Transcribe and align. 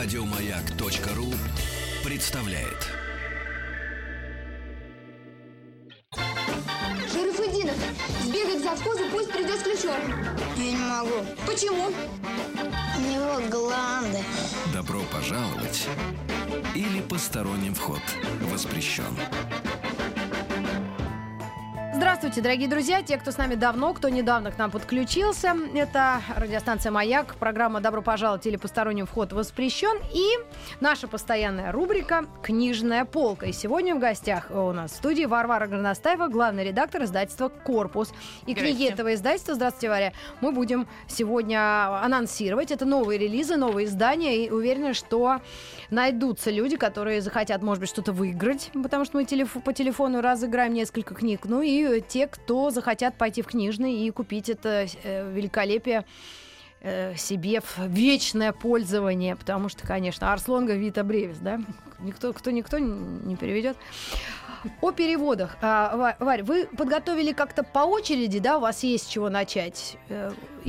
Радиомаяк.ру 0.00 1.26
представляет. 2.04 2.86
Шарафудинов, 7.12 7.74
сбегай 8.22 8.60
к 8.60 8.62
завхозу, 8.62 9.00
пусть 9.10 9.32
придет 9.32 9.58
с 9.58 9.62
ключом. 9.64 9.96
Я 10.56 10.70
не 10.70 10.76
могу. 10.76 11.26
Почему? 11.44 11.88
У 12.96 13.00
него 13.00 13.40
гланды. 13.50 14.22
Добро 14.72 15.00
пожаловать 15.12 15.88
или 16.76 17.00
посторонним 17.00 17.74
вход 17.74 18.02
воспрещен. 18.42 19.16
Здравствуйте, 22.28 22.46
дорогие 22.46 22.68
друзья, 22.68 23.02
те, 23.02 23.16
кто 23.16 23.30
с 23.30 23.38
нами 23.38 23.54
давно, 23.54 23.94
кто 23.94 24.10
недавно 24.10 24.50
к 24.50 24.58
нам 24.58 24.70
подключился. 24.70 25.56
Это 25.74 26.20
радиостанция 26.36 26.92
«Маяк», 26.92 27.36
программа 27.36 27.80
«Добро 27.80 28.02
пожаловать» 28.02 28.44
или 28.44 28.56
«Посторонний 28.56 29.04
вход 29.04 29.32
воспрещен» 29.32 29.96
и 30.12 30.26
наша 30.78 31.08
постоянная 31.08 31.72
рубрика 31.72 32.26
«Книжная 32.42 33.06
полка». 33.06 33.46
И 33.46 33.52
сегодня 33.52 33.94
в 33.94 33.98
гостях 33.98 34.50
у 34.50 34.72
нас 34.72 34.92
в 34.92 34.96
студии 34.96 35.24
Варвара 35.24 35.68
Горностаева, 35.68 36.28
главный 36.28 36.64
редактор 36.64 37.04
издательства 37.04 37.48
«Корпус». 37.48 38.12
И 38.44 38.52
книги 38.52 38.86
этого 38.86 39.14
издательства, 39.14 39.54
здравствуйте, 39.54 39.88
Варя, 39.88 40.12
мы 40.42 40.52
будем 40.52 40.86
сегодня 41.06 42.04
анонсировать. 42.04 42.70
Это 42.70 42.84
новые 42.84 43.18
релизы, 43.18 43.56
новые 43.56 43.86
издания, 43.86 44.44
и 44.44 44.50
уверена, 44.50 44.92
что 44.92 45.40
найдутся 45.88 46.50
люди, 46.50 46.76
которые 46.76 47.22
захотят, 47.22 47.62
может 47.62 47.80
быть, 47.80 47.88
что-то 47.88 48.12
выиграть, 48.12 48.70
потому 48.74 49.06
что 49.06 49.16
мы 49.16 49.24
телеф- 49.24 49.62
по 49.64 49.72
телефону 49.72 50.20
разыграем 50.20 50.74
несколько 50.74 51.14
книг. 51.14 51.40
Ну 51.44 51.62
и 51.62 52.02
те, 52.02 52.17
кто 52.26 52.70
захотят 52.70 53.16
пойти 53.16 53.42
в 53.42 53.46
книжный 53.46 54.06
и 54.06 54.10
купить 54.10 54.48
это 54.48 54.86
э, 55.04 55.32
великолепие 55.32 56.04
э, 56.80 57.14
себе 57.16 57.60
в 57.60 57.78
вечное 57.86 58.52
пользование, 58.52 59.36
потому 59.36 59.68
что, 59.68 59.86
конечно, 59.86 60.32
Арслонга 60.32 60.74
Вита 60.74 61.04
Бревис, 61.04 61.38
да, 61.38 61.60
никто, 62.00 62.32
кто 62.32 62.50
никто 62.50 62.78
не 62.78 63.36
переведет. 63.36 63.76
О 64.80 64.90
переводах. 64.90 65.56
А, 65.62 66.16
Варь, 66.18 66.42
вы 66.42 66.66
подготовили 66.66 67.32
как-то 67.32 67.62
по 67.62 67.80
очереди, 67.80 68.40
да, 68.40 68.58
у 68.58 68.60
вас 68.60 68.82
есть 68.82 69.08
чего 69.08 69.28
начать? 69.28 69.96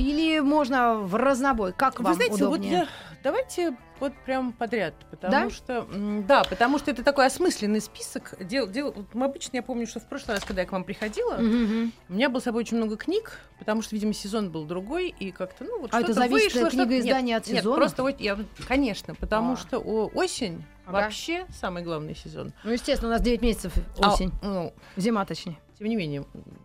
Или 0.00 0.38
можно 0.40 0.94
в 0.94 1.14
разнобой? 1.14 1.72
Как 1.74 1.98
Вы 1.98 2.06
вам 2.06 2.14
знаете, 2.14 2.34
удобнее? 2.36 2.70
вот 2.70 2.78
я, 2.80 2.88
давайте 3.22 3.76
вот 3.98 4.14
прям 4.24 4.52
подряд, 4.52 4.94
потому 5.10 5.30
Да? 5.32 5.50
что 5.50 5.86
да, 6.26 6.42
потому 6.44 6.78
что 6.78 6.90
это 6.90 7.04
такой 7.04 7.26
осмысленный 7.26 7.82
список. 7.82 8.34
Дел, 8.40 8.66
дел, 8.66 8.92
вот 8.92 9.14
мы 9.14 9.26
обычно, 9.26 9.56
я 9.58 9.62
помню, 9.62 9.86
что 9.86 10.00
в 10.00 10.06
прошлый 10.08 10.36
раз, 10.36 10.44
когда 10.44 10.62
я 10.62 10.66
к 10.66 10.72
вам 10.72 10.84
приходила, 10.84 11.36
Мгм. 11.36 11.92
у 12.08 12.12
меня 12.14 12.30
было 12.30 12.40
с 12.40 12.44
собой 12.44 12.62
очень 12.62 12.78
много 12.78 12.96
книг, 12.96 13.38
потому 13.58 13.82
что, 13.82 13.94
видимо, 13.94 14.14
сезон 14.14 14.50
был 14.50 14.64
другой, 14.64 15.08
и 15.10 15.30
как-то, 15.32 15.64
ну, 15.64 15.80
вот 15.82 15.92
А 15.92 15.98
это 15.98 16.12
что-то 16.14 16.20
зависит 16.20 16.54
вышло, 16.54 16.70
что-то- 16.70 16.76
книгоиздания 16.86 17.34
нет, 17.34 17.42
от 17.42 17.48
Нет, 17.48 17.58
сезона? 17.58 17.76
просто, 17.76 18.02
вот 18.02 18.20
я, 18.20 18.38
конечно, 18.66 19.14
потому 19.14 19.52
А. 19.52 19.56
что 19.58 19.78
о- 19.78 20.10
осень 20.14 20.64
Ага. 20.86 21.02
вообще 21.02 21.44
самый 21.50 21.82
главный 21.82 22.16
сезон. 22.16 22.54
Ну, 22.64 22.70
естественно, 22.72 23.10
у 23.10 23.12
нас 23.12 23.20
9 23.20 23.42
месяцев 23.42 23.74
А, 24.00 24.14
осень. 24.14 24.32
ну, 24.42 24.72
Зима, 24.96 25.26
точнее. 25.26 25.58
тем 25.78 25.88
не 25.88 25.96
менее, 25.96 26.24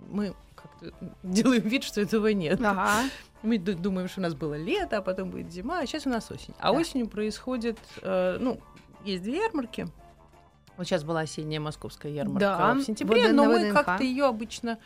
мы 0.10 0.34
как-то 0.80 0.94
делаем 1.24 1.62
вид, 1.62 1.84
что 1.84 2.02
этого 2.02 2.28
нет. 2.28 2.60
Ага. 2.64 3.04
Мы 3.44 3.58
ду- 3.60 3.76
думаем, 3.76 4.08
что 4.08 4.22
у 4.22 4.24
нас 4.24 4.34
было 4.34 4.56
лето, 4.56 4.98
а 4.98 5.02
потом 5.02 5.30
будет 5.30 5.52
зима, 5.52 5.80
а 5.80 5.86
сейчас 5.86 6.06
у 6.08 6.10
нас 6.10 6.30
осень. 6.32 6.54
А 6.60 6.72
Да. 6.72 6.80
осенью 6.80 7.08
происходит, 7.08 7.78
э, 8.02 8.38
ну, 8.40 8.60
есть 9.04 9.24
две 9.24 9.38
ярмарки. 9.44 9.88
Вот 10.78 10.86
сейчас 10.88 11.04
была 11.04 11.22
осенняя 11.22 11.60
московская 11.62 12.12
ярмарка 12.12 12.40
Да, 12.40 12.74
в 12.74 12.82
сентябре, 12.82 13.28
ВДН 13.28 13.36
но 13.36 13.46
мы 13.46 13.72
как-то 13.72 14.04
ее 14.04 14.26
обычно 14.26 14.78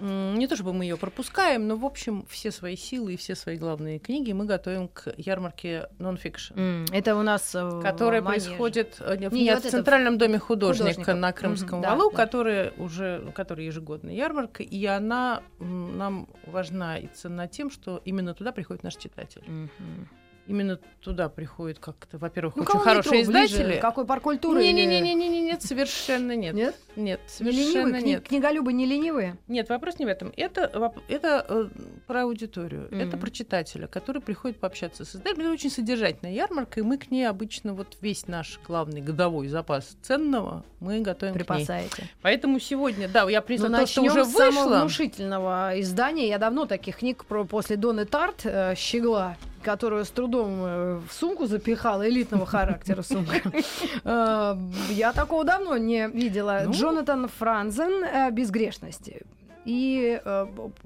не 0.00 0.46
то 0.46 0.54
чтобы 0.56 0.72
мы 0.72 0.84
ее 0.84 0.96
пропускаем, 0.96 1.66
но 1.66 1.76
в 1.76 1.84
общем 1.84 2.24
все 2.28 2.50
свои 2.50 2.76
силы 2.76 3.14
и 3.14 3.16
все 3.16 3.34
свои 3.34 3.56
главные 3.56 3.98
книги 3.98 4.32
мы 4.32 4.44
готовим 4.44 4.88
к 4.88 5.12
ярмарке 5.16 5.88
нон-фикшн. 5.98 6.58
М, 6.58 6.86
Это 6.92 7.16
у 7.16 7.22
нас 7.22 7.54
э, 7.54 7.80
Которая 7.82 8.22
Манеже. 8.22 8.46
происходит 8.46 8.96
э, 9.00 9.28
в, 9.28 9.32
Не, 9.32 9.44
нет, 9.44 9.54
вот 9.56 9.62
в 9.64 9.66
это 9.66 9.76
Центральном 9.76 10.18
доме 10.18 10.38
художника, 10.38 10.90
художников. 10.90 11.16
на 11.16 11.32
Крымском 11.32 11.80
да, 11.80 11.94
валу, 11.94 12.10
да. 12.10 12.16
которая 12.16 12.72
уже, 12.76 13.32
которая 13.34 13.66
ежегодная 13.66 14.14
ярмарка, 14.14 14.62
и 14.62 14.84
она 14.86 15.42
нам 15.58 16.28
важна 16.46 16.98
и 16.98 17.06
ценна 17.08 17.48
тем, 17.48 17.70
что 17.70 18.00
именно 18.04 18.34
туда 18.34 18.52
приходит 18.52 18.82
наш 18.82 18.96
читатель. 18.96 19.42
Мгм. 19.46 20.08
Именно 20.48 20.78
туда 21.02 21.28
приходит 21.28 21.78
как-то, 21.78 22.16
во-первых, 22.18 22.56
Ну, 22.56 22.62
очень 22.62 22.78
хорошие 22.80 23.20
метро 23.20 23.32
ближе? 23.32 23.54
издатели. 23.54 23.80
Какой 23.80 24.06
парк 24.06 24.22
культуры? 24.22 24.64
или- 24.64 24.72
Не-не-не-не-не, 24.72 25.40
нет, 25.42 25.62
совершенно 25.62 26.34
нет. 26.34 26.54
Нет? 26.54 26.74
Нет, 26.96 27.20
Не 27.38 27.50
ленивые? 27.50 27.66
совершенно 27.72 27.96
Кни- 27.98 28.06
нет. 28.06 28.26
Книголюбы 28.26 28.72
не 28.72 28.86
ленивые? 28.86 29.36
Нет, 29.46 29.68
вопрос 29.68 29.98
не 29.98 30.06
в 30.06 30.08
этом. 30.08 30.32
Это, 30.36 30.92
это 31.08 31.46
э, 31.48 31.68
про 32.06 32.22
аудиторию, 32.22 32.88
это 32.90 33.06
Мгм. 33.16 33.20
про 33.20 33.30
читателя, 33.30 33.86
который 33.86 34.22
приходит 34.22 34.58
пообщаться 34.58 35.04
с 35.04 35.14
издателем. 35.14 35.40
Это 35.42 35.52
очень 35.52 35.70
содержательная 35.70 36.32
ярмарка, 36.32 36.80
и 36.80 36.82
мы 36.82 36.96
к 36.96 37.10
ней 37.10 37.24
обычно 37.28 37.74
вот 37.74 37.98
весь 38.00 38.26
наш 38.26 38.58
главный 38.66 39.02
годовой 39.02 39.48
запас 39.48 39.96
ценного 40.02 40.64
мы 40.80 41.00
готовим 41.02 41.34
к 41.34 41.36
ней. 41.36 41.44
Припасаете. 41.44 42.08
Поэтому 42.22 42.58
сегодня, 42.58 43.06
да, 43.06 43.28
я 43.28 43.42
принесла 43.42 43.68
Ну, 43.68 43.76
то, 43.76 43.86
что 43.86 44.02
уже 44.02 44.24
с 44.24 44.32
самого 44.32 44.64
вышло. 44.64 44.80
внушительного 44.80 45.72
издания. 45.76 46.26
Я 46.28 46.38
давно 46.38 46.64
таких 46.64 46.96
книг 46.96 47.26
про 47.26 47.44
после 47.44 47.76
Доны 47.76 48.06
Тарт 48.06 48.40
э, 48.44 48.74
«Щегла», 48.76 49.36
которую 49.68 50.04
с 50.04 50.10
трудом 50.10 50.48
э, 50.64 51.00
в 51.08 51.12
сумку 51.12 51.46
запихала, 51.46 52.08
элитного 52.08 52.46
характера 52.46 53.02
сумка. 53.02 53.34
Э, 54.04 54.56
Я 54.90 55.12
такого 55.12 55.44
давно 55.44 55.76
не 55.76 56.08
видела. 56.08 56.62
Ну. 56.64 56.72
Джонатан 56.72 57.28
Франзен 57.28 58.04
э, 58.04 58.30
«Безгрешности». 58.30 59.22
И 59.64 60.20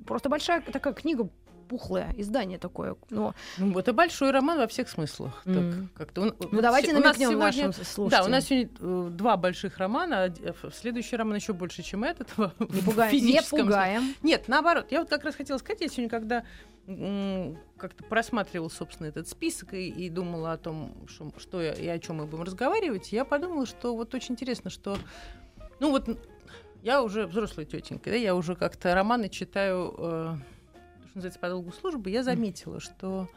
просто 0.06 0.28
большая 0.28 0.60
такая 0.60 0.92
книга, 0.92 1.28
пухлое 1.68 2.12
издание 2.18 2.58
такое. 2.58 2.96
Но, 3.10 3.34
Ну, 3.58 3.78
это 3.78 3.92
большой 3.92 4.30
роман 4.32 4.58
во 4.58 4.66
всех 4.66 4.88
смыслах. 4.90 5.40
Так, 5.44 5.54
Мгм. 5.56 5.88
как-то 5.96 6.20
он- 6.22 6.34
ну, 6.50 6.60
давайте 6.60 6.92
намекнем 6.92 7.30
сегодня- 7.30 7.38
нашим 7.38 7.72
слушателям. 7.72 8.10
Да, 8.10 8.24
у 8.24 8.28
нас 8.30 8.44
сегодня 8.44 8.68
э, 8.80 9.10
два 9.12 9.36
больших 9.36 9.78
романа. 9.78 10.24
а, 10.24 10.70
Следующий 10.74 11.16
роман 11.16 11.36
еще 11.36 11.52
больше, 11.52 11.82
чем 11.82 12.02
этот. 12.04 12.28
не 12.58 12.82
пугаем. 12.82 13.12
Не 13.14 13.20
физическом 13.20 13.48
смысле. 13.60 13.64
пугаем. 13.64 14.14
Нет, 14.22 14.48
наоборот. 14.48 14.86
Я 14.90 15.00
вот 15.00 15.08
как 15.10 15.24
раз 15.24 15.34
хотела 15.36 15.58
сказать, 15.58 15.80
я 15.80 15.88
сегодня, 15.88 16.10
когда 16.10 16.42
как-то 17.76 18.04
просматривала, 18.04 18.68
собственно, 18.68 19.06
этот 19.06 19.28
список 19.28 19.74
и, 19.74 19.88
и 19.88 20.08
думала 20.08 20.52
о 20.52 20.58
том, 20.58 21.06
что, 21.08 21.30
что 21.38 21.62
я- 21.62 21.74
и 21.74 21.86
о 21.86 21.98
чем 21.98 22.16
мы 22.16 22.26
будем 22.26 22.42
разговаривать, 22.42 23.12
я 23.12 23.24
подумала, 23.24 23.66
что 23.66 23.94
вот 23.94 24.14
очень 24.14 24.32
интересно, 24.32 24.68
что, 24.68 24.96
ну 25.78 25.90
вот, 25.90 26.08
я 26.82 27.02
уже 27.02 27.26
взрослая 27.26 27.64
тетенька, 27.66 28.10
да, 28.10 28.16
я 28.16 28.34
уже 28.34 28.56
как-то 28.56 28.94
романы 28.94 29.28
читаю, 29.28 29.94
э, 29.96 30.36
что 31.06 31.14
называется, 31.14 31.38
по 31.40 31.48
долгу 31.48 31.72
службы, 31.72 32.10
я 32.10 32.22
заметила, 32.24 32.80
что 32.80 33.28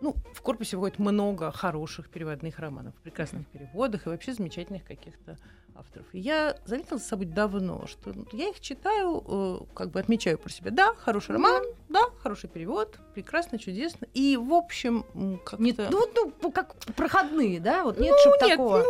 ну, 0.00 0.14
в 0.34 0.42
корпусе 0.42 0.76
выходит 0.76 0.98
много 0.98 1.50
хороших 1.50 2.08
переводных 2.10 2.58
романов, 2.58 2.94
прекрасных 3.02 3.46
переводах 3.48 4.06
и 4.06 4.10
вообще 4.10 4.34
замечательных 4.34 4.84
каких-то 4.84 5.38
авторов. 5.78 6.06
И 6.12 6.18
я 6.18 6.56
заметила 6.64 6.98
за 6.98 7.04
собой 7.04 7.26
давно, 7.26 7.86
что 7.86 8.12
ну, 8.14 8.26
я 8.32 8.48
их 8.48 8.60
читаю, 8.60 9.22
э, 9.26 9.58
как 9.74 9.90
бы 9.90 10.00
отмечаю 10.00 10.38
про 10.38 10.50
себя. 10.50 10.70
Да, 10.70 10.94
хороший 10.94 11.32
роман, 11.32 11.62
да, 11.88 12.02
хороший 12.22 12.48
перевод, 12.48 12.98
прекрасно, 13.14 13.58
чудесно. 13.58 14.06
И, 14.14 14.36
в 14.36 14.52
общем, 14.52 15.04
как-то... 15.44 15.62
Не- 15.62 15.72
ну, 15.72 15.98
вот, 15.98 16.36
ну, 16.42 16.52
как 16.52 16.76
проходные, 16.96 17.60
да? 17.60 17.84
Вот 17.84 17.98
нет, 17.98 18.12
Ну, 18.12 18.18
чтоб 18.20 18.42
нет, 18.42 18.50
такого. 18.58 18.84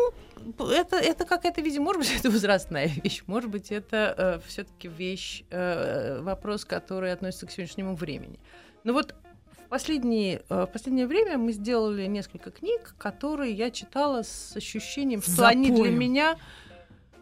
ну, 0.58 0.68
это, 0.70 0.96
это 0.96 1.24
какая-то, 1.24 1.60
видимо, 1.60 1.86
может 1.86 2.02
быть, 2.02 2.14
это 2.18 2.30
возрастная 2.30 2.86
вещь, 2.88 3.22
может 3.26 3.50
быть, 3.50 3.72
это 3.72 4.42
все-таки 4.46 4.88
вещь, 4.88 5.44
э, 5.50 6.20
вопрос, 6.20 6.64
который 6.64 7.12
относится 7.12 7.46
к 7.46 7.50
сегодняшнему 7.50 7.94
времени. 7.94 8.38
Но 8.84 8.92
вот 8.92 9.14
в, 9.66 9.68
последние, 9.68 10.42
э, 10.48 10.62
в 10.62 10.66
последнее 10.66 11.08
время 11.08 11.38
мы 11.38 11.52
сделали 11.52 12.06
несколько 12.06 12.52
книг, 12.52 12.94
которые 12.98 13.52
я 13.52 13.72
читала 13.72 14.22
с 14.22 14.54
ощущением, 14.56 15.22
что 15.22 15.48
они 15.48 15.72
для 15.72 15.90
меня 15.90 16.36
э, 16.36 16.65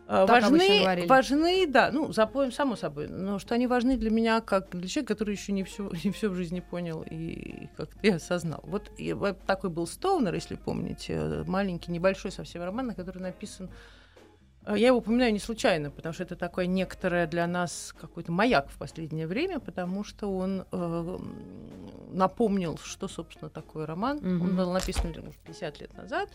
Так 0.07 0.45
обычно 0.45 0.85
важны, 0.85 1.07
важны, 1.07 1.67
да, 1.67 1.91
ну, 1.91 2.13
запоем, 2.13 2.53
само 2.53 2.77
собой, 2.77 3.09
но 3.09 3.39
что 3.39 3.55
они 3.55 3.67
важны 3.67 3.97
для 3.97 4.11
меня 4.11 4.43
как 4.43 4.71
для 4.71 4.87
человека, 4.87 5.15
который 5.15 5.35
еще 5.35 5.53
не 5.53 5.65
все, 5.65 5.91
не 6.05 6.11
все 6.11 6.29
в 6.29 6.35
жизни 6.35 6.61
понял 6.61 7.05
и 7.09 7.69
как-то 7.77 7.99
и 8.03 8.11
осознал. 8.11 8.61
Вот 8.65 8.91
и 8.99 9.17
такой 9.47 9.71
был 9.71 9.87
Стоунер, 9.87 10.35
если 10.35 10.57
помните, 10.57 11.15
э, 11.15 11.45
маленький, 11.47 11.91
небольшой 11.91 12.33
совсем 12.33 12.63
роман, 12.63 12.93
который 12.93 13.23
написан 13.23 13.71
э, 14.67 14.75
я 14.77 14.89
его 14.89 14.99
упоминаю 14.99 15.33
не 15.33 15.39
случайно, 15.39 15.91
потому 15.91 16.13
что 16.13 16.25
это 16.25 16.37
такое 16.37 16.67
некоторое 16.67 17.27
для 17.27 17.47
нас 17.47 17.95
какой-то 17.99 18.31
маяк 18.31 18.69
в 18.69 18.77
последнее 18.77 19.27
время, 19.27 19.59
потому 19.59 20.05
что 20.05 20.31
он 20.37 20.67
э, 20.71 21.19
напомнил, 22.13 22.79
что, 22.83 23.09
собственно, 23.09 23.49
такое 23.49 23.87
роман. 23.87 24.19
Мгм. 24.19 24.43
Он 24.43 24.57
был 24.57 24.71
написан 24.71 25.15
может, 25.17 25.39
50 25.47 25.81
лет 25.81 25.97
назад. 25.97 26.29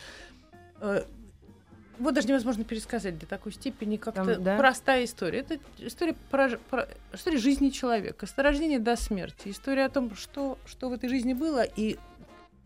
Его 1.99 2.11
даже 2.11 2.29
невозможно 2.29 2.63
пересказать 2.63 3.19
до 3.19 3.25
такой 3.25 3.51
степени, 3.51 3.97
как-то 3.97 4.39
да? 4.39 4.57
простая 4.57 5.03
история. 5.03 5.39
Это 5.39 5.59
история, 5.79 6.15
про, 6.31 6.57
про- 6.69 6.87
история 7.13 7.37
жизни 7.37 7.69
человека, 7.69 8.25
с 8.25 8.37
рождения 8.37 8.79
до 8.79 8.95
смерти. 8.95 9.49
История 9.49 9.85
о 9.85 9.89
том, 9.89 10.15
что, 10.15 10.57
что 10.65 10.89
в 10.89 10.93
этой 10.93 11.09
жизни 11.09 11.33
было, 11.33 11.61
и 11.63 11.97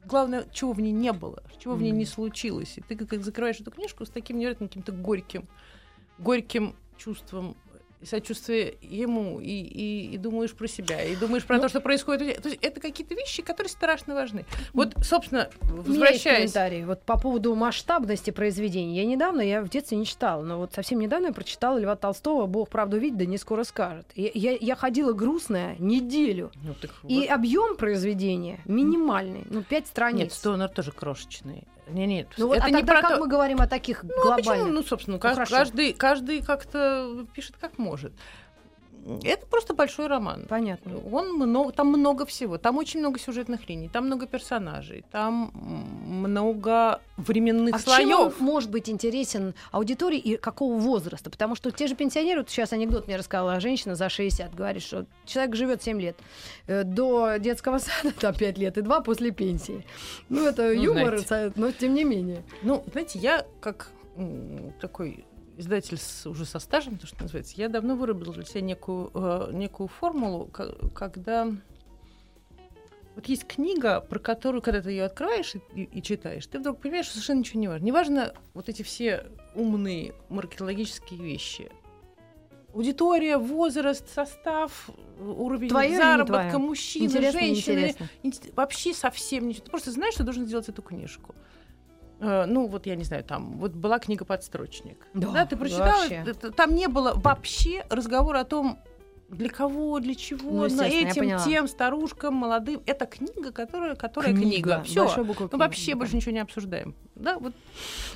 главное, 0.05 0.45
чего 0.51 0.73
в 0.73 0.79
ней 0.79 0.91
не 0.91 1.11
было, 1.11 1.41
чего 1.57 1.73
в 1.73 1.81
ней 1.81 1.91
не 1.91 2.05
случилось. 2.05 2.77
И 2.77 2.81
ты 2.81 2.95
как 2.95 3.23
закрываешь 3.23 3.59
эту 3.59 3.71
книжку 3.71 4.05
с 4.05 4.09
таким 4.09 4.37
невероятным 4.37 4.69
каким-то 4.69 4.91
горьким, 4.91 5.47
горьким 6.19 6.75
чувством 6.97 7.57
и 8.03 8.05
сочувствие 8.05 8.75
ему, 8.81 9.39
и, 9.39 9.49
и, 9.49 10.13
и 10.13 10.17
думаешь 10.17 10.53
про 10.53 10.67
себя, 10.67 11.01
и 11.03 11.15
думаешь 11.15 11.45
про 11.45 11.55
Ну, 11.55 11.63
то, 11.63 11.69
что 11.69 11.81
происходит. 11.81 12.41
То 12.41 12.49
есть 12.49 12.59
это 12.61 12.79
какие-то 12.79 13.15
вещи, 13.15 13.41
которые 13.41 13.69
страшно 13.69 14.13
важны. 14.13 14.45
Вот, 14.73 14.93
собственно, 15.03 15.49
возвращаясь... 15.61 16.51
комментарий. 16.51 16.85
Вот 16.85 17.01
по 17.03 17.17
поводу 17.17 17.55
масштабности 17.55 18.31
произведений. 18.31 18.95
Я 18.95 19.05
недавно, 19.05 19.41
я 19.41 19.61
в 19.61 19.69
детстве 19.69 19.97
не 19.97 20.05
читала, 20.05 20.43
но 20.43 20.57
вот 20.57 20.73
совсем 20.73 20.99
недавно 20.99 21.27
я 21.27 21.33
прочитала 21.33 21.77
Льва 21.77 21.95
Толстого 21.95 22.45
«Бог 22.45 22.69
правду 22.69 22.97
видит, 22.97 23.17
да 23.17 23.25
не 23.25 23.37
скоро 23.37 23.63
скажет». 23.63 24.05
Я, 24.15 24.31
я, 24.33 24.57
я 24.59 24.75
ходила 24.75 25.13
грустная 25.13 25.75
неделю. 25.79 26.51
Ну, 26.63 26.73
так 26.73 26.91
И 27.07 27.21
вот. 27.21 27.29
объем 27.29 27.75
произведения 27.77 28.59
минимальный. 28.65 29.43
Ну, 29.49 29.63
пять 29.63 29.87
страниц. 29.87 30.19
Нет, 30.19 30.33
Стонер 30.33 30.69
тоже 30.69 30.91
крошечный. 30.91 31.63
Не, 31.87 32.05
нет, 32.07 32.27
Ну, 32.37 32.47
вот, 32.47 32.57
это 32.57 32.65
а 32.65 32.69
не 32.69 32.77
тогда 32.77 32.93
про 32.93 33.01
как 33.01 33.11
то... 33.11 33.19
мы 33.19 33.27
говорим 33.27 33.59
о 33.61 33.67
таких 33.67 34.03
Ну, 34.03 34.09
а 34.09 34.35
почему? 34.35 34.53
глобальных? 34.53 34.73
Ну, 34.73 34.83
собственно, 34.83 35.19
хорошо. 35.19 35.55
каждый, 35.55 35.93
каждый 35.93 36.41
как-то 36.41 37.25
пишет 37.33 37.55
как 37.59 37.77
может. 37.77 38.13
Это 39.23 39.45
просто 39.47 39.73
большой 39.73 40.07
роман. 40.07 40.45
Понятно. 40.47 40.97
Он 41.11 41.33
много, 41.33 41.71
там 41.71 41.87
много 41.87 42.25
всего. 42.25 42.57
Там 42.57 42.77
очень 42.77 42.99
много 43.01 43.19
сюжетных 43.19 43.67
линий, 43.67 43.89
там 43.89 44.05
много 44.05 44.27
персонажей, 44.27 45.03
там 45.11 45.51
много 45.53 47.01
временных 47.17 47.75
А 47.75 47.79
чем 47.79 48.11
он 48.11 48.17
слоев. 48.31 48.39
может 48.39 48.71
быть 48.71 48.89
интересен 48.89 49.53
аудитории 49.71 50.17
и 50.19 50.37
какого 50.37 50.77
возраста? 50.77 51.29
Потому 51.29 51.55
что 51.55 51.71
те 51.71 51.87
же 51.87 51.95
пенсионеры, 51.95 52.41
вот 52.41 52.49
сейчас 52.49 52.71
анекдот 52.73 53.07
мне 53.07 53.17
рассказала 53.17 53.59
женщина 53.59 53.95
за 53.95 54.09
60, 54.09 54.55
говорит, 54.55 54.81
что 54.83 55.05
человек 55.25 55.55
живет 55.55 55.83
7 55.83 55.99
лет, 56.01 56.17
э, 56.67 56.83
до 56.83 57.37
детского 57.37 57.79
сада 57.79 58.13
там 58.19 58.33
5 58.33 58.57
лет 58.57 58.77
и 58.77 58.81
2 58.81 59.01
после 59.01 59.31
пенсии. 59.31 59.85
Ну, 60.29 60.45
это 60.47 60.63
Ну, 60.63 60.71
юмор, 60.71 61.17
знаете. 61.19 61.53
но 61.57 61.71
тем 61.71 61.93
не 61.93 62.03
менее. 62.03 62.43
Ну, 62.61 62.83
знаете, 62.91 63.19
я 63.19 63.45
как 63.59 63.89
такой 64.79 65.25
издатель 65.57 65.97
с, 65.97 66.25
уже 66.25 66.45
со 66.45 66.59
стажем, 66.59 66.97
то, 66.97 67.07
что 67.07 67.21
называется, 67.21 67.53
я 67.57 67.69
давно 67.69 67.95
выработал 67.95 68.33
для 68.33 68.45
себя 68.45 68.61
некую, 68.61 69.11
э, 69.13 69.49
некую 69.53 69.87
формулу, 69.87 70.49
когда 70.93 71.47
вот 73.15 73.27
есть 73.27 73.45
книга, 73.45 74.01
про 74.01 74.17
которую, 74.19 74.61
когда 74.61 74.81
ты 74.81 74.89
ее 74.91 75.03
открываешь 75.05 75.53
и, 75.55 75.61
и- 75.75 75.83
и 75.83 76.01
читаешь, 76.01 76.47
ты 76.47 76.57
вдруг 76.59 76.79
понимаешь, 76.81 77.05
что 77.05 77.13
совершенно 77.15 77.39
ничего 77.39 77.59
не 77.59 77.67
важно. 77.67 77.85
Неважно 77.85 78.33
вот 78.55 78.69
эти 78.69 78.81
все 78.81 79.27
умные 79.53 80.15
маркетологические 80.29 81.21
вещи. 81.21 81.71
Аудитория, 82.73 83.37
возраст, 83.37 84.09
состав, 84.09 84.89
уровень 85.19 85.67
не 85.67 85.95
заработка, 86.25 86.57
неинтересно. 87.83 88.09
Инте- 88.23 88.53
Вообще 88.55 88.95
совсем 88.95 89.47
ничего. 89.47 89.65
Ты 89.65 89.69
просто 89.69 89.91
знаешь, 89.91 90.15
что 90.15 90.23
должен 90.23 90.47
сделать 90.47 90.67
эту 90.69 90.81
книжку. 90.81 91.35
Э, 92.23 92.45
Ну, 92.45 92.67
вот 92.67 92.85
я 92.85 92.95
не 92.95 93.03
знаю, 93.03 93.23
там 93.23 93.57
вот 93.59 93.71
была 93.73 93.99
книга 93.99 94.23
«Подстрочник». 94.25 95.05
Да, 95.13 95.45
ты 95.45 95.57
прочитала, 95.57 95.91
вообще. 96.07 96.51
там 96.55 96.73
не 96.75 96.87
было 96.87 97.13
вообще 97.15 97.85
разговора 97.89 98.39
о 98.39 98.43
том, 98.45 98.79
для 99.29 99.49
кого, 99.49 99.99
для 99.99 100.11
Ну, 100.13 100.15
чего, 100.15 100.51
на 100.67 100.85
естественно, 100.85 101.27
я 101.29 101.35
этим, 101.37 101.43
тем, 101.51 101.67
старушкам, 101.67 102.35
молодым. 102.35 102.81
Это 102.85 103.05
книга, 103.07 103.51
которая, 103.51 103.95
которая 103.95 104.33
книга. 104.33 104.83
Все. 104.83 105.05
Большой 105.05 105.23
буквой 105.23 105.45
Мы 105.45 105.49
книга. 105.49 105.63
вообще 105.63 105.95
больше 105.95 106.15
ничего 106.15 106.31
не 106.33 106.39
обсуждаем. 106.39 106.95
Да, 107.15 107.39
вот 107.39 107.53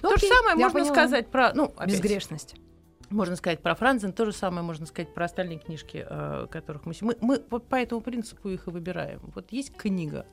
Ну, 0.03 0.09
то 0.09 0.15
окей, 0.15 0.29
же 0.29 0.35
самое 0.35 0.55
можно 0.55 0.79
поняла. 0.79 0.93
сказать 0.93 1.27
про, 1.29 1.53
ну, 1.53 1.73
опять, 1.75 1.93
Безгрешность. 1.93 2.55
можно 3.09 3.35
сказать 3.35 3.61
про 3.63 3.73
Франзен, 3.73 4.13
то 4.13 4.25
же 4.25 4.31
самое 4.31 4.61
можно 4.61 4.85
сказать 4.85 5.11
про 5.13 5.25
остальные 5.25 5.57
книжки, 5.59 6.05
э, 6.07 6.47
которых 6.51 6.85
мы, 6.85 6.93
мы... 7.01 7.15
Мы 7.19 7.41
вот 7.49 7.67
по 7.67 7.75
этому 7.75 8.01
принципу 8.01 8.49
их 8.49 8.67
и 8.67 8.69
выбираем. 8.69 9.19
Вот 9.33 9.51
есть 9.51 9.75
книга. 9.75 10.25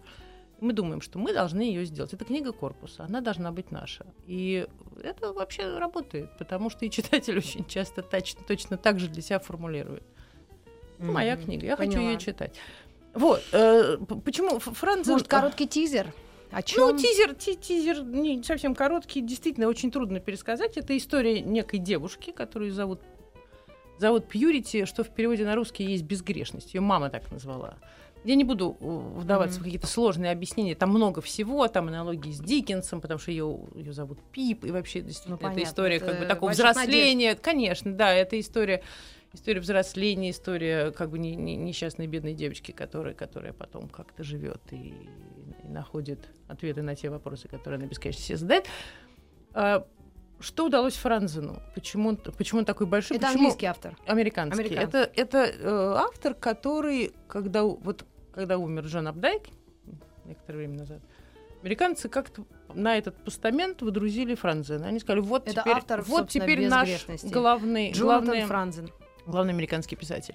Мы 0.61 0.73
думаем, 0.73 1.01
что 1.01 1.19
мы 1.19 1.33
должны 1.33 1.63
ее 1.63 1.85
сделать. 1.85 2.13
Это 2.15 2.25
книга 2.25 2.53
корпуса, 2.53 3.05
она 3.05 3.21
должна 3.21 3.53
быть 3.53 3.71
наша. 3.71 4.07
И 4.27 4.67
это 5.03 5.33
вообще 5.33 5.79
работает, 5.79 6.37
потому 6.39 6.71
что 6.71 6.85
и 6.87 6.91
читатель 6.91 7.37
очень 7.39 7.65
часто 7.67 8.03
точно, 8.03 8.43
точно 8.47 8.77
так 8.77 8.99
же 8.99 9.09
для 9.09 9.23
себя 9.23 9.39
формулирует. 9.39 10.03
Ну, 10.99 11.13
Моя 11.13 11.37
книга, 11.37 11.67
я 11.67 11.77
хочу 11.77 11.93
Поняла. 11.93 12.13
ее 12.13 12.19
читать. 12.19 12.57
Вот. 13.15 13.43
э, 13.53 13.99
почему 14.25 14.57
Ф- 14.57 14.71
Франзен... 14.77 15.13
Может, 15.13 15.29
короткий 15.29 15.67
тизер? 15.67 16.13
О 16.51 16.63
чем? 16.63 16.91
Ну, 16.91 16.97
тизер, 16.97 17.35
ти- 17.35 17.57
тизер 17.57 18.05
не 18.05 18.43
совсем 18.45 18.75
короткий, 18.77 19.21
действительно 19.21 19.67
очень 19.67 19.91
трудно 19.91 20.21
пересказать. 20.21 20.77
Это 20.77 20.97
история 20.97 21.41
некой 21.41 21.81
девушки, 21.81 22.31
которую 22.31 22.73
зовут 22.73 23.01
зовут 23.99 24.27
Пьюрити, 24.29 24.85
что 24.87 25.05
в 25.05 25.11
переводе 25.11 25.45
на 25.45 25.55
русский 25.55 25.85
есть 25.85 26.03
безгрешность. 26.05 26.75
Ее 26.75 26.81
мама 26.81 27.11
так 27.11 27.31
назвала. 27.31 27.75
Я 28.25 28.35
не 28.37 28.45
буду 28.45 28.77
э, 28.81 28.85
вдаваться 29.21 29.57
Мгм. 29.57 29.61
в 29.63 29.65
какие-то 29.65 29.87
сложные 29.87 30.33
объяснения. 30.33 30.75
Там 30.75 30.91
много 30.91 31.21
всего, 31.21 31.69
там 31.69 31.89
аналогии 31.89 32.31
с 32.33 32.41
Диккенсом, 32.41 33.01
потому 33.01 33.19
что 33.21 33.31
ее, 33.31 33.59
ее 33.75 33.93
зовут 33.93 34.19
Пип, 34.33 34.65
и 34.65 34.71
вообще 34.71 35.01
действительно 35.03 35.37
Ну, 35.37 35.37
это 35.37 35.45
понятно, 35.55 35.69
история 35.71 35.97
это 35.97 36.07
как 36.07 36.19
бы 36.21 36.27
такого 36.27 36.51
взросления. 36.51 37.35
Конечно, 37.35 37.93
да, 37.93 38.13
это 38.15 38.39
история 38.41 38.83
история 39.35 39.61
взросления, 39.61 40.31
история 40.31 40.93
как 40.93 41.11
бы 41.11 41.19
не- 41.19 41.35
не- 41.35 41.57
несчастной 41.57 42.07
бедной 42.07 42.35
девочки, 42.35 42.71
которая, 42.71 43.15
которая 43.15 43.53
потом 43.53 43.89
как-то 43.89 44.23
живет 44.23 44.61
и, 44.71 44.95
и 45.65 45.69
находит 45.69 46.21
ответы 46.47 46.83
на 46.83 46.95
те 46.95 47.11
вопросы, 47.11 47.49
которые 47.49 47.79
она 47.79 47.87
бесконечно 47.87 48.23
себе 48.23 48.37
задает. 48.39 48.67
А, 49.53 49.87
что 50.41 50.67
удалось 50.67 50.95
Франзену? 50.95 51.61
Почему, 51.75 52.11
он- 52.11 52.17
почему 52.17 52.61
он 52.61 52.65
такой 52.65 52.87
большой? 52.87 53.17
Это 53.17 53.27
почему 53.27 53.41
английский 53.43 53.67
автор. 53.67 53.97
американский? 54.07 54.61
Американский. 54.61 54.99
Это, 54.99 55.11
это 55.17 55.39
э, 55.39 55.95
автор, 55.99 56.35
который, 56.35 57.13
когда, 57.27 57.65
вот, 57.65 58.05
когда 58.35 58.59
умер 58.59 58.85
Джон 58.87 59.07
Абдайк 59.09 59.43
некоторое 60.25 60.59
время 60.59 60.79
назад, 60.79 61.01
американцы 61.63 62.09
как-то 62.09 62.45
на 62.75 62.97
этот 62.99 63.17
постамент 63.25 63.83
выдрузили 63.83 64.35
Франзена. 64.35 64.87
Они 64.87 64.99
сказали, 64.99 65.21
вот 65.21 65.47
Это 65.47 65.61
теперь, 65.61 65.77
автор, 65.77 66.03
вот 66.03 66.29
теперь 66.29 66.69
наш 66.69 67.07
главный, 67.25 67.93
Джонатан 67.93 68.25
главный, 68.27 68.47
Франзен. 68.47 68.91
главный 69.27 69.53
американский 69.53 69.97
писатель. 69.97 70.35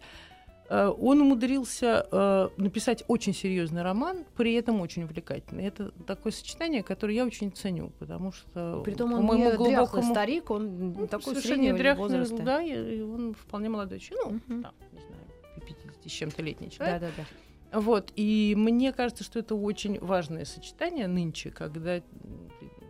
Э, 0.69 0.87
Он 0.87 1.21
умудрился 1.21 2.07
э, 2.11 2.49
написать 2.57 3.03
очень 3.07 3.33
серьезный 3.33 3.81
роман, 3.81 4.25
при 4.37 4.53
этом 4.53 4.79
очень 4.81 5.03
увлекательный. 5.03 5.65
Это 5.65 5.91
такое 6.05 6.31
сочетание, 6.31 6.83
которое 6.83 7.15
я 7.15 7.25
очень 7.25 7.51
ценю, 7.51 7.91
потому 7.99 8.31
что 8.31 8.81
Притом 8.85 9.11
по 9.11 9.15
он 9.15 9.25
моему 9.25 9.51
не 9.51 9.57
глубокому 9.57 10.11
старик, 10.13 10.51
он 10.51 10.93
ну, 10.93 11.07
такой 11.07 11.35
совершенно 11.35 11.75
дряхлый, 11.75 12.07
возраста. 12.09 12.43
да, 12.43 12.61
и, 12.61 13.01
он 13.01 13.33
вполне 13.33 13.69
молодой 13.69 13.99
человек, 13.99 14.41
ну, 14.47 14.55
Мгм. 14.55 14.63
там, 14.63 14.73
не 14.91 14.99
знаю, 14.99 15.67
50 15.67 16.07
с 16.07 16.11
чем-то 16.11 16.41
летний 16.43 16.69
человек. 16.71 17.01
Да, 17.01 17.07
да, 17.07 17.13
да. 17.17 17.23
Вот, 17.71 18.11
и 18.15 18.55
мне 18.57 18.91
кажется, 18.91 19.23
что 19.23 19.39
это 19.39 19.53
очень 19.55 19.99
важное 19.99 20.45
сочетание 20.45 21.07
нынче, 21.07 21.51
когда, 21.51 22.01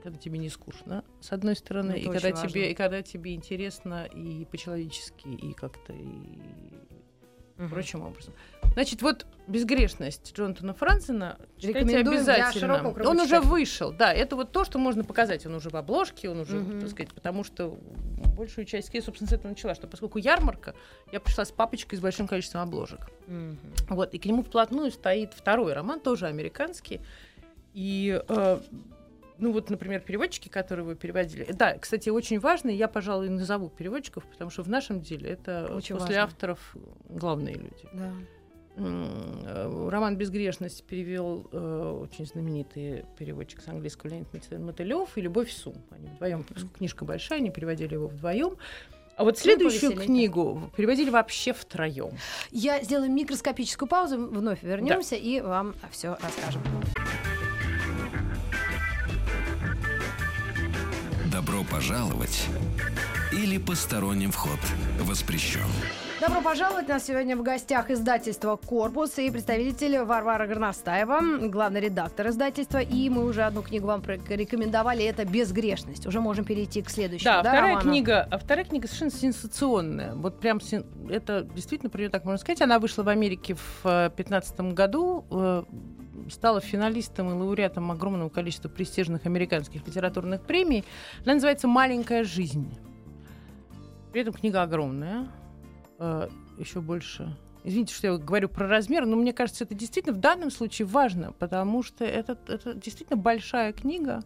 когда 0.04 0.18
тебе 0.18 0.38
не 0.40 0.50
скучно, 0.50 1.04
с 1.20 1.32
одной 1.34 1.56
стороны, 1.56 1.92
Это 1.94 2.00
и 2.02 2.06
когда, 2.06 2.32
важно. 2.32 2.50
тебе, 2.50 2.72
и 2.72 2.74
когда 2.76 3.02
тебе 3.02 3.36
интересно 3.36 4.06
и 4.06 4.46
по-человечески, 4.46 5.28
и 5.28 5.54
как-то 5.54 5.94
и 5.94 6.40
Мгм. 7.58 7.70
прочим 7.70 8.02
образом. 8.04 8.34
Значит, 8.74 9.02
вот 9.02 9.26
«Безгрешность» 9.48 10.34
Джонатана 10.36 10.74
Рекомендуем 11.62 12.04
для 12.04 12.12
обязательно. 12.12 12.94
Он 13.06 13.20
уже 13.20 13.40
вышел, 13.42 13.92
да, 13.92 14.14
это 14.14 14.36
вот 14.36 14.52
то, 14.52 14.64
что 14.64 14.78
можно 14.80 15.04
показать. 15.04 15.46
Он 15.46 15.56
уже 15.56 15.70
в 15.70 15.76
обложке, 15.76 16.30
он 16.30 16.40
уже, 16.40 16.58
Мгм. 16.58 16.82
так 16.82 16.90
сказать, 16.90 17.14
потому 17.14 17.44
что 17.44 17.78
большую 18.38 18.66
часть, 18.66 18.94
я, 18.94 19.02
собственно, 19.02 19.30
с 19.30 19.34
этого 19.34 19.50
начала, 19.50 19.76
что 19.76 19.88
поскольку 19.88 20.18
ярмарка, 20.20 20.76
я 21.12 21.20
пришла 21.20 21.46
с 21.46 21.52
папочкой 21.52 21.98
с 21.98 22.02
большим 22.02 22.28
количеством 22.28 22.62
обложек. 22.62 23.10
Мгм. 23.28 23.58
Вот, 23.90 24.14
и 24.14 24.20
к 24.20 24.26
нему 24.26 24.44
вплотную 24.44 24.92
стоит 24.92 25.34
второй 25.34 25.74
роман, 25.74 26.00
тоже 26.00 26.28
американский. 26.28 27.02
И, 27.74 28.22
э, 28.28 28.60
ну 29.40 29.52
вот, 29.52 29.70
например, 29.70 30.02
переводчики, 30.02 30.48
которые 30.48 30.86
вы 30.86 30.96
переводили. 30.96 31.52
Да, 31.52 31.78
кстати, 31.78 32.10
очень 32.10 32.40
важно, 32.40 32.70
я, 32.70 32.88
пожалуй, 32.88 33.30
назову 33.30 33.70
переводчиков, 33.70 34.26
потому 34.26 34.52
что 34.52 34.64
в 34.64 34.70
нашем 34.70 35.02
деле 35.02 35.32
это 35.32 35.66
Очень 35.74 35.96
после 35.96 36.16
важно. 36.18 36.24
авторов 36.24 36.76
главные 37.10 37.56
люди. 37.56 37.88
Да. 37.94 38.14
Э, 38.80 39.90
Роман 39.90 40.16
«Безгрешность» 40.16 40.84
перевел 40.86 41.48
э, 41.52 42.00
очень 42.02 42.26
знаменитый 42.26 43.06
переводчик 43.18 43.62
с 43.62 43.68
английского 43.68 44.10
Леонид 44.10 44.28
Мотылев 44.60 45.18
и 45.18 45.22
Любовь 45.22 45.52
Сум. 45.52 45.76
Они 45.92 46.08
вдвоем, 46.08 46.46
книжка 46.78 47.04
большая, 47.06 47.40
они 47.40 47.50
переводили 47.50 47.94
его 47.94 48.08
вдвоем. 48.08 48.56
А 49.18 49.26
вот 49.26 49.38
следующую 49.38 49.98
книгу 49.98 50.72
переводили 50.78 51.10
вообще 51.10 51.52
втроем. 51.52 52.12
Я 52.52 52.82
сделаю 52.82 53.12
микроскопическую 53.12 53.90
паузу, 53.90 54.18
вновь 54.18 54.64
вернемся 54.64 55.16
и 55.16 55.42
вам 55.42 55.76
все 55.92 56.18
расскажем. 56.22 56.62
Добро 61.30 61.64
пожаловать 61.70 62.48
или 63.32 63.58
посторонним 63.58 64.32
вход 64.32 64.60
воспрещен. 65.00 65.62
Добро 66.20 66.42
пожаловать! 66.42 66.88
У 66.90 66.92
нас 66.92 67.06
сегодня 67.06 67.38
в 67.38 67.44
гостях 67.44 67.90
издательство 67.90 68.58
«Корпус» 68.58 69.18
и 69.20 69.32
представитель 69.32 70.00
Варвара 70.00 70.48
Горностаева, 70.48 71.48
главный 71.48 71.80
редактор 71.80 72.28
издательства. 72.28 72.80
И 72.80 73.08
мы 73.10 73.24
уже 73.24 73.44
одну 73.44 73.62
книгу 73.62 73.88
вам 73.88 74.04
рекомендовали, 74.04 75.06
это 75.06 75.24
«Безгрешность». 75.24 76.06
Уже 76.08 76.20
можем 76.20 76.44
перейти 76.44 76.82
к 76.82 76.90
следующему, 76.90 77.26
Да, 77.36 77.44
да, 77.44 77.52
вторая 77.52 77.78
книга, 77.78 78.28
а 78.30 78.38
вторая 78.38 78.66
книга 78.66 78.88
совершенно 78.88 79.12
сенсационная. 79.12 80.14
Вот 80.16 80.42
прям 80.42 80.60
сен- 80.60 80.86
это 81.10 81.44
действительно 81.44 81.90
про 81.90 82.00
нее 82.00 82.10
так 82.10 82.26
можно 82.26 82.38
сказать. 82.38 82.62
Она 82.62 82.80
вышла 82.80 83.04
в 83.04 83.08
Америке 83.10 83.54
в 83.56 83.84
2015 83.84 84.74
году, 84.74 85.24
э, 85.32 85.64
стала 86.30 86.60
финалистом 86.60 87.30
и 87.30 87.34
лауреатом 87.34 87.92
огромного 87.92 88.28
количества 88.28 88.68
престижных 88.68 89.26
американских 89.26 89.88
литературных 89.88 90.42
премий. 90.42 90.84
Она 91.24 91.36
называется 91.36 91.70
«Маленькая 91.70 92.26
жизнь». 92.26 92.78
При 94.12 94.22
этом 94.22 94.34
книга 94.34 94.62
огромная. 94.64 95.28
э, 96.00 96.30
еще 96.58 96.82
больше. 96.82 97.36
Извините, 97.66 97.94
что 97.94 98.08
я 98.08 98.18
говорю 98.18 98.48
про 98.48 98.68
размер, 98.68 99.06
но 99.06 99.16
мне 99.18 99.34
кажется, 99.34 99.66
это 99.66 99.76
действительно 99.76 100.16
в 100.16 100.20
данном 100.20 100.50
случае 100.50 100.86
важно, 100.88 101.34
потому 101.34 101.84
что 101.84 102.06
это, 102.06 102.38
это 102.48 102.74
действительно 102.74 103.18
большая 103.18 103.74
книга. 103.74 104.24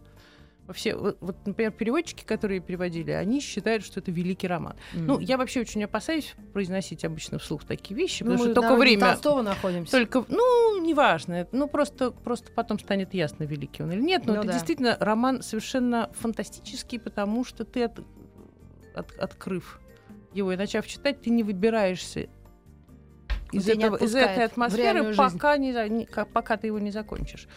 Вообще, 0.68 0.94
вот, 0.96 1.18
вот, 1.20 1.36
например, 1.44 1.72
переводчики, 1.72 2.24
которые 2.24 2.60
переводили, 2.60 3.10
они 3.10 3.40
считают, 3.40 3.84
что 3.84 4.00
это 4.00 4.10
великий 4.12 4.46
роман. 4.46 4.76
Ну, 4.94 5.18
я 5.18 5.36
вообще 5.36 5.60
очень 5.60 5.84
опасаюсь 5.84 6.34
произносить 6.54 7.04
обычно 7.04 7.38
вслух 7.38 7.64
такие 7.64 7.94
вещи, 7.94 8.22
Ну, 8.22 8.30
потому 8.30 8.44
мы 8.48 8.52
что 8.54 8.60
только 8.62 8.76
время. 8.76 9.00
Толстого 9.10 9.42
находимся. 9.42 9.90
Только, 9.92 10.24
ну, 10.28 10.80
неважно, 10.80 11.46
ну, 11.52 11.66
просто, 11.68 12.12
просто 12.12 12.50
потом 12.52 12.78
станет 12.78 13.12
ясно, 13.12 13.44
великий 13.44 13.82
он 13.82 13.92
или 13.92 14.00
нет. 14.00 14.22
Но 14.26 14.32
Ну 14.34 14.38
это 14.38 14.46
да. 14.46 14.52
действительно 14.54 14.96
роман 15.00 15.42
совершенно 15.42 16.08
фантастический, 16.14 16.98
потому 16.98 17.44
что 17.44 17.64
ты, 17.66 17.84
от- 17.84 18.00
от- 18.94 19.16
открыв 19.18 19.80
его 20.32 20.52
и 20.52 20.56
начав 20.56 20.86
читать, 20.86 21.20
ты 21.22 21.30
не 21.30 21.42
выбираешься 21.42 22.28
из, 23.52 23.64
тебя 23.64 23.86
этого, 23.86 23.96
из 23.96 24.14
этой 24.14 24.44
атмосферы, 24.44 25.14
пока, 25.14 25.56
не, 25.56 26.06
пока 26.32 26.56
ты 26.56 26.66
его 26.66 26.78
не 26.78 26.90
закончишь. 26.90 27.48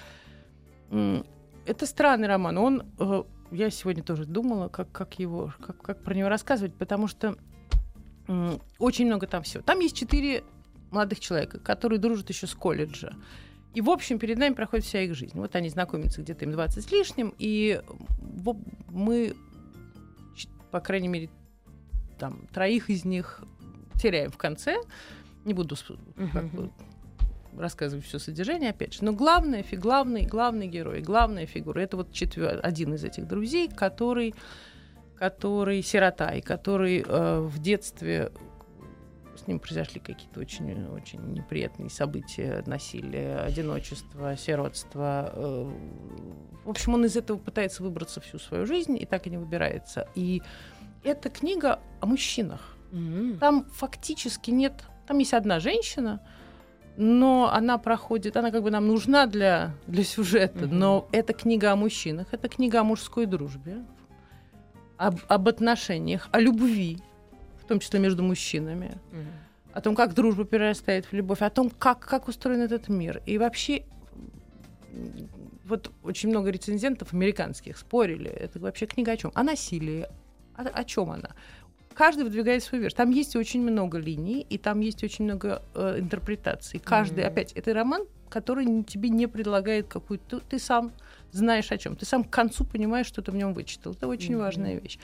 Это 0.89 1.85
странный 1.85 2.27
роман. 2.27 2.57
Он, 2.57 2.85
э, 2.97 3.23
я 3.51 3.69
сегодня 3.69 4.03
тоже 4.03 4.25
думала, 4.25 4.69
как, 4.69 4.89
как 4.91 5.19
его, 5.19 5.53
как, 5.59 5.81
как 5.81 6.03
про 6.03 6.13
него 6.13 6.29
рассказывать, 6.29 6.73
потому 6.75 7.07
что 7.07 7.35
очень 8.79 9.05
много 9.05 9.27
там 9.27 9.43
всего. 9.43 9.63
Там 9.63 9.79
есть 9.79 9.95
четыре 9.95 10.43
молодых 10.91 11.19
человека, 11.19 11.59
которые 11.59 11.99
дружат 11.99 12.29
еще 12.29 12.47
с 12.47 12.53
колледжа. 12.53 13.13
И, 13.73 13.81
в 13.81 13.89
общем, 13.89 14.17
перед 14.17 14.37
нами 14.37 14.53
проходит 14.53 14.85
вся 14.85 15.01
их 15.01 15.13
жизнь. 15.13 15.37
Вот 15.37 15.55
они 15.55 15.69
знакомятся 15.69 16.21
где-то 16.21 16.45
им 16.45 16.51
20 16.51 16.83
с 16.83 16.91
лишним, 16.91 17.33
и 17.37 17.81
мы, 18.89 19.35
по 20.71 20.79
крайней 20.79 21.07
мере, 21.07 21.29
там, 22.17 22.47
троих 22.53 22.89
из 22.89 23.05
них 23.05 23.41
теряем 24.01 24.31
в 24.31 24.37
конце. 24.37 24.77
Не 25.45 25.53
буду 25.53 25.75
как 26.33 26.45
бы 26.51 26.71
рассказывать 27.57 28.05
все 28.05 28.19
содержание, 28.19 28.71
опять 28.71 28.93
же. 28.93 29.03
Но 29.03 29.13
главное, 29.13 29.65
главный, 29.71 30.25
главный 30.25 30.67
герой, 30.67 31.01
главная 31.01 31.45
фигура, 31.45 31.79
это 31.79 31.97
вот 31.97 32.11
четвер... 32.11 32.59
один 32.63 32.93
из 32.93 33.03
этих 33.03 33.27
друзей, 33.27 33.69
который, 33.69 34.35
который 35.15 35.81
сирота, 35.81 36.31
и 36.31 36.41
который 36.41 37.03
э, 37.05 37.39
в 37.39 37.59
детстве 37.59 38.31
с 39.47 39.49
ним 39.49 39.59
произошли 39.59 40.01
какие-то 40.01 40.41
очень, 40.41 40.87
очень 40.89 41.21
неприятные 41.31 41.89
события, 41.89 42.61
насилие, 42.65 43.37
одиночество, 43.39 44.35
сиротство. 44.35 45.31
э, 45.33 45.71
В 46.65 46.69
общем, 46.69 46.95
он 46.95 47.05
из 47.05 47.15
этого 47.15 47.37
пытается 47.37 47.81
выбраться 47.81 48.19
всю 48.19 48.39
свою 48.39 48.65
жизнь 48.65 48.97
и 49.01 49.05
так 49.05 49.25
и 49.25 49.29
не 49.29 49.37
выбирается. 49.37 50.09
И 50.15 50.41
эта 51.05 51.29
книга 51.29 51.79
о 52.01 52.07
мужчинах. 52.07 52.75
М. 52.91 53.37
Там 53.39 53.63
фактически 53.71 54.51
нет... 54.51 54.83
Там 55.07 55.17
есть 55.19 55.33
одна 55.33 55.61
женщина, 55.61 56.19
но 56.97 57.49
она 57.49 57.77
проходит... 57.77 58.35
Она 58.35 58.51
как 58.51 58.63
бы 58.63 58.69
нам 58.69 58.85
нужна 58.85 59.27
для, 59.27 59.73
для 59.87 60.03
сюжета, 60.03 60.65
Мгм. 60.65 60.77
но 60.77 61.07
это 61.13 61.31
книга 61.31 61.71
о 61.71 61.77
мужчинах, 61.77 62.27
это 62.33 62.49
книга 62.49 62.81
о 62.81 62.83
мужской 62.83 63.25
дружбе, 63.25 63.85
об, 64.97 65.15
об 65.29 65.47
отношениях, 65.47 66.27
о 66.33 66.41
любви, 66.41 66.97
в 67.67 67.69
том 67.69 67.79
числе 67.79 67.99
между 67.99 68.23
мужчинами, 68.23 68.97
Мгм. 69.11 69.27
о 69.73 69.81
том, 69.81 69.93
как 69.95 70.13
дружба 70.13 70.45
перерастает 70.45 71.05
в 71.05 71.11
любовь, 71.13 71.41
о 71.41 71.49
том, 71.49 71.69
как, 71.69 71.99
как 71.99 72.29
устроен 72.29 72.61
этот 72.61 72.87
мир. 72.87 73.21
И 73.25 73.37
вообще, 73.37 73.83
вот 75.65 75.91
очень 76.01 76.29
много 76.29 76.49
рецензентов 76.49 77.13
американских 77.13 77.77
спорили, 77.77 78.29
это 78.29 78.57
вообще 78.59 78.85
книга 78.85 79.11
о 79.11 79.17
чем? 79.17 79.31
О 79.35 79.43
насилии. 79.43 80.07
О, 80.55 80.63
о 80.63 80.83
чем 80.85 81.11
она? 81.11 81.31
Каждый 81.93 82.23
выдвигает 82.23 82.63
свою 82.63 82.83
версию. 82.83 82.97
Там 82.97 83.09
есть 83.11 83.35
очень 83.35 83.61
много 83.61 83.97
линий, 83.97 84.45
и 84.49 84.57
там 84.57 84.79
есть 84.79 85.03
очень 85.03 85.25
много 85.25 85.61
э, 85.75 85.99
интерпретаций. 85.99 86.79
Каждый, 86.79 87.25
Мгм. 87.25 87.33
опять, 87.33 87.51
это 87.51 87.73
роман, 87.73 88.05
который 88.29 88.83
тебе 88.83 89.09
не 89.09 89.27
предлагает 89.27 89.87
какую-то... 89.89 90.39
Ты 90.39 90.57
сам 90.57 90.93
знаешь 91.33 91.69
о 91.73 91.77
чем. 91.77 91.97
Ты 91.97 92.05
сам 92.05 92.23
к 92.23 92.29
концу 92.29 92.63
понимаешь, 92.63 93.07
что 93.07 93.21
ты 93.21 93.31
в 93.31 93.35
нем 93.35 93.53
вычитал. 93.53 93.91
Это 93.91 94.07
очень 94.07 94.35
Мгм. 94.35 94.39
важная 94.43 94.79
вещь. 94.79 94.99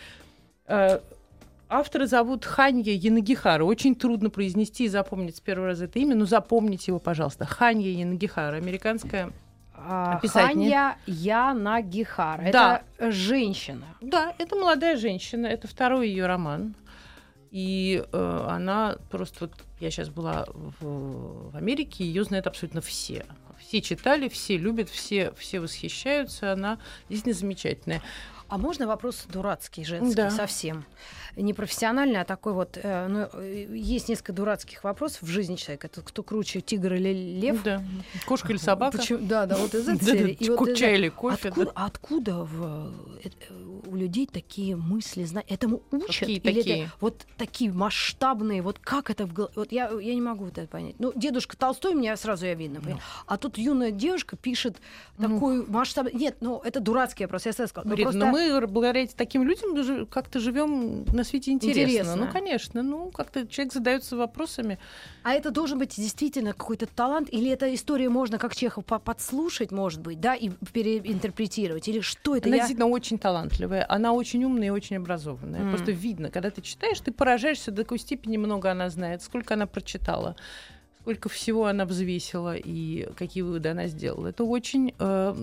Э, 1.74 1.80
Автора 1.80 2.06
зовут 2.06 2.46
Ханья 2.46 2.94
Янагихара. 2.94 3.64
Очень 3.64 3.96
трудно 3.96 4.30
произнести 4.30 4.86
и 4.86 4.88
запомнить 4.88 5.38
с 5.38 5.40
первого 5.42 5.68
раза 5.68 5.86
это 5.86 6.00
имя, 6.00 6.16
но 6.16 6.26
запомните 6.26 6.92
его, 6.92 7.00
пожалуйста. 7.00 7.46
Ханья 7.46 7.90
Янагихара, 7.90 8.56
американская. 8.58 9.32
А, 9.74 10.18
Описательница. 10.18 10.54
Ханья 10.54 10.98
Янагихар. 11.08 12.52
Да. 12.52 12.84
Это 12.98 13.12
женщина. 13.12 13.86
Да, 14.02 14.34
это 14.38 14.56
молодая 14.56 14.98
женщина, 14.98 15.48
это 15.48 15.68
второй 15.68 16.10
ее 16.10 16.28
роман. 16.28 16.76
И 17.52 18.04
э, 18.12 18.46
она 18.50 18.98
просто 19.12 19.46
вот 19.46 19.54
я 19.80 19.92
сейчас 19.92 20.10
была 20.10 20.46
в, 20.48 21.52
в 21.52 21.56
Америке, 21.56 22.04
ее 22.04 22.24
знают 22.24 22.48
абсолютно 22.48 22.82
все. 22.82 23.26
Все 23.60 23.82
читали, 23.82 24.28
все 24.28 24.58
любят, 24.58 24.90
все, 24.90 25.32
все 25.38 25.60
восхищаются. 25.60 26.52
Она 26.52 26.80
действительно 27.10 27.40
замечательная. 27.40 28.02
А 28.48 28.58
можно 28.58 28.88
вопрос 28.88 29.26
дурацкий, 29.28 29.84
женский, 29.84 30.16
Да. 30.16 30.30
совсем? 30.30 30.86
Не 31.36 31.54
профессиональный, 31.54 32.22
а 32.22 32.26
такой 32.26 32.54
вот... 32.54 32.78
э, 32.82 33.08
ну, 33.08 33.28
э, 33.34 33.68
есть 33.74 34.08
несколько 34.10 34.34
дурацких 34.34 34.84
вопросов 34.84 35.24
в 35.24 35.28
жизни 35.28 35.56
человека. 35.56 35.88
Это 35.88 36.02
кто 36.02 36.22
круче, 36.24 36.62
тигр 36.62 36.94
или 36.94 37.14
лев? 37.40 37.64
Да. 37.64 37.82
Кошка 38.26 38.50
или 38.52 38.58
собака? 38.60 38.98
Почему- 38.98 39.20
Да, 39.28 39.46
да, 39.46 39.58
вот 39.58 39.74
из 39.74 39.88
этой 39.88 40.06
серии. 40.06 40.34
И 40.40 40.50
вот 40.50 40.76
чай 40.76 40.96
или 40.96 41.10
кофе. 41.10 41.50
Откуда, 41.50 41.72
да. 41.76 41.86
откуда 41.86 42.36
в, 42.44 42.92
э, 43.24 43.30
у 43.88 43.96
людей 43.96 44.28
такие 44.32 44.76
мысли, 44.76 45.28
этому 45.48 45.82
учат? 45.92 46.20
Какие 46.20 46.38
Или 46.38 46.54
такие? 46.60 46.84
это 46.84 46.92
вот 47.00 47.26
такие 47.38 47.72
масштабные, 47.72 48.62
вот 48.62 48.80
как 48.80 49.10
это 49.10 49.26
в 49.26 49.34
голове? 49.34 49.54
Вот 49.56 49.72
я, 49.72 49.90
я 49.90 50.14
не 50.14 50.22
могу 50.22 50.46
вот 50.46 50.58
это 50.58 50.68
понять. 50.68 50.96
Ну, 51.00 51.12
дедушка 51.16 51.58
Толстой, 51.58 51.94
мне 51.96 52.16
сразу 52.16 52.46
я 52.46 52.54
видно. 52.54 52.80
понимаешь? 52.80 53.04
А 53.26 53.38
тут 53.38 53.58
юная 53.58 53.92
девушка 53.92 54.36
пишет 54.38 54.78
Ну. 55.18 55.30
такой 55.34 55.66
масштаб... 55.66 56.14
Нет, 56.14 56.38
ну, 56.42 56.62
это 56.64 56.80
дурацкий 56.80 57.24
вопрос, 57.26 57.46
я 57.46 57.54
сразу 57.54 57.70
сказала. 57.70 57.90
Ну, 57.90 57.96
Рита, 57.96 58.12
просто- 58.12 58.20
но 58.20 58.32
мы 58.32 58.68
благодаря 58.68 59.08
таким 59.16 59.44
людям 59.44 60.06
как-то 60.08 60.40
живем 60.40 61.06
на 61.06 61.23
свете 61.24 61.52
интересно. 61.52 61.82
Интересно. 61.82 62.16
Ну, 62.16 62.32
конечно. 62.32 62.84
Ну, 62.84 63.12
как-то 63.12 63.48
человек 63.48 63.74
задается 63.74 64.16
вопросами. 64.18 64.78
А 65.24 65.34
это 65.34 65.52
должен 65.52 65.80
быть 65.80 65.96
действительно 65.96 66.54
какой-то 66.54 66.86
талант? 66.86 67.30
Или 67.32 67.50
эта 67.50 67.74
история 67.74 68.10
можно, 68.10 68.38
как 68.38 68.56
Чехов, 68.56 68.86
по- 68.86 69.00
подслушать, 69.00 69.72
может 69.72 70.02
быть, 70.02 70.20
да, 70.20 70.36
и 70.36 70.50
переинтерпретировать? 70.74 71.88
Или 71.88 72.02
что 72.02 72.36
это? 72.36 72.48
Она 72.48 72.56
Я- 72.58 72.62
действительно 72.64 72.88
очень 72.88 73.18
талантливая, 73.18 73.86
она 73.90 74.14
очень 74.14 74.44
умная 74.44 74.68
и 74.68 74.72
очень 74.72 74.98
образованная. 74.98 75.62
М. 75.62 75.70
Просто 75.72 75.92
видно, 75.92 76.30
когда 76.30 76.50
ты 76.50 76.62
читаешь, 76.62 77.00
ты 77.00 77.12
поражаешься, 77.12 77.72
до 77.72 77.84
какой 77.84 78.00
степени 78.00 78.38
много 78.38 78.72
она 78.72 78.90
знает, 78.90 79.22
сколько 79.22 79.54
она 79.54 79.66
прочитала, 79.68 80.36
сколько 81.04 81.28
всего 81.28 81.66
она 81.66 81.86
взвесила 81.86 82.56
и 82.56 83.10
какие 83.18 83.44
выводы 83.44 83.68
она 83.68 83.88
сделала. 83.88 84.28
Это 84.28 84.46
очень 84.46 84.94
э, 84.98 85.36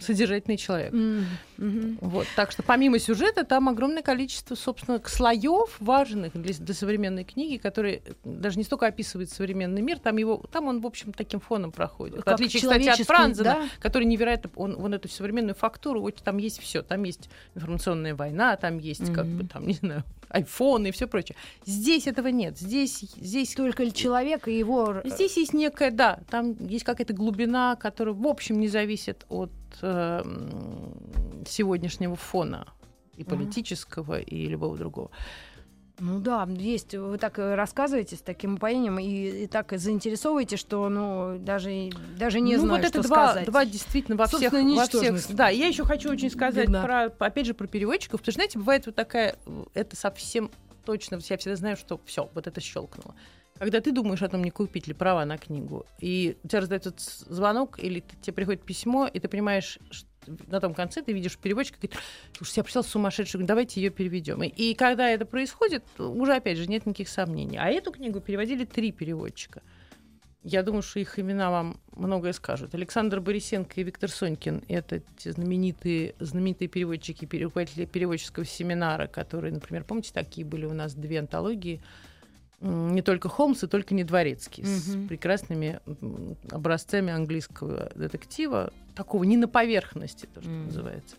содержательный 0.00 0.56
человек. 0.56 0.92
Мгм. 0.92 1.98
Вот, 2.00 2.24
так 2.36 2.52
что 2.52 2.62
помимо 2.62 3.00
сюжета 3.00 3.42
там 3.42 3.68
огромное 3.68 4.02
количество, 4.02 4.54
собственно, 4.54 5.02
слоев 5.04 5.76
важных 5.80 6.40
для, 6.40 6.54
для 6.54 6.74
современной 6.74 7.24
книги, 7.24 7.56
которые 7.56 8.00
даже 8.22 8.58
не 8.58 8.64
столько 8.64 8.86
описывают 8.86 9.28
современный 9.28 9.82
мир, 9.82 9.98
там 9.98 10.16
его, 10.18 10.44
там 10.52 10.68
он 10.68 10.82
в 10.82 10.86
общем 10.86 11.12
таким 11.12 11.40
фоном 11.40 11.72
проходит. 11.72 12.20
В 12.20 12.22
Как 12.22 12.34
отличие, 12.34 12.62
кстати, 12.62 12.88
от 12.88 13.00
Франзена, 13.08 13.44
да? 13.44 13.68
который 13.80 14.04
невероятно, 14.04 14.50
он, 14.54 14.76
он 14.80 14.94
эту 14.94 15.08
современную 15.08 15.56
фактуру, 15.56 16.00
вот 16.00 16.14
там 16.22 16.38
есть 16.38 16.60
все, 16.60 16.82
там 16.82 17.02
есть 17.02 17.28
информационная 17.56 18.14
война, 18.14 18.56
там 18.56 18.78
есть 18.78 19.12
как 19.12 19.26
бы 19.26 19.44
там 19.48 19.66
не 19.66 19.74
знаю 19.74 20.04
айфон 20.28 20.86
и 20.86 20.90
все 20.90 21.06
прочее. 21.06 21.36
Здесь 21.64 22.06
этого 22.06 22.28
нет, 22.28 22.58
здесь 22.58 23.00
здесь 23.16 23.54
Только 23.54 23.90
человек 23.90 24.48
и 24.48 24.58
его... 24.58 24.96
Здесь 25.04 25.36
есть 25.36 25.54
некая, 25.54 25.90
да, 25.90 26.20
там 26.30 26.56
есть 26.66 26.84
какая-то 26.84 27.12
глубина, 27.12 27.76
которая, 27.76 28.14
в 28.14 28.26
общем, 28.26 28.60
не 28.60 28.68
зависит 28.68 29.24
от 29.28 29.50
э, 29.82 30.22
сегодняшнего 31.46 32.16
фона 32.16 32.66
и 33.16 33.24
политического, 33.24 34.20
и 34.20 34.46
любого 34.46 34.76
другого. 34.76 35.10
Ну 36.00 36.20
да, 36.20 36.46
есть. 36.48 36.94
Вы 36.94 37.18
так 37.18 37.38
э, 37.38 37.54
рассказываете 37.54 38.16
с 38.16 38.20
таким 38.20 38.54
упоением 38.54 38.98
и, 38.98 39.44
и 39.44 39.46
так 39.46 39.72
заинтересовываете, 39.72 40.56
что 40.56 40.88
ну 40.88 41.38
даже, 41.38 41.90
даже 42.18 42.40
не 42.40 42.56
ну, 42.56 42.62
знаю, 42.62 42.82
вот 42.82 42.88
что 42.88 42.98
это 43.00 43.08
два, 43.08 43.26
сказать. 43.28 43.46
два 43.46 43.64
действительно 43.64 44.16
во 44.16 44.26
всех, 44.26 44.52
Собственно, 44.52 44.76
во 44.76 44.86
всех. 44.86 45.36
Да, 45.36 45.48
я 45.48 45.66
еще 45.66 45.84
хочу 45.84 46.10
очень 46.10 46.30
сказать 46.30 46.68
Беда. 46.68 46.82
про, 46.82 47.26
опять 47.26 47.46
же, 47.46 47.54
про 47.54 47.66
переводчиков. 47.66 48.20
Потому 48.20 48.32
что, 48.32 48.38
знаете, 48.38 48.58
бывает 48.58 48.86
вот 48.86 48.94
такая, 48.94 49.36
э, 49.46 49.64
это 49.74 49.96
совсем 49.96 50.50
точно, 50.84 51.18
я 51.22 51.36
всегда 51.36 51.56
знаю, 51.56 51.76
что 51.76 52.00
все, 52.06 52.30
вот 52.34 52.46
это 52.46 52.60
щелкнуло. 52.60 53.14
Когда 53.58 53.80
ты 53.80 53.92
думаешь 53.92 54.22
о 54.22 54.28
том, 54.28 54.42
не 54.42 54.50
купить 54.50 54.86
ли 54.86 54.94
права 54.94 55.24
на 55.24 55.38
книгу, 55.38 55.84
и 56.00 56.36
у 56.44 56.48
тебя 56.48 56.60
раздается 56.60 56.92
звонок, 57.32 57.78
или 57.78 58.04
тебе 58.22 58.32
приходит 58.34 58.62
письмо, 58.62 59.06
и 59.06 59.18
ты 59.18 59.28
понимаешь, 59.28 59.78
что 59.90 60.08
на 60.46 60.60
том 60.60 60.74
конце 60.74 61.02
ты 61.02 61.12
видишь 61.12 61.38
переводчика, 61.38 61.78
говорит, 61.78 61.98
слушай, 62.36 62.58
я 62.58 62.64
пришел 62.64 62.84
сумасшедший, 62.84 63.42
давайте 63.42 63.80
ее 63.80 63.90
переведем. 63.90 64.42
И, 64.42 64.48
и 64.48 64.74
когда 64.74 65.08
это 65.08 65.24
происходит, 65.24 65.84
уже 65.98 66.34
опять 66.34 66.58
же 66.58 66.66
нет 66.66 66.86
никаких 66.86 67.08
сомнений. 67.08 67.56
А 67.56 67.68
эту 67.68 67.92
книгу 67.92 68.20
переводили 68.20 68.64
три 68.64 68.92
переводчика. 68.92 69.62
Я 70.44 70.62
думаю, 70.62 70.82
что 70.82 71.00
их 71.00 71.18
имена 71.18 71.50
вам 71.50 71.80
многое 71.96 72.32
скажут. 72.32 72.74
Александр 72.74 73.20
Борисенко 73.20 73.80
и 73.80 73.84
Виктор 73.84 74.08
Сонькин— 74.08 74.62
это 74.68 75.00
те 75.18 75.32
знаменитые, 75.32 76.14
знаменитые 76.20 76.68
переводчики, 76.68 77.24
пере- 77.24 77.44
руководители 77.44 77.86
переводческого 77.86 78.46
семинара, 78.46 79.08
которые, 79.08 79.52
например, 79.52 79.84
помните, 79.84 80.12
такие 80.12 80.46
были 80.46 80.64
у 80.64 80.72
нас 80.72 80.94
две 80.94 81.18
антологии 81.18 81.82
не 82.60 83.02
только 83.02 83.28
Холмс 83.28 83.62
и 83.62 83.66
только 83.66 83.94
не 83.94 84.04
Дворецкий, 84.04 84.64
с 84.64 84.88
Мгм. 84.88 85.08
прекрасными 85.08 85.80
образцами 86.50 87.12
английского 87.12 87.90
детектива, 87.94 88.72
такого 88.94 89.24
не 89.24 89.36
на 89.36 89.46
поверхности, 89.48 90.26
то, 90.32 90.40
что 90.40 90.50
Мгм. 90.50 90.66
называется. 90.66 91.16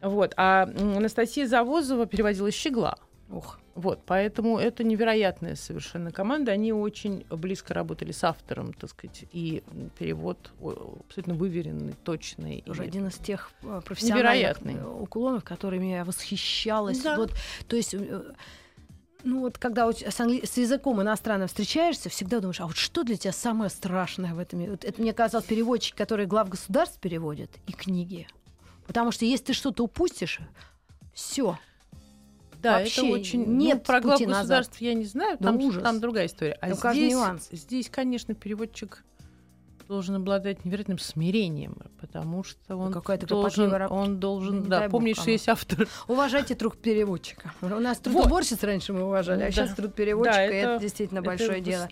Вот. 0.00 0.32
А 0.36 0.62
Анастасия 0.64 1.46
Завозова 1.46 2.06
переводила 2.06 2.50
«Щегла». 2.50 2.96
Ух. 3.30 3.58
Вот, 3.74 4.00
поэтому 4.06 4.58
это 4.58 4.84
невероятная 4.84 5.56
совершенно 5.56 6.12
команда. 6.12 6.52
Они 6.52 6.72
очень 6.72 7.24
близко 7.30 7.74
работали 7.74 8.12
с 8.12 8.22
автором, 8.22 8.72
так 8.72 8.90
сказать, 8.90 9.24
и 9.32 9.64
перевод 9.98 10.52
абсолютно 10.62 11.34
выверенный, 11.34 11.94
точный. 12.04 12.62
Тоже 12.66 12.84
и- 12.84 12.86
один 12.86 13.08
из 13.08 13.14
тех 13.16 13.50
э, 13.62 13.80
профессиональных 13.84 14.58
э, 14.64 14.84
уклонов, 14.84 15.42
которыми 15.42 15.86
я 15.86 16.04
восхищалась. 16.04 17.00
Да. 17.02 17.16
Вот, 17.16 17.32
то 17.66 17.74
есть, 17.76 17.94
э, 17.94 18.22
ну 19.24 19.40
вот 19.40 19.58
когда 19.58 19.90
с, 19.90 20.20
англи- 20.20 20.46
с 20.46 20.56
языком 20.56 21.00
иностранным 21.02 21.48
встречаешься, 21.48 22.08
всегда 22.08 22.40
думаешь, 22.40 22.60
а 22.60 22.66
вот 22.66 22.76
что 22.76 23.02
для 23.02 23.16
тебя 23.16 23.32
самое 23.32 23.70
страшное 23.70 24.34
в 24.34 24.38
этом? 24.38 24.64
Вот 24.66 24.84
это 24.84 25.00
мне 25.00 25.12
казалось 25.12 25.46
переводчики, 25.46 25.96
которые 25.96 26.26
глав 26.26 26.48
государств 26.48 26.98
переводят, 27.00 27.50
и 27.66 27.72
книги. 27.72 28.26
Потому 28.86 29.10
что 29.10 29.24
если 29.24 29.46
ты 29.46 29.52
что-то 29.54 29.82
упустишь, 29.84 30.40
все. 31.12 31.58
Да, 32.60 32.78
Вообще 32.78 33.06
это 33.08 33.18
очень... 33.20 33.44
нет 33.56 33.78
ну, 33.78 33.84
про 33.84 34.00
глав 34.00 34.20
назад. 34.20 34.38
государств 34.38 34.80
я 34.80 34.94
не 34.94 35.04
знаю, 35.04 35.36
Да 35.38 35.48
там, 35.48 35.56
ужас. 35.58 35.82
там 35.82 36.00
другая 36.00 36.26
история. 36.26 36.56
А 36.62 36.74
Там 36.74 36.94
здесь, 36.94 37.12
нюанс. 37.12 37.48
здесь, 37.52 37.90
конечно, 37.90 38.34
переводчик 38.34 39.04
должен 39.86 40.16
обладать 40.16 40.64
невероятным 40.64 40.98
смирением, 40.98 41.76
потому 42.00 42.44
что 42.44 42.76
он 42.76 42.92
какая-то 42.92 43.26
должен, 43.26 43.72
он 43.90 44.18
должен, 44.18 44.62
не 44.62 44.68
да, 44.68 44.88
помнить, 44.88 45.18
что 45.18 45.30
есть 45.30 45.48
автор. 45.48 45.86
Уважайте 46.08 46.54
труд 46.54 46.76
переводчика. 46.80 47.52
У 47.62 47.66
нас 47.68 47.98
труд 47.98 48.26
Вот. 48.26 48.62
раньше 48.62 48.92
мы 48.92 49.02
уважали, 49.04 49.42
а 49.42 49.46
Да. 49.46 49.50
сейчас 49.52 49.74
труд 49.74 49.94
переводчика, 49.94 50.36
Да, 50.36 50.44
и 50.44 50.48
это, 50.54 50.68
это- 50.70 50.82
действительно 50.82 51.18
это 51.20 51.26
большое 51.26 51.58
выс- 51.60 51.64
дело. 51.64 51.88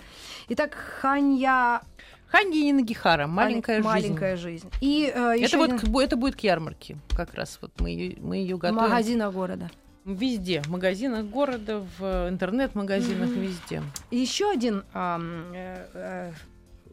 Итак, 0.49 0.75
Ханья 1.00 1.80
Ханги 2.28 2.72
Нагихара, 2.72 3.26
маленькая 3.26 3.76
жизнь. 3.76 3.87
маленькая 3.88 4.37
жизнь. 4.37 4.70
И 4.80 5.12
э, 5.14 5.37
Это, 5.44 5.58
вот, 5.58 5.70
один 5.72 5.99
это 6.00 6.16
будет 6.16 6.34
к 6.37 6.40
ярмарке, 6.40 6.96
как 7.14 7.34
раз 7.34 7.58
вот 7.61 7.72
мы 7.78 7.90
ее, 7.90 8.16
мы 8.20 8.37
ее 8.37 8.56
готовим. 8.56 8.82
магазинах 8.82 9.34
города. 9.34 9.70
Везде, 10.06 10.62
в 10.62 10.68
магазинах 10.68 11.26
города, 11.26 11.84
в 11.99 12.28
интернет-магазинах, 12.30 13.28
Мгм. 13.28 13.40
везде. 13.40 13.82
И 14.11 14.16
еще 14.16 14.50
один 14.50 14.82
э, 14.94 15.87
э, 15.94 16.32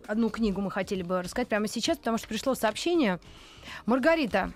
одну 0.10 0.30
книгу 0.30 0.60
мы 0.60 0.72
хотели 0.72 1.04
бы 1.04 1.22
рассказать 1.22 1.48
прямо 1.48 1.68
сейчас, 1.68 1.98
потому 1.98 2.18
что 2.18 2.28
пришло 2.28 2.56
сообщение. 2.56 3.20
Маргарита, 3.86 4.52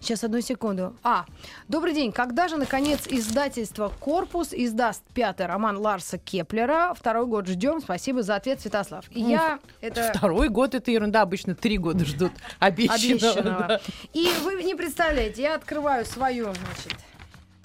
сейчас 0.00 0.24
одну 0.24 0.40
секунду. 0.40 0.96
А, 1.04 1.24
добрый 1.68 1.94
день. 1.94 2.10
Когда 2.10 2.48
же, 2.48 2.56
наконец, 2.56 3.06
издательство 3.06 3.92
«Корпус» 4.00 4.52
издаст 4.52 5.04
пятый 5.14 5.46
роман 5.46 5.78
Ларса 5.78 6.18
Кеплера? 6.18 6.92
Второй 6.94 7.26
год 7.26 7.46
ждем. 7.46 7.80
Спасибо 7.80 8.22
за 8.22 8.34
ответ, 8.34 8.60
Святослав. 8.60 9.04
И 9.10 9.22
Ух, 9.22 9.28
я... 9.30 9.58
Это... 9.80 10.12
Второй 10.14 10.48
год 10.48 10.74
это 10.74 10.90
ерунда, 10.90 11.22
обычно 11.22 11.54
три 11.54 11.78
года 11.78 12.04
ждут 12.04 12.32
обещанного. 12.58 13.28
Обещанного. 13.30 13.66
да. 13.68 13.80
И 14.12 14.28
вы 14.42 14.62
не 14.64 14.74
представляете, 14.74 15.42
я 15.42 15.54
открываю 15.54 16.04
свою, 16.04 16.46
значит, 16.46 16.98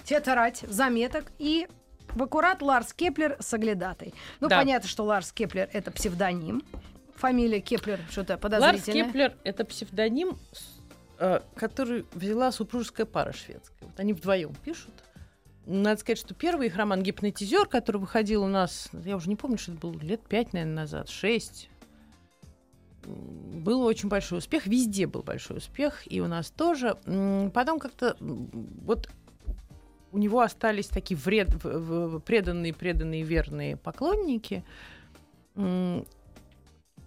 тетрадь 0.04 0.60
заметок 0.68 1.32
и 1.38 1.66
в 2.14 2.22
аккурат 2.22 2.62
Ларс 2.62 2.92
Кеплер 2.92 3.36
«Соглядатай». 3.40 4.14
Ну, 4.40 4.48
Да. 4.48 4.58
понятно, 4.58 4.88
что 4.88 5.02
Ларс 5.04 5.32
Кеплер— 5.32 5.68
это 5.72 5.90
псевдоним. 5.90 6.62
Фамилия 7.22 7.60
Кеплер 7.60 8.00
что-то 8.10 8.32
Ларс 8.32 8.42
подозрительное. 8.42 9.04
Кеплер— 9.04 9.36
это 9.44 9.64
псевдоним, 9.64 10.36
э, 11.20 11.40
который 11.54 12.04
взяла 12.12 12.50
супружеская 12.50 13.06
пара 13.06 13.32
шведская. 13.32 13.86
Вот 13.86 14.00
они 14.00 14.12
вдвоем 14.12 14.52
пишут. 14.64 14.92
Надо 15.64 16.00
сказать, 16.00 16.18
что 16.18 16.34
первый 16.34 16.66
их 16.66 16.76
роман 16.76 17.04
«Гипнотизер», 17.04 17.66
который 17.66 17.98
выходил 17.98 18.42
у 18.42 18.48
нас, 18.48 18.88
я 19.04 19.14
уже 19.14 19.28
не 19.28 19.36
помню, 19.36 19.56
что 19.56 19.70
это 19.70 19.80
было 19.80 19.96
лет 20.00 20.20
пять, 20.22 20.52
наверное, 20.52 20.74
назад, 20.74 21.08
шесть, 21.08 21.70
был 23.04 23.82
очень 23.82 24.08
большой 24.08 24.38
успех, 24.38 24.66
везде 24.66 25.06
был 25.06 25.22
большой 25.22 25.58
успех, 25.58 26.02
и 26.12 26.20
у 26.20 26.26
нас 26.26 26.50
тоже. 26.50 26.96
Потом 27.54 27.78
как-то 27.78 28.16
вот 28.18 29.08
у 30.10 30.18
него 30.18 30.40
остались 30.40 30.88
такие 30.88 31.16
вред, 31.16 31.50
преданные, 32.24 32.74
преданные, 32.74 33.22
верные 33.22 33.76
поклонники. 33.76 34.64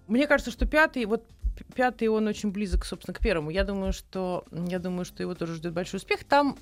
Мне 0.07 0.27
кажется, 0.27 0.51
что 0.51 0.65
пятый, 0.65 1.05
вот 1.05 1.23
пятый, 1.73 2.07
он 2.09 2.27
очень 2.27 2.51
близок, 2.51 2.85
собственно, 2.85 3.15
к 3.15 3.19
первому. 3.19 3.49
Я 3.49 3.63
думаю, 3.63 3.93
что 3.93 4.43
я 4.51 4.79
думаю, 4.79 5.05
что 5.05 5.23
его 5.23 5.35
тоже 5.35 5.55
ждет 5.55 5.73
большой 5.73 5.97
успех. 5.97 6.23
Там 6.23 6.57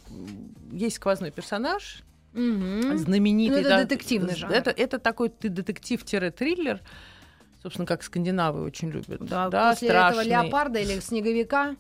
есть 0.72 0.98
сквозной 0.98 1.32
персонаж, 1.32 2.04
Мгм. 2.34 2.98
знаменитый. 2.98 3.56
Ну, 3.62 3.68
это 3.68 3.70
да, 3.78 3.84
детективный 3.84 4.36
жанр. 4.36 4.54
Это, 4.54 4.70
это 4.72 5.00
такой 5.00 5.30
ты 5.30 5.50
детектив-триллер, 5.50 6.82
собственно, 7.62 7.86
как 7.86 8.04
скандинавы 8.04 8.64
очень 8.64 8.90
любят. 8.90 9.20
Да, 9.26 9.50
Да, 9.50 9.72
после 9.72 9.90
страшный. 9.90 10.26
этого 10.26 10.44
леопарда 10.44 10.80
или 10.80 11.00
снеговика. 11.00 11.76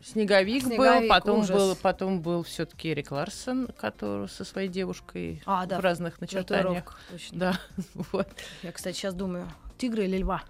Снеговик, 0.00 0.62
Снеговик, 0.62 1.02
был, 1.02 1.08
потом 1.08 1.38
ужас. 1.40 1.50
был, 1.50 1.74
потом 1.74 2.20
был 2.22 2.44
все-таки 2.44 2.92
Эрик 2.92 3.10
Ларсон, 3.10 3.66
который 3.78 4.28
со 4.28 4.44
своей 4.44 4.68
девушкой 4.68 5.42
А, 5.44 5.66
да, 5.66 5.78
в 5.78 5.80
разных 5.80 6.20
начертаниях. 6.20 7.00
Точно. 7.10 7.36
Да, 7.38 7.60
вот. 8.12 8.28
Я, 8.62 8.70
кстати, 8.70 8.96
сейчас 8.96 9.12
думаю, 9.14 9.48
тигра 9.78 10.04
или 10.04 10.18
льва? 10.18 10.42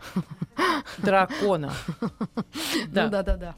Дракона. 0.98 1.72
Да. 2.88 3.04
Ну, 3.04 3.10
да-да-да. 3.10 3.54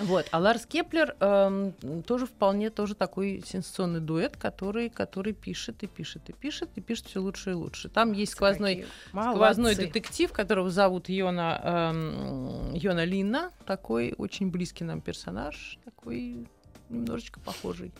Вот. 0.00 0.26
А 0.30 0.38
Ларс 0.38 0.64
Кеплер 0.66 1.14
эм, 1.20 1.74
тоже 2.02 2.26
вполне 2.26 2.70
тоже 2.70 2.94
такой 2.94 3.42
сенсационный 3.44 4.00
дуэт, 4.00 4.36
который, 4.36 4.88
который 4.88 5.32
пишет 5.34 5.82
и 5.82 5.86
пишет 5.86 6.30
и 6.30 6.32
пишет 6.32 6.70
и 6.76 6.80
пишет 6.80 7.06
все 7.06 7.20
лучше 7.20 7.50
и 7.50 7.54
лучше. 7.54 7.88
Там 7.88 8.12
есть 8.12 8.32
сквозной, 8.32 8.86
сквозной 9.10 9.74
детектив, 9.74 10.32
которого 10.32 10.70
зовут 10.70 11.08
Йона, 11.08 11.60
эм, 11.62 12.74
Йона 12.74 13.04
Линна, 13.04 13.50
такой 13.66 14.14
очень 14.16 14.50
близкий 14.50 14.84
нам 14.84 15.00
персонаж, 15.00 15.78
такой 15.84 16.46
немножечко 16.88 17.40
похожий. 17.40 17.92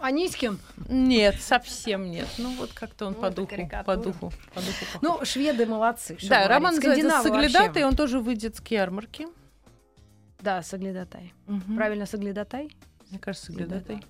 Анискин? 0.00 0.58
Нет, 0.88 1.40
совсем 1.40 2.10
нет. 2.10 2.26
Ну 2.38 2.54
вот 2.56 2.72
как-то 2.72 3.06
он 3.06 3.14
Ну, 3.14 3.20
по 3.20 3.30
духу, 3.30 3.56
по 3.84 3.96
духу, 3.96 4.32
по 4.54 4.60
духу. 4.60 4.98
Ну, 5.00 5.24
шведы 5.24 5.66
молодцы. 5.66 6.16
да, 6.22 6.44
говорить. 6.44 6.48
роман 6.48 6.74
называется. 6.74 7.22
«Соглядатай», 7.22 7.84
он 7.84 7.96
тоже 7.96 8.18
выйдет 8.20 8.56
с 8.56 8.62
ярмарки. 8.70 9.26
Да, 10.40 10.62
Соглядатай. 10.62 11.32
Мгм. 11.46 11.76
Правильно, 11.76 12.06
Соглядатай? 12.06 12.76
Мне 13.10 13.18
кажется, 13.18 13.46
«Соглядатай». 13.46 14.02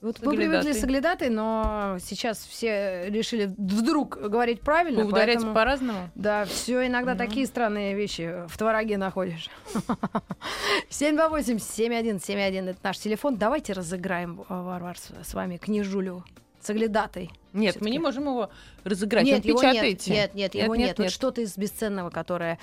Вот 0.00 0.20
мы 0.22 0.36
привыкли 0.36 0.72
соглядатой, 0.72 1.28
но 1.28 1.96
сейчас 2.00 2.38
все 2.38 3.08
решили 3.08 3.52
вдруг 3.58 4.16
говорить 4.16 4.60
правильно. 4.60 5.04
Ударять 5.04 5.36
поэтому- 5.38 5.54
по-разному. 5.54 6.10
Да, 6.14 6.44
все 6.44 6.86
иногда 6.86 7.14
Мгм. 7.14 7.18
такие 7.18 7.46
странные 7.46 7.94
вещи 7.96 8.46
в 8.46 8.56
твороге 8.56 8.96
находишь. 8.96 9.50
728-7171 10.90 12.68
это 12.70 12.78
наш 12.82 12.98
телефон. 12.98 13.36
Давайте 13.36 13.72
разыграем, 13.72 14.44
а, 14.48 14.62
Варвар, 14.62 14.96
с 14.98 15.34
вами 15.34 15.56
книжулю 15.56 16.24
соглядатой. 16.60 17.30
Нет, 17.52 17.72
Всё-таки. 17.72 17.84
мы 17.84 17.90
не 17.90 17.98
можем 17.98 18.24
его 18.24 18.50
разыграть. 18.84 19.24
Нет, 19.24 19.42
Он 19.44 19.48
его 19.48 19.62
нет, 19.62 19.70
печатаете. 19.72 20.10
нет, 20.12 20.34
нет, 20.34 20.54
его 20.54 20.74
Нет, 20.74 20.78
нет. 20.78 20.88
нет, 20.88 20.98
Вот 20.98 21.04
нет. 21.04 21.12
что-то 21.12 21.40
из 21.40 21.56
бесценного, 21.56 22.10
которое... 22.10 22.58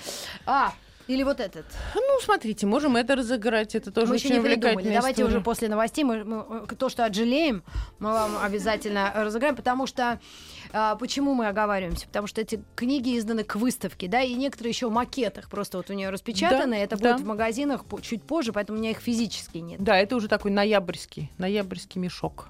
А, 0.45 0.73
или 1.07 1.23
вот 1.23 1.39
этот. 1.39 1.65
Ну, 1.93 2.19
смотрите, 2.21 2.65
можем 2.65 2.95
это 2.95 3.15
разыграть. 3.15 3.75
Это 3.75 3.91
тоже 3.91 4.07
мы 4.07 4.15
еще 4.15 4.27
очень 4.27 4.37
не 4.37 4.41
придумали. 4.41 4.55
увлекательная 4.55 4.97
Давайте 4.97 5.21
история. 5.21 5.37
уже 5.37 5.43
после 5.43 5.69
новостей 5.69 6.03
мы, 6.03 6.23
мы, 6.23 6.65
э, 6.69 6.75
то, 6.75 6.89
что 6.89 7.05
отжалеем, 7.05 7.63
мы 7.99 8.11
вам 8.11 8.37
обязательно 8.41 9.11
разыграем, 9.15 9.55
потому 9.55 9.85
что 9.87 10.19
а, 10.73 10.95
почему 10.95 11.33
мы 11.35 11.47
оговариваемся? 11.47 12.07
Потому 12.07 12.27
что 12.27 12.41
эти 12.41 12.61
книги 12.75 13.17
изданы 13.17 13.43
к 13.43 13.55
выставке, 13.55 14.07
да, 14.07 14.21
и 14.21 14.33
некоторые 14.33 14.71
еще 14.71 14.89
в 14.89 14.91
макетах 14.91 15.49
просто 15.49 15.77
вот 15.77 15.89
у 15.89 15.93
нее 15.93 16.09
распечатаны. 16.09 16.77
Да, 16.77 16.83
это 16.83 16.97
да. 16.97 17.13
будет 17.13 17.23
в 17.23 17.27
магазинах 17.27 17.85
по- 17.85 18.01
чуть 18.01 18.23
позже, 18.23 18.51
поэтому 18.51 18.79
у 18.79 18.81
меня 18.81 18.91
их 18.91 18.99
физически 18.99 19.59
нет. 19.59 19.81
Да, 19.83 19.97
это 19.97 20.15
уже 20.15 20.27
такой 20.27 20.51
ноябрьский, 20.51 21.31
ноябрьский 21.37 22.01
мешок. 22.01 22.47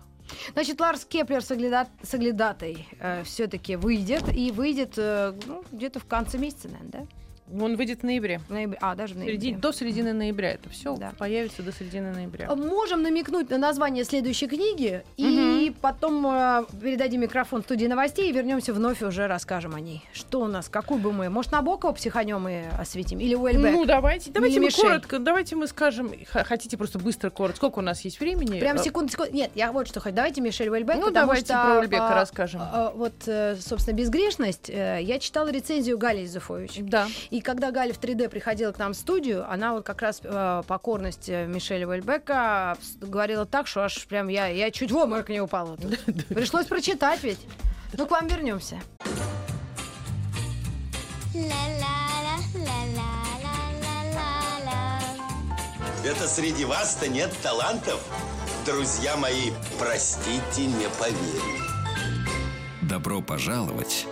Значит, 0.54 0.80
Ларс 0.80 1.06
Кеплер 1.06 1.44
с 1.44 1.48
«Соглядатай» 1.48 2.88
все-таки 3.26 3.76
выйдет, 3.76 4.24
и 4.36 4.52
выйдет 4.52 4.94
э, 4.98 5.34
ну, 5.46 5.64
где-то 5.72 6.00
в 6.00 6.06
конце 6.06 6.40
месяца, 6.40 6.68
наверное, 6.68 6.92
да? 6.92 7.06
Он 7.54 7.76
выйдет 7.76 8.00
в 8.02 8.04
ноябре. 8.04 8.40
В 8.48 8.52
ноябре. 8.52 8.78
А, 8.82 8.96
даже 8.96 9.14
в 9.14 9.18
ноябре. 9.18 9.36
Середине- 9.38 9.58
до 9.60 9.72
середины 9.72 10.14
ноября. 10.14 10.54
Это 10.54 10.68
все 10.70 10.96
Да. 10.98 11.12
появится 11.18 11.62
до 11.62 11.72
середины 11.72 12.12
ноября. 12.12 12.54
Можем 12.56 13.04
намекнуть 13.04 13.50
на 13.52 13.58
название 13.60 14.04
следующей 14.04 14.48
книги 14.48 15.04
и 15.18 15.72
потом 15.82 16.26
э, 16.26 16.66
передадим 16.82 17.22
микрофон 17.22 17.62
в 17.62 17.66
студии 17.66 17.86
новостей 17.86 18.30
и 18.30 18.32
вернемся 18.34 18.74
вновь 18.74 19.04
уже 19.04 19.28
расскажем 19.28 19.76
о 19.76 19.80
ней. 19.80 20.04
Что 20.12 20.42
у 20.42 20.48
нас, 20.48 20.70
какую 20.70 21.00
бы 21.00 21.14
мы, 21.14 21.30
может, 21.30 21.52
Набокова 21.52 21.92
психанем 21.94 22.48
и 22.48 22.64
осветим? 22.80 23.20
Или 23.20 23.36
Уэльбек? 23.36 23.72
Ну, 23.74 23.86
давайте, 23.86 24.32
давайте 24.32 24.60
мы 24.60 24.66
Мишель. 24.66 24.82
коротко, 24.82 25.20
давайте 25.20 25.56
мы 25.56 25.68
скажем, 25.68 26.12
хотите 26.32 26.78
просто 26.78 26.98
быстро, 26.98 27.30
коротко, 27.30 27.58
сколько 27.58 27.80
у 27.80 27.84
нас 27.84 28.02
есть 28.02 28.20
времени? 28.20 28.60
Прям 28.60 28.78
Э, 28.78 28.84
секунду, 28.84 29.12
секунду. 29.12 29.32
Нет, 29.34 29.52
я 29.54 29.72
вот 29.72 29.88
что 29.88 30.00
хочу. 30.00 30.16
Давайте 30.16 30.42
Мишель 30.42 30.70
Уэльбек, 30.70 30.98
Ну, 30.98 31.12
давайте 31.12 31.46
что, 31.46 31.54
про 31.64 31.80
Уэльбека 31.80 32.08
а, 32.10 32.16
расскажем. 32.16 32.62
а, 32.64 32.92
вот, 32.96 33.14
э, 33.28 33.56
собственно, 33.60 33.96
«Безгрешность». 33.96 34.70
э, 34.70 35.00
Я 35.04 35.20
читала 35.20 35.50
рецензию 35.52 35.98
Гали 36.00 36.22
Юзефович. 36.22 36.78
Да. 36.80 37.08
И 37.36 37.42
когда 37.42 37.72
Галя 37.72 37.92
в 37.94 38.00
3D 38.00 38.30
приходила 38.30 38.72
к 38.72 38.80
нам 38.80 38.94
в 38.94 38.96
студию, 38.96 39.46
она 39.52 39.74
вот 39.74 39.86
как 39.86 40.02
раз 40.02 40.22
э, 40.24 40.64
покорность 40.66 41.28
э, 41.28 41.46
Мишеля 41.48 41.86
Уэльбека 41.86 42.78
с- 42.82 42.96
говорила 42.96 43.46
так, 43.46 43.68
что 43.68 43.82
аж 43.84 44.08
прям 44.08 44.30
я, 44.30 44.48
я 44.48 44.72
чуть 44.72 44.90
в 44.90 44.96
обморок 44.96 45.28
не 45.28 45.42
упала. 45.42 45.76
тут. 46.06 46.28
Пришлось 46.28 46.66
прочитать 46.66 47.22
ведь. 47.24 47.46
Ну, 47.92 48.06
к 48.08 48.12
вам 48.12 48.28
вернемся. 48.28 48.80
Это 56.06 56.26
среди 56.26 56.64
вас-то 56.64 57.10
нет 57.10 57.36
талантов? 57.44 58.00
Друзья 58.66 59.18
мои, 59.18 59.52
простите, 59.78 60.68
не 60.68 60.88
поверю. 60.98 61.62
Добро 62.82 63.22
пожаловать 63.22 64.08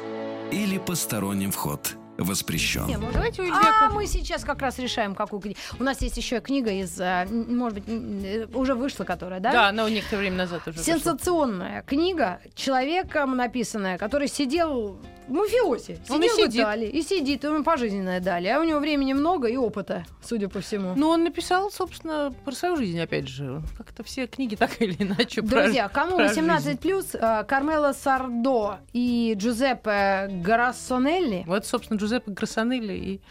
или 0.52 0.78
посторонним 0.78 1.52
вход 1.54 1.96
воспрещен. 2.18 2.86
Не, 2.88 2.98
может, 2.98 3.14
Давайте 3.14 3.42
у 3.42 3.46
А 3.52 3.90
мы 3.90 4.06
сейчас 4.08 4.44
как 4.44 4.62
раз 4.62 4.80
решаем, 4.80 5.16
какую 5.16 5.40
книгу. 5.42 5.60
У 5.80 5.84
нас 5.84 6.02
есть 6.02 6.18
еще 6.18 6.40
книга 6.40 6.72
из, 6.72 7.00
а, 7.00 7.26
может 7.26 7.80
быть, 7.80 7.84
э, 7.88 8.46
уже 8.54 8.76
вышла, 8.76 9.04
которая, 9.04 9.40
да? 9.40 9.52
Да, 9.52 9.68
она 9.70 9.86
у 9.86 9.88
некоторое 9.88 10.22
время 10.22 10.38
назад 10.38 10.62
уже 10.68 10.78
вышла. 10.78 10.94
Сенсационная 10.94 11.82
книга, 11.84 12.40
человеком 12.56 13.36
написанная, 13.36 13.98
который 13.98 14.28
сидел 14.28 15.00
в 15.28 15.32
мафиозе. 15.32 15.98
Он 16.10 16.22
и 16.22 16.28
Сидел 16.28 16.36
в 16.48 16.50
сидит. 16.50 16.62
Италии 16.62 16.88
и 16.90 17.02
сидит, 17.02 17.44
ему 17.44 17.64
пожизненное 17.64 18.20
дали. 18.20 18.48
А 18.48 18.60
у 18.60 18.64
него 18.64 18.80
времени 18.80 19.14
много 19.14 19.48
и 19.48 19.56
опыта, 19.58 20.06
судя 20.22 20.50
по 20.50 20.60
всему. 20.62 20.94
Ну, 20.96 21.10
он 21.10 21.24
написал, 21.24 21.72
собственно, 21.72 22.34
про 22.46 22.52
свою 22.54 22.76
жизнь, 22.76 23.00
опять 23.00 23.28
же. 23.28 23.62
Как-то 23.78 24.04
все 24.04 24.28
книги 24.28 24.56
так 24.58 24.82
или 24.82 24.96
иначе 25.00 25.42
про- 25.42 25.64
Друзья, 25.64 25.88
кому 25.90 26.18
про 26.18 26.26
18 26.28 26.80
плюс, 26.80 27.12
Кармела 27.48 27.94
Сардо 27.94 28.80
и 28.94 29.36
Джузеппе 29.38 30.28
Грассонелли. 30.44 31.44
Вот, 31.48 31.66
собственно, 31.66 31.98
Джузеппе 31.98 32.32
Грассанелли 32.32 32.94
и 32.94 33.22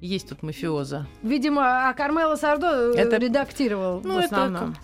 есть 0.00 0.28
тут 0.28 0.42
мафиоза. 0.42 1.06
Видимо, 1.22 1.88
а 1.88 1.92
Кармела 1.94 2.36
Сардо 2.36 2.92
э, 2.92 2.98
Это- 2.98 3.16
редактировал 3.18 4.00
Ну, 4.02 4.14
в 4.14 4.18
это 4.18 4.24
основном. 4.24 4.76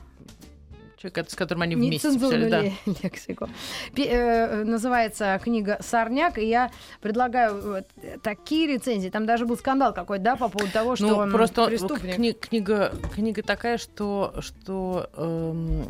Человек, 1.01 1.31
с 1.31 1.35
которым 1.37 1.63
они 1.63 1.77
вместе 1.77 2.13
писали, 2.13 2.49
да. 2.51 2.61
ле- 2.63 2.73
лексику. 3.03 3.49
Пе- 3.95 4.09
э, 4.09 4.65
называется 4.65 5.41
книга 5.43 5.79
«Сорняк», 5.81 6.39
и 6.39 6.47
я 6.49 6.71
предлагаю 7.01 7.61
вот, 7.61 7.85
э, 8.03 8.19
такие 8.21 8.67
рецензии. 8.67 9.09
Там 9.09 9.25
даже 9.25 9.47
был 9.47 9.57
скандал 9.57 9.95
какой-то, 9.95 10.25
да, 10.25 10.37
по 10.37 10.49
поводу 10.49 10.73
того, 10.73 10.97
что 10.97 11.07
ну, 11.07 11.17
он 11.17 11.31
просто 11.31 11.67
преступник. 11.67 12.17
кни- 12.19 12.33
книга, 12.33 12.93
книга 13.15 13.43
такая, 13.43 13.79
что, 13.79 14.35
что 14.41 15.09
эм, 15.17 15.87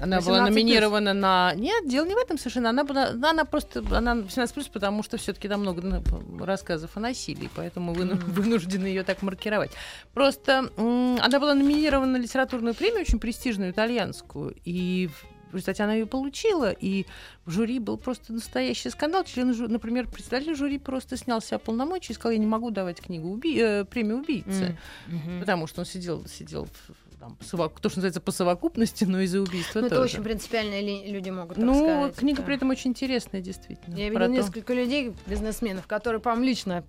она 0.00 0.18
18+. 0.18 0.24
была 0.24 0.40
номинирована 0.42 1.14
на... 1.14 1.52
Нет, 1.56 1.88
дело 1.88 2.06
не 2.06 2.14
в 2.14 2.18
этом 2.18 2.38
совершенно. 2.38 2.70
Она, 2.70 2.84
была, 2.84 3.08
она 3.08 3.44
просто... 3.44 3.82
Она 3.90 4.14
18+, 4.14 4.70
потому 4.72 5.02
что 5.02 5.16
все 5.16 5.32
таки 5.32 5.48
там 5.48 5.62
много 5.62 5.82
ну, 5.82 6.00
рассказов 6.44 6.96
о 6.96 7.00
насилии, 7.00 7.50
поэтому 7.56 7.92
выну- 7.92 8.22
вынуждены 8.24 8.86
ее 8.86 9.02
так 9.02 9.22
маркировать. 9.22 9.72
Просто 10.12 10.70
м, 10.76 11.18
она 11.20 11.40
была 11.40 11.54
номинирована 11.54 12.12
на 12.12 12.16
литературную 12.18 12.74
премию, 12.74 13.00
очень 13.00 13.18
престижную 13.18 13.72
итальянскую, 13.72 14.43
и 14.64 15.08
в 15.50 15.54
результате 15.54 15.84
она 15.84 15.94
ее 15.94 16.06
получила, 16.06 16.72
и 16.72 17.06
в 17.46 17.50
жюри 17.52 17.78
был 17.78 17.96
просто 17.96 18.32
настоящий 18.32 18.90
скандал. 18.90 19.22
Член, 19.24 19.54
жю- 19.54 19.68
например, 19.68 20.08
председатель 20.08 20.54
жюри 20.56 20.78
просто 20.78 21.16
снял 21.16 21.40
себя 21.40 21.58
полномочия 21.60 22.12
и 22.12 22.16
сказал, 22.16 22.32
я 22.32 22.38
не 22.38 22.46
могу 22.46 22.70
давать 22.70 23.00
книгу 23.00 23.28
уби... 23.28 23.56
э, 23.60 23.84
премию 23.84 24.18
убийцы, 24.18 24.76
Мгм. 25.06 25.38
потому 25.40 25.68
что 25.68 25.80
он 25.82 25.86
сидел, 25.86 26.26
сидел 26.26 26.64
в- 26.66 27.20
там, 27.20 27.36
по 27.36 27.44
совок- 27.44 27.78
то, 27.80 27.88
что 27.88 27.98
называется, 28.00 28.20
по 28.20 28.32
совокупности, 28.32 29.04
но 29.04 29.20
и 29.20 29.26
за 29.28 29.40
убийство 29.40 29.80
Ну, 29.80 29.86
это 29.86 30.00
очень 30.00 30.24
принципиальные 30.24 30.82
ли- 30.82 31.12
люди 31.12 31.30
могут 31.30 31.56
ну, 31.56 31.72
сказать. 31.74 32.16
книга 32.16 32.38
да. 32.38 32.42
при 32.42 32.56
этом 32.56 32.70
очень 32.70 32.90
интересная, 32.90 33.40
действительно. 33.40 33.94
Я 33.94 34.08
видела 34.08 34.26
то- 34.26 34.32
несколько 34.32 34.74
людей, 34.74 35.12
бизнесменов, 35.26 35.86
которые, 35.86 36.20
по-моему, 36.20 36.46
лично 36.46 36.84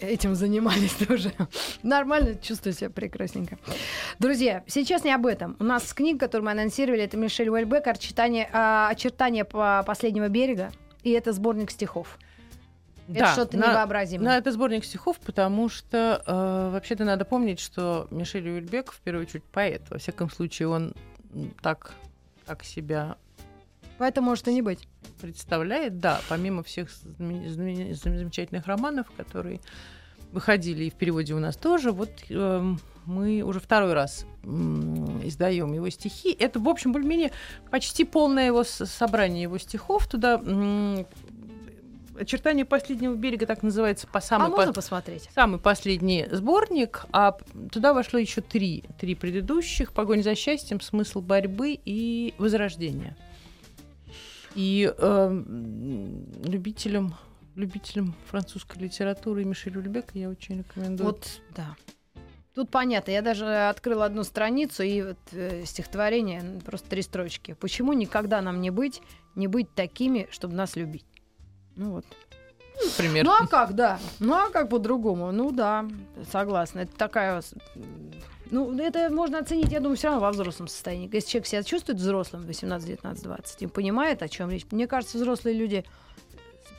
этим 0.00 0.34
занимались 0.34 0.92
тоже. 1.08 1.32
Нормально, 1.82 2.34
чувствую 2.36 2.72
себя 2.72 2.90
прекрасненько. 2.90 3.58
Друзья, 4.18 4.62
сейчас 4.66 5.04
не 5.04 5.12
об 5.12 5.26
этом. 5.26 5.56
У 5.58 5.64
нас 5.64 5.92
книга, 5.92 6.18
которую 6.20 6.46
мы 6.46 6.52
анонсировали, 6.52 7.02
это 7.02 7.16
Мишель 7.16 7.48
Уэльбек 7.48 7.86
«Очертания, 7.86 8.48
а, 8.52 8.88
«Очертания 8.90 9.44
по 9.44 9.82
последнего 9.86 10.28
берега». 10.28 10.70
И 11.02 11.10
это 11.10 11.32
сборник 11.32 11.70
стихов. 11.70 12.18
Это 13.08 13.26
что-то 13.28 13.56
на- 13.56 13.68
невообразимое. 13.70 14.24
на- 14.30 14.38
это 14.38 14.50
сборник 14.50 14.84
стихов, 14.84 15.18
потому 15.20 15.68
что 15.68 16.22
э, 16.26 16.70
вообще-то 16.72 17.04
надо 17.04 17.24
помнить, 17.24 17.60
что 17.60 18.08
Мишель 18.10 18.48
Уильбек 18.48 18.90
в 18.90 18.98
первую 19.00 19.24
очередь 19.26 19.44
поэт. 19.44 19.82
Во 19.90 19.98
всяком 19.98 20.28
случае, 20.28 20.66
он 20.68 20.92
так, 21.62 21.94
так 22.46 22.64
себя 22.64 23.16
Поэтому 23.98 24.28
может 24.30 24.46
и 24.48 24.54
не 24.54 24.62
быть. 24.62 24.86
представляет, 25.20 25.98
да, 25.98 26.20
помимо 26.28 26.62
всех 26.62 26.90
замечательных 27.18 28.66
романов, 28.66 29.06
которые 29.16 29.60
выходили 30.32 30.84
и 30.84 30.90
в 30.90 30.94
переводе 30.94 31.32
у 31.34 31.38
нас 31.38 31.56
тоже, 31.56 31.92
вот 31.92 32.10
эм, 32.28 32.78
мы 33.06 33.40
уже 33.42 33.60
второй 33.60 33.94
раз 33.94 34.26
м, 34.44 35.26
издаем 35.26 35.72
его 35.72 35.88
стихи. 35.88 36.32
Это, 36.38 36.58
в 36.58 36.68
общем, 36.68 36.92
более-менее 36.92 37.32
почти 37.70 38.04
полное 38.04 38.46
его 38.46 38.64
собрание 38.64 39.42
его 39.44 39.56
стихов. 39.58 40.06
Туда 40.08 40.34
м, 40.34 41.06
очертания 42.20 42.64
последнего 42.64 43.14
берега, 43.14 43.46
так 43.46 43.62
называется, 43.62 44.06
по 44.06 44.18
А 44.18 44.22
самой 44.22 44.50
можно 44.50 44.66
по- 44.72 44.80
посмотреть? 44.80 45.30
самый 45.34 45.58
последний 45.60 46.26
сборник, 46.30 47.06
а 47.12 47.36
туда 47.72 47.94
вошло 47.94 48.18
еще 48.18 48.40
три, 48.42 48.84
три 49.00 49.14
предыдущих: 49.14 49.92
"Погонь 49.92 50.22
за 50.22 50.34
счастьем", 50.34 50.80
"Смысл 50.80 51.20
борьбы" 51.22 51.78
и 51.84 52.34
"Возрождение". 52.38 53.16
И 54.56 54.92
эм, 54.98 56.26
любителям 56.42 57.14
любителям 57.54 58.14
французской 58.26 58.78
литературы 58.78 59.44
Мишель 59.44 59.76
Ульбека 59.78 60.10
я 60.18 60.28
очень 60.28 60.58
рекомендую. 60.58 61.10
Вот, 61.10 61.40
да. 61.54 61.74
Тут 62.54 62.70
понятно. 62.70 63.10
Я 63.10 63.22
даже 63.22 63.46
открыла 63.68 64.06
одну 64.06 64.24
страницу 64.24 64.82
и 64.82 65.02
вот, 65.02 65.18
э, 65.32 65.64
стихотворение, 65.66 66.42
ну, 66.42 66.60
просто 66.60 66.88
три 66.88 67.02
строчки. 67.02 67.54
Почему 67.54 67.92
никогда 67.92 68.40
нам 68.40 68.60
не 68.60 68.70
быть, 68.70 69.02
не 69.34 69.46
быть 69.46 69.74
такими, 69.74 70.26
чтобы 70.30 70.54
нас 70.54 70.76
любить? 70.76 71.04
Ну 71.76 71.90
вот. 71.92 72.06
например. 72.82 73.24
Ну 73.24 73.32
а 73.32 73.46
как, 73.46 73.74
да? 73.74 73.98
Ну 74.20 74.34
а 74.34 74.50
как 74.50 74.70
по-другому? 74.70 75.32
Ну 75.32 75.52
да, 75.52 75.86
согласна. 76.30 76.80
Это 76.80 76.96
такая... 76.96 77.42
Ну, 78.50 78.78
это 78.78 79.10
можно 79.10 79.38
оценить, 79.38 79.72
я 79.72 79.80
думаю, 79.80 79.96
все 79.96 80.08
равно 80.08 80.22
во 80.22 80.30
взрослом 80.30 80.68
состоянии. 80.68 81.10
Если 81.12 81.30
человек 81.30 81.46
себя 81.46 81.62
чувствует 81.62 81.98
взрослым, 81.98 82.46
18, 82.46 82.88
19, 82.88 83.24
20, 83.24 83.62
и 83.62 83.66
понимает, 83.66 84.22
о 84.22 84.28
чем 84.28 84.50
речь. 84.50 84.66
Мне 84.70 84.86
кажется, 84.86 85.18
взрослые 85.18 85.56
люди 85.56 85.84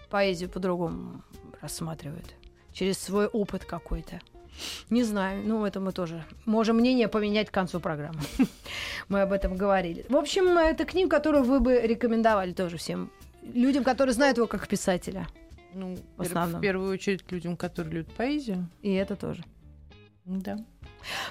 поэзию 0.09 0.49
по-другому 0.49 1.21
рассматривают. 1.61 2.33
Через 2.73 2.97
свой 2.97 3.27
опыт 3.27 3.65
какой-то. 3.65 4.21
Не 4.89 5.03
знаю, 5.03 5.43
ну 5.45 5.65
это 5.65 5.79
мы 5.79 5.91
тоже 5.91 6.23
можем 6.45 6.77
мнение 6.77 7.07
поменять 7.07 7.49
к 7.49 7.53
концу 7.53 7.79
программы. 7.79 8.19
Мы 9.07 9.21
об 9.21 9.31
этом 9.31 9.55
говорили. 9.55 10.05
В 10.09 10.15
общем, 10.15 10.57
это 10.57 10.83
книга, 10.85 11.09
которую 11.09 11.43
вы 11.43 11.59
бы 11.59 11.79
рекомендовали 11.79 12.53
тоже 12.53 12.77
всем 12.77 13.11
людям, 13.53 13.83
которые 13.83 14.13
знают 14.13 14.37
его 14.37 14.47
как 14.47 14.67
писателя. 14.67 15.27
Ну, 15.73 15.95
в 16.15 16.21
основном. 16.21 16.59
в 16.59 16.61
первую 16.61 16.91
очередь 16.91 17.31
людям, 17.31 17.55
которые 17.55 17.93
любят 17.93 18.11
поэзию. 18.13 18.67
И 18.81 18.91
это 18.93 19.15
тоже. 19.15 19.43
Да. 20.25 20.57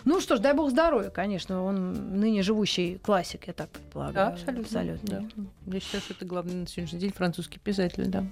Ну 0.04 0.20
что 0.20 0.36
ж, 0.36 0.40
дай 0.40 0.54
бог 0.54 0.70
здоровья, 0.70 1.10
конечно. 1.10 1.62
Он 1.64 2.18
ныне 2.18 2.42
живущий 2.42 2.98
классик, 2.98 3.46
я 3.46 3.52
так 3.52 3.68
предполагаю. 3.70 4.28
Да, 4.28 4.32
абсолютно. 4.34 4.62
Абсолютно. 4.62 5.28
Да. 5.66 5.74
Я 5.74 5.80
считаю, 5.80 6.02
что 6.02 6.14
это 6.14 6.24
главный 6.24 6.54
на 6.54 6.66
сегодняшний 6.66 7.00
день 7.00 7.12
французский 7.12 7.58
писатель, 7.58 8.06
да. 8.06 8.24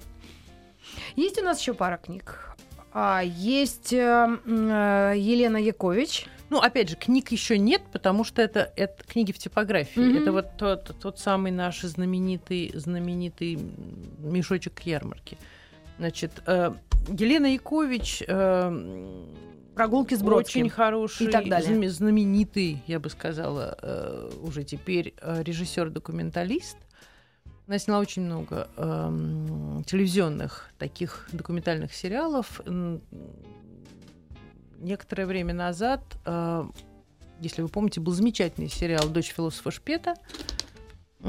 Есть 1.15 1.39
у 1.39 1.43
нас 1.43 1.59
еще 1.59 1.73
пара 1.73 1.97
книг. 1.97 2.55
А, 2.93 3.21
есть 3.23 3.91
э, 3.91 3.97
э, 4.45 5.13
Елена 5.17 5.57
Якович. 5.57 6.27
Ну, 6.49 6.59
опять 6.59 6.89
же, 6.89 6.95
книг 6.95 7.31
еще 7.31 7.57
нет, 7.57 7.81
потому 7.91 8.23
что 8.23 8.41
это, 8.41 8.71
это 8.75 9.03
книги 9.03 9.31
в 9.31 9.37
типографии. 9.37 9.99
Мгм. 9.99 10.21
Это 10.21 10.31
вот 10.31 10.57
тот, 10.57 10.95
тот 11.01 11.19
самый 11.19 11.51
наш 11.51 11.81
знаменитый, 11.81 12.71
знаменитый 12.73 13.59
мешочек 14.19 14.75
к 14.75 14.79
ярмарке. 14.81 15.37
Значит, 15.97 16.31
э, 16.45 16.73
Елена 17.09 17.47
Якович 17.47 18.23
э, 18.27 19.23
Прогулки 19.75 20.15
с 20.15 20.21
Бродским. 20.23 20.61
очень 20.61 20.69
хороший, 20.69 21.27
и 21.27 21.29
так 21.31 21.47
далее. 21.49 21.69
знаме- 21.69 21.89
знаменитый, 21.89 22.81
я 22.87 22.99
бы 22.99 23.09
сказала, 23.09 23.77
э, 23.81 24.31
уже 24.41 24.63
теперь 24.63 25.13
э, 25.21 25.43
режиссер-документалист. 25.43 26.77
Она 27.67 27.79
сняла 27.79 27.99
очень 27.99 28.21
много 28.23 28.69
эм, 28.77 29.83
телевизионных 29.85 30.69
таких 30.77 31.27
документальных 31.31 31.93
сериалов. 31.93 32.61
Некоторое 34.79 35.25
время 35.25 35.53
назад, 35.53 36.01
э, 36.25 36.63
если 37.39 37.61
вы 37.61 37.67
помните, 37.69 37.99
был 38.01 38.13
замечательный 38.13 38.69
сериал 38.69 39.07
«Дочь 39.09 39.33
философа 39.33 39.71
Шпета», 39.71 40.13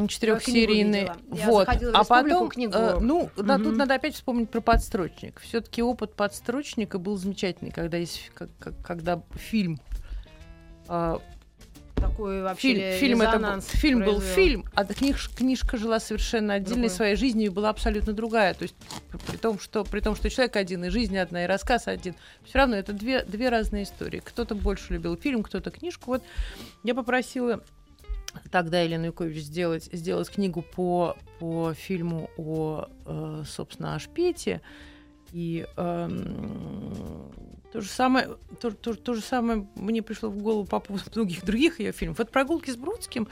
четырехсерийный. 0.08 1.10
Вот. 1.28 1.68
А 1.68 2.04
потом, 2.04 2.48
книгу. 2.48 2.72
э, 2.74 2.98
ну, 3.00 3.30
да, 3.36 3.56
тут 3.58 3.76
надо 3.76 3.94
опять 3.94 4.14
вспомнить 4.14 4.50
про 4.50 4.60
подстрочник. 4.60 5.40
Все-таки 5.40 5.82
опыт 5.82 6.14
подстрочника 6.14 6.98
был 6.98 7.16
замечательный, 7.16 7.70
когда 7.70 7.96
есть, 7.96 8.30
как- 8.34 8.50
как- 8.58 8.80
когда 8.82 9.22
фильм 9.34 9.80
а, 10.88 11.20
Такой 11.96 12.42
вообще 12.42 12.74
Фильм, 12.98 12.98
фильм, 12.98 13.22
это 13.22 13.60
фильм 13.60 14.04
был 14.04 14.20
фильм, 14.20 14.64
а 14.74 14.84
книж- 14.84 15.34
книжка 15.34 15.78
жила 15.78 15.98
совершенно 15.98 16.54
отдельной 16.54 16.82
Другой. 16.82 16.90
своей 16.90 17.16
жизнью 17.16 17.46
и 17.46 17.48
была 17.48 17.70
абсолютно 17.70 18.12
другая. 18.12 18.52
То 18.52 18.64
есть 18.64 18.74
при 19.26 19.36
том, 19.38 19.58
что, 19.58 19.82
при 19.82 20.00
том, 20.00 20.14
что 20.14 20.28
человек 20.28 20.56
один, 20.56 20.84
и 20.84 20.90
жизнь 20.90 21.16
одна, 21.16 21.44
и 21.44 21.46
рассказ 21.46 21.88
один, 21.88 22.14
все 22.44 22.58
равно 22.58 22.76
это 22.76 22.92
две, 22.92 23.24
две 23.24 23.48
разные 23.48 23.84
истории. 23.84 24.20
Кто-то 24.22 24.54
больше 24.54 24.92
любил 24.92 25.16
фильм, 25.16 25.42
кто-то 25.42 25.70
книжку. 25.70 26.10
Вот 26.10 26.22
я 26.84 26.94
попросила 26.94 27.62
тогда 28.50 28.80
Елену 28.80 29.06
Яковлевич 29.06 29.44
сделать, 29.44 29.88
сделать 29.92 30.30
книгу 30.30 30.62
по, 30.62 31.16
по 31.38 31.74
фильму 31.74 32.30
о, 32.36 32.86
э, 33.04 33.42
собственно, 33.46 33.94
о 33.94 33.98
Шпете. 33.98 34.60
И 35.32 35.66
эм, 35.76 37.32
то 37.72 37.80
же 37.80 37.88
самое, 37.88 38.36
то, 38.60 38.70
то, 38.70 38.94
то 38.94 39.14
же 39.14 39.20
самое 39.20 39.66
мне 39.74 40.02
пришло 40.02 40.30
в 40.30 40.38
голову 40.38 40.64
по 40.64 40.80
поводу 40.80 41.04
многих 41.14 41.44
других 41.44 41.80
ее 41.80 41.92
фильмов. 41.92 42.18
Вот 42.18 42.30
прогулки 42.30 42.70
с 42.70 42.76
Бродским 42.76 43.28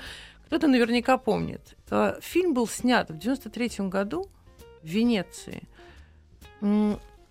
кто-то 0.47 0.67
наверняка 0.67 1.19
помнит. 1.19 1.77
Э, 1.91 2.19
Фильм 2.21 2.55
был 2.55 2.67
снят 2.67 3.11
в 3.11 3.19
93 3.19 3.89
году 3.89 4.29
в 4.83 4.87
Венеции. 4.87 5.63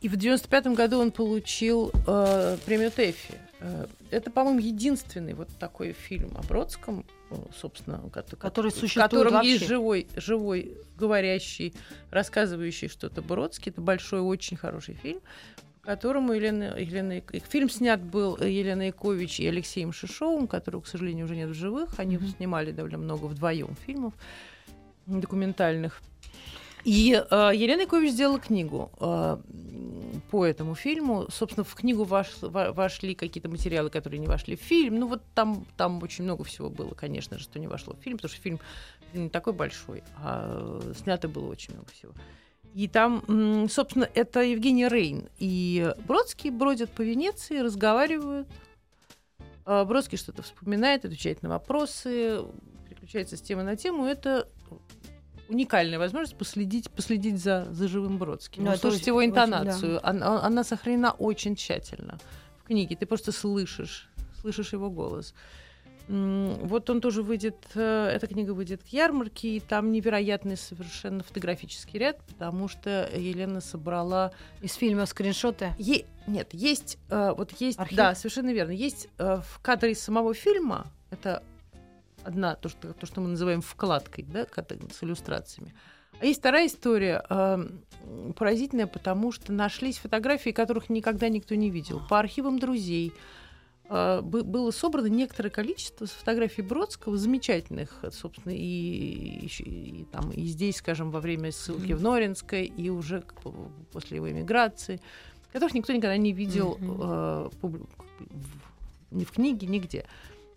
И 0.04 0.10
в 0.10 0.18
95 0.18 0.68
году 0.68 1.00
он 1.00 1.12
получил 1.12 1.90
э, 2.06 2.58
премию 2.66 2.92
ТЭФИ. 2.92 3.40
Э, 3.62 3.88
Это, 4.12 4.30
по-моему, 4.32 4.60
единственный 4.60 5.34
вот 5.34 5.48
такой 5.58 5.94
фильм 5.94 6.36
о 6.38 6.44
Бродском, 6.44 7.00
э, 7.00 7.23
собственно, 7.56 7.98
кото- 8.12 8.36
Который 8.36 8.72
в 8.72 8.76
существует 8.76 9.32
вообще. 9.32 9.52
есть 9.54 9.68
живой, 9.68 10.08
живой, 10.16 10.78
говорящий, 10.98 11.74
рассказывающий 12.12 12.88
что-то 12.88 13.22
Бродский. 13.22 13.72
Это 13.72 13.82
большой, 13.82 14.22
очень 14.22 14.58
хороший 14.58 14.96
фильм, 14.96 15.20
которому 15.82 16.34
Елена, 16.34 16.76
Елена 16.78 17.22
фильм 17.50 17.70
снят 17.70 18.02
был 18.02 18.38
Еленой 18.38 18.88
Якович 18.88 19.40
и 19.40 19.48
Алексеем 19.48 19.92
Шишовым, 19.94 20.48
которого, 20.48 20.82
к 20.82 20.88
сожалению, 20.88 21.26
уже 21.26 21.36
нет 21.36 21.50
в 21.50 21.54
живых. 21.54 22.00
Они 22.00 22.18
Мгм. 22.18 22.28
снимали 22.28 22.72
довольно 22.72 22.98
много 23.00 23.26
вдвоем 23.26 23.76
фильмов 23.86 24.14
документальных. 25.06 26.02
И 26.84 27.14
э, 27.14 27.52
Елена 27.56 27.82
Яковлевич 27.82 28.14
сделала 28.14 28.40
книгу 28.40 28.92
э, 29.00 29.38
по 30.32 30.46
этому 30.46 30.76
фильму. 30.76 31.28
Собственно, 31.32 31.64
в 31.64 31.74
книгу 31.76 32.04
ваш- 32.04 32.42
во- 32.42 32.74
вошли 32.74 33.16
какие-то 33.16 33.50
материалы, 33.50 33.90
которые 33.90 34.20
не 34.20 34.28
вошли 34.28 34.56
в 34.56 34.62
фильм. 34.62 35.00
Ну 35.00 35.08
вот 35.08 35.22
там, 35.34 35.66
там 35.78 36.02
очень 36.04 36.26
много 36.26 36.44
всего 36.44 36.70
было, 36.70 36.94
конечно 36.94 37.38
же, 37.38 37.44
что 37.46 37.60
не 37.60 37.68
вошло 37.68 37.94
в 37.94 38.04
фильм, 38.04 38.18
потому 38.18 38.34
что 38.34 38.42
фильм 38.42 38.60
не 39.14 39.30
такой 39.30 39.54
большой, 39.54 40.04
а 40.18 40.82
э, 40.84 40.94
снято 41.02 41.28
было 41.28 41.50
очень 41.50 41.74
много 41.74 41.90
всего. 41.92 42.14
И 42.74 42.88
там, 42.88 43.70
собственно, 43.70 44.10
это 44.16 44.42
Евгений 44.42 44.88
Рейн 44.88 45.30
и 45.38 45.94
Бродский 46.08 46.50
бродят 46.50 46.90
по 46.90 47.04
Венеции, 47.04 47.60
разговаривают. 47.60 48.48
А 49.66 49.86
Бродский 49.86 50.18
что-то 50.18 50.42
вспоминает, 50.42 51.06
отвечает 51.06 51.44
на 51.44 51.50
вопросы, 51.50 52.42
переключается 52.90 53.38
с 53.38 53.42
темы 53.42 53.62
на 53.62 53.76
тему. 53.76 54.06
Это 54.06 54.48
уникальная 55.54 56.00
возможность 56.00 56.36
последить, 56.38 56.90
последить 56.92 57.42
за, 57.42 57.68
за 57.72 57.88
живым 57.88 58.18
Бродским. 58.18 58.64
Да, 58.66 58.74
Услышать 58.74 59.02
очень- 59.02 59.08
его 59.08 59.18
очень, 59.20 59.30
интонацию. 59.30 60.00
Она, 60.08 60.42
она 60.44 60.64
сохранена 60.64 61.12
очень 61.12 61.56
тщательно 61.56 62.18
в 62.58 62.64
книге. 62.68 62.96
Ты 62.96 63.06
просто 63.06 63.32
слышишь, 63.32 64.10
слышишь 64.42 64.74
его 64.74 64.90
голос. 64.90 65.34
Вот 66.10 66.90
он 66.90 67.00
тоже 67.00 67.24
выйдет, 67.24 67.56
э, 67.76 68.10
эта 68.14 68.28
книга 68.28 68.52
выйдет 68.52 68.84
к 68.84 68.88
ярмарке, 68.88 69.56
и 69.56 69.60
там 69.62 69.94
невероятный 69.94 70.58
совершенно 70.58 71.24
фотографический 71.24 71.98
ряд, 71.98 72.18
потому 72.28 72.68
что 72.68 73.10
Елена 73.16 73.62
собрала 73.62 74.34
Из 74.62 74.74
фильма 74.74 75.06
скриншоты. 75.06 75.74
Е- 75.78 76.04
нет, 76.28 76.50
есть, 76.52 76.98
э, 77.10 77.34
вот 77.38 77.54
есть, 77.62 77.80
Архив? 77.80 77.98
да, 77.98 78.16
совершенно 78.16 78.52
верно, 78.52 78.72
есть 78.72 79.08
э, 79.18 79.40
в 79.48 79.60
кадре 79.62 79.94
из 79.94 80.02
самого 80.02 80.34
фильма, 80.34 80.88
это 81.10 81.42
одна, 82.26 82.56
то, 82.56 82.70
что, 82.70 82.94
то, 82.94 83.06
что 83.06 83.22
мы 83.22 83.30
называем 83.30 83.62
вкладкой, 83.62 84.24
да, 84.26 84.46
с 84.92 85.04
иллюстрациями. 85.04 85.74
А 86.20 86.26
есть 86.26 86.40
вторая 86.40 86.68
история, 86.68 87.24
э, 87.30 87.68
поразительная, 88.36 88.88
потому 88.88 89.32
что 89.32 89.52
нашлись 89.52 89.98
фотографии, 89.98 90.52
которых 90.52 90.90
никогда 90.90 91.28
никто 91.30 91.56
не 91.56 91.70
видел. 91.70 92.02
По 92.10 92.20
архивам 92.20 92.60
друзей 92.60 93.12
э, 93.90 94.22
бы- 94.22 94.44
было 94.44 94.72
собрано 94.72 95.08
некоторое 95.08 95.50
количество 95.50 96.08
фотографий 96.08 96.62
Бродского, 96.62 97.18
замечательных, 97.18 98.04
собственно, 98.12 98.54
и, 98.56 99.44
ещё- 99.44 99.66
и 99.66 100.06
там, 100.12 100.32
и 100.32 100.46
здесь, 100.46 100.78
скажем, 100.78 101.12
во 101.12 101.20
время 101.20 101.52
ссылки 101.52 101.92
в 101.92 102.02
Норинской, 102.02 102.64
и 102.66 102.90
уже 102.90 103.24
после 103.92 104.18
его 104.18 104.32
эмиграции, 104.32 105.02
которых 105.52 105.74
никто 105.76 105.92
никогда 105.94 106.16
не 106.16 106.32
видел 106.32 106.78
э, 106.80 107.50
публи- 107.62 107.86
ни 109.12 109.26
в 109.26 109.32
книге, 109.32 109.68
нигде. 109.68 110.06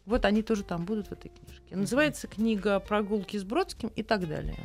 Вот 0.06 0.24
они 0.24 0.42
тоже 0.42 0.62
там 0.62 0.84
будут 0.84 1.08
в 1.08 1.12
этой 1.12 1.30
книжке. 1.30 1.76
Называется 1.76 2.28
книга 2.28 2.78
«Прогулки 2.80 3.36
с 3.36 3.44
Бродским» 3.44 3.88
и 3.96 4.02
так 4.02 4.26
далее. 4.28 4.56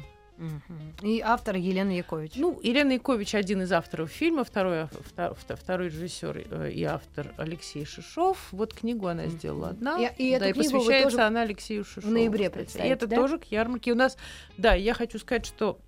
И 1.04 1.20
автор 1.20 1.56
Елена 1.56 1.92
Якович. 1.96 2.34
Ну, 2.36 2.60
Елена 2.64 2.94
Якович 2.94 3.36
один 3.36 3.62
из 3.62 3.72
авторов 3.72 4.10
фильма, 4.10 4.44
второй, 4.44 4.86
втор- 4.86 5.38
втор- 5.38 5.56
второй 5.56 5.88
режиссер 5.90 6.48
э, 6.50 6.72
и 6.72 6.84
автор 6.84 7.32
Алексей 7.38 7.86
Шишов. 7.86 8.48
Вот 8.52 8.74
книгу 8.74 9.06
она 9.06 9.28
сделала 9.28 9.70
одна. 9.70 10.00
И- 10.00 10.34
и 10.34 10.40
да, 10.40 10.50
и 10.50 10.54
посвящается 10.54 11.28
она 11.28 11.42
Алексею 11.42 11.84
Шишову. 11.86 12.12
ноябре 12.12 12.50
кстати. 12.50 12.78
И 12.84 12.90
это 12.90 13.06
да? 13.06 13.18
тоже 13.18 13.38
к 13.38 13.46
ярмарке. 13.46 13.92
У 13.92 13.96
нас, 13.96 14.18
да, 14.58 14.74
я 14.74 14.96
хочу 14.96 15.20
сказать, 15.20 15.46
что 15.46 15.80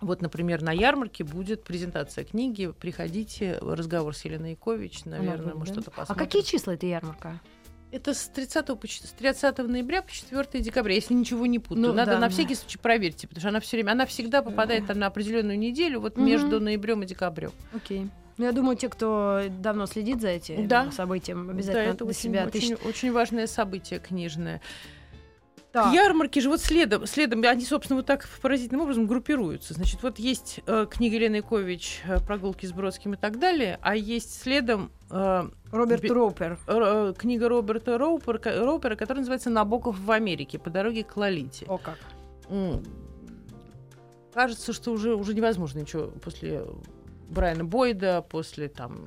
вот, 0.00 0.22
например, 0.22 0.62
на 0.62 0.72
ярмарке 0.72 1.22
будет 1.22 1.62
презентация 1.64 2.24
книги. 2.24 2.72
Приходите, 2.80 3.58
разговор 3.60 4.14
с 4.16 4.24
Еленой 4.24 4.52
Якович, 4.52 5.04
наверное, 5.04 5.52
будет, 5.52 5.56
мы 5.56 5.66
да? 5.66 5.72
что-то 5.72 5.90
А 5.90 5.94
посмотрим. 6.00 6.24
какие 6.26 6.42
числа 6.42 6.72
эта 6.72 6.86
ярмарка? 6.86 7.38
Это 7.94 8.12
с 8.12 8.26
30, 8.26 8.66
по, 8.66 8.88
с 8.88 9.12
30 9.16 9.58
ноября 9.58 10.02
по 10.02 10.10
4 10.10 10.60
декабря, 10.60 10.96
если 10.96 11.14
ничего 11.14 11.46
не 11.46 11.60
путаю. 11.60 11.86
Ну, 11.86 11.92
Надо 11.92 12.12
да, 12.12 12.18
на 12.18 12.26
да. 12.26 12.28
всякий 12.28 12.56
случай 12.56 12.76
проверьте, 12.76 13.28
потому 13.28 13.40
что 13.40 13.50
она 13.50 13.60
все 13.60 13.76
время, 13.76 13.92
она 13.92 14.04
всегда 14.04 14.42
попадает 14.42 14.88
там 14.88 14.98
на 14.98 15.06
определенную 15.06 15.56
неделю, 15.56 16.00
вот 16.00 16.16
Мгм. 16.16 16.26
между 16.26 16.60
ноябрем 16.60 17.04
и 17.04 17.06
декабрем. 17.06 17.52
Окей. 17.72 18.08
Ну, 18.36 18.44
я 18.46 18.50
думаю, 18.50 18.76
те, 18.76 18.88
кто 18.88 19.42
давно 19.60 19.86
следит 19.86 20.20
за 20.20 20.26
этим 20.30 20.66
Да. 20.66 20.90
событием, 20.90 21.46
да, 21.46 21.52
обязательно 21.52 21.82
это 21.92 21.98
для 21.98 22.06
очень, 22.08 22.20
себя 22.20 22.46
очень, 22.52 22.74
очень 22.74 23.12
важное 23.12 23.46
событие 23.46 24.00
книжное. 24.00 24.60
Так. 25.74 25.92
Ярмарки 25.92 26.38
же 26.38 26.48
вот 26.48 26.60
следом, 26.60 27.04
следом, 27.04 27.42
они, 27.44 27.64
собственно, 27.64 27.96
вот 27.96 28.06
так 28.06 28.28
поразительным 28.40 28.82
образом 28.82 29.08
группируются. 29.08 29.74
Значит, 29.74 30.04
вот 30.04 30.20
есть 30.20 30.60
э, 30.68 30.86
книга 30.88 31.16
Елены 31.16 31.36
Якович 31.36 32.00
э, 32.06 32.20
«Прогулки 32.24 32.64
с 32.64 32.70
Бродским» 32.72 33.14
и 33.14 33.16
так 33.16 33.40
далее, 33.40 33.80
а 33.82 33.96
есть 33.96 34.40
следом 34.40 34.92
э, 35.10 35.48
Роберт 35.72 36.02
Би- 36.02 36.08
Роупер. 36.10 36.58
э, 36.68 37.12
книга 37.18 37.48
Роберта 37.48 37.98
Роупера, 37.98 38.38
ко- 38.38 38.64
Роупера, 38.64 38.94
которая 38.94 39.22
называется 39.22 39.50
«Набоков 39.50 39.98
в 39.98 40.10
Америке. 40.12 40.60
По 40.60 40.70
дороге 40.70 41.02
к 41.02 41.16
Лолите». 41.16 41.66
О 41.68 41.76
как. 41.78 41.98
М, 42.48 42.80
Кажется, 44.32 44.72
что 44.72 44.92
уже, 44.92 45.14
уже 45.16 45.34
невозможно 45.34 45.80
ничего 45.80 46.06
после 46.22 46.64
Брайана 47.30 47.64
Бойда, 47.64 48.22
после 48.22 48.68
там 48.68 49.06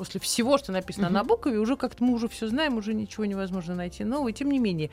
после 0.00 0.18
всего, 0.18 0.56
что 0.56 0.72
написано 0.72 1.08
Мгм. 1.08 1.12
на 1.12 1.20
Набокове, 1.20 1.58
уже 1.58 1.76
как-то 1.76 2.02
мы 2.02 2.14
уже 2.14 2.26
все 2.26 2.48
знаем, 2.48 2.78
уже 2.78 2.94
ничего 2.94 3.26
невозможно 3.26 3.74
найти 3.74 4.02
нового. 4.02 4.32
Тем 4.32 4.50
не 4.50 4.58
менее, 4.58 4.88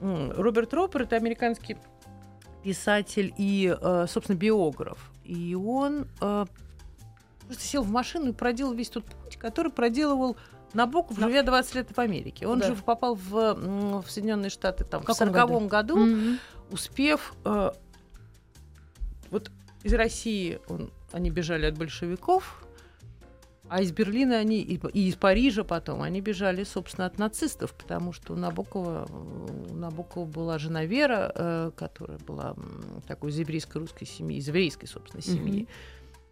Роберт 0.00 0.72
Ропер 0.72 1.02
это 1.02 1.16
американский 1.16 1.76
писатель 2.62 3.34
и, 3.36 3.76
э, 3.76 4.06
собственно, 4.08 4.36
биограф. 4.36 5.10
И 5.24 5.56
он 5.56 6.06
э, 6.20 6.46
просто 7.48 7.64
сел 7.64 7.82
в 7.82 7.90
машину 7.90 8.28
и 8.28 8.32
проделал 8.32 8.74
весь 8.74 8.90
тот 8.90 9.04
путь, 9.04 9.36
который 9.38 9.72
проделывал 9.72 10.36
Набоков, 10.72 11.18
На- 11.18 11.26
живя 11.26 11.42
20 11.42 11.74
лет 11.74 11.88
в 11.92 11.98
Америке. 11.98 12.46
Он 12.46 12.60
Да. 12.60 12.68
же 12.68 12.76
попал 12.76 13.16
в, 13.16 13.54
в 14.02 14.08
Соединенные 14.08 14.50
Штаты 14.50 14.84
там, 14.84 15.02
в 15.02 15.04
каком 15.04 15.30
1940 15.30 15.68
году, 15.68 15.96
Мгм. 15.96 16.38
успев 16.70 17.34
э, 17.44 17.72
вот 19.32 19.50
из 19.82 19.92
России 19.94 20.60
он, 20.68 20.92
они 21.10 21.30
бежали 21.30 21.66
от 21.66 21.76
большевиков, 21.76 22.63
а 23.68 23.80
из 23.80 23.92
Берлина 23.92 24.38
они 24.38 24.60
и, 24.60 24.78
и 24.92 25.08
из 25.08 25.16
Парижа 25.16 25.64
потом 25.64 26.02
они 26.02 26.20
бежали, 26.20 26.64
собственно, 26.64 27.06
от 27.06 27.18
нацистов, 27.18 27.72
потому 27.74 28.12
что 28.12 28.34
у 28.34 28.36
Набокова, 28.36 29.08
у 29.70 29.74
Набокова 29.74 30.26
была 30.26 30.58
жена 30.58 30.84
Вера, 30.84 31.32
э, 31.34 31.70
которая 31.74 32.18
была 32.18 32.56
такой 33.06 33.30
из 33.30 33.38
еврейской 33.38 33.78
русской 33.78 34.04
семьи, 34.04 34.38
из 34.38 34.48
еврейской, 34.48 34.86
собственно, 34.86 35.22
семьи. 35.22 35.66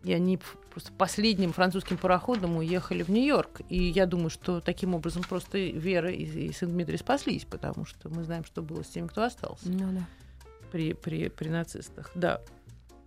И 0.05 0.13
они 0.13 0.41
просто 0.71 0.93
последним 0.93 1.53
французским 1.53 1.97
пароходом 1.97 2.57
уехали 2.57 3.05
в 3.05 3.09
Нью-Йорк. 3.09 3.61
И 3.69 3.83
я 3.83 4.07
думаю, 4.07 4.31
что 4.31 4.61
таким 4.61 4.95
образом 4.95 5.23
просто 5.23 5.59
Вера 5.59 6.11
и, 6.11 6.25
и 6.25 6.53
сын 6.53 6.71
Дмитрий 6.71 6.97
спаслись, 6.97 7.45
потому 7.45 7.85
что 7.85 8.09
мы 8.09 8.25
знаем, 8.25 8.45
что 8.45 8.63
было 8.63 8.83
с 8.83 8.89
теми, 8.89 9.07
кто 9.07 9.23
остался 9.23 9.69
Ну 9.69 9.93
да. 9.93 10.07
при, 10.73 10.93
при, 10.93 11.29
при 11.29 11.49
нацистах, 11.49 12.11
да. 12.17 12.41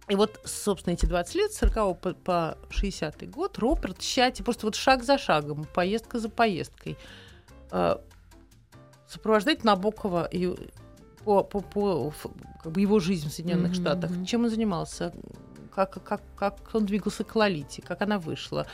И 0.08 0.16
вот, 0.16 0.40
собственно, 0.44 0.94
эти 0.94 1.06
20 1.06 1.36
лет, 1.36 1.52
с 1.52 1.58
40 1.58 2.00
по, 2.00 2.14
по 2.14 2.58
60 2.70 3.30
год, 3.30 3.58
Роберт 3.58 4.00
тщательно, 4.00 4.46
просто 4.46 4.68
вот 4.68 4.76
шаг 4.76 5.04
за 5.04 5.18
шагом, 5.18 5.66
поездка 5.74 6.20
за 6.20 6.30
поездкой, 6.30 6.98
э, 7.72 7.98
сопровождать 9.08 9.64
Набокова 9.64 10.26
и 10.26 10.56
по, 11.24 11.44
по, 11.44 11.62
по 11.62 12.14
как 12.62 12.72
бы 12.72 12.82
его 12.82 13.00
жизнь 13.00 13.30
в 13.30 13.34
Соединенных 13.34 13.72
Мгм, 13.72 13.82
Штатах, 13.82 14.12
чем 14.28 14.44
он 14.44 14.50
занимался, 14.52 15.12
как, 15.74 16.04
как, 16.04 16.22
как 16.36 16.56
он 16.74 16.86
двигался 16.86 17.24
к 17.24 17.36
Лолите, 17.36 17.82
как 17.82 18.02
она 18.02 18.20
вышла, 18.20 18.68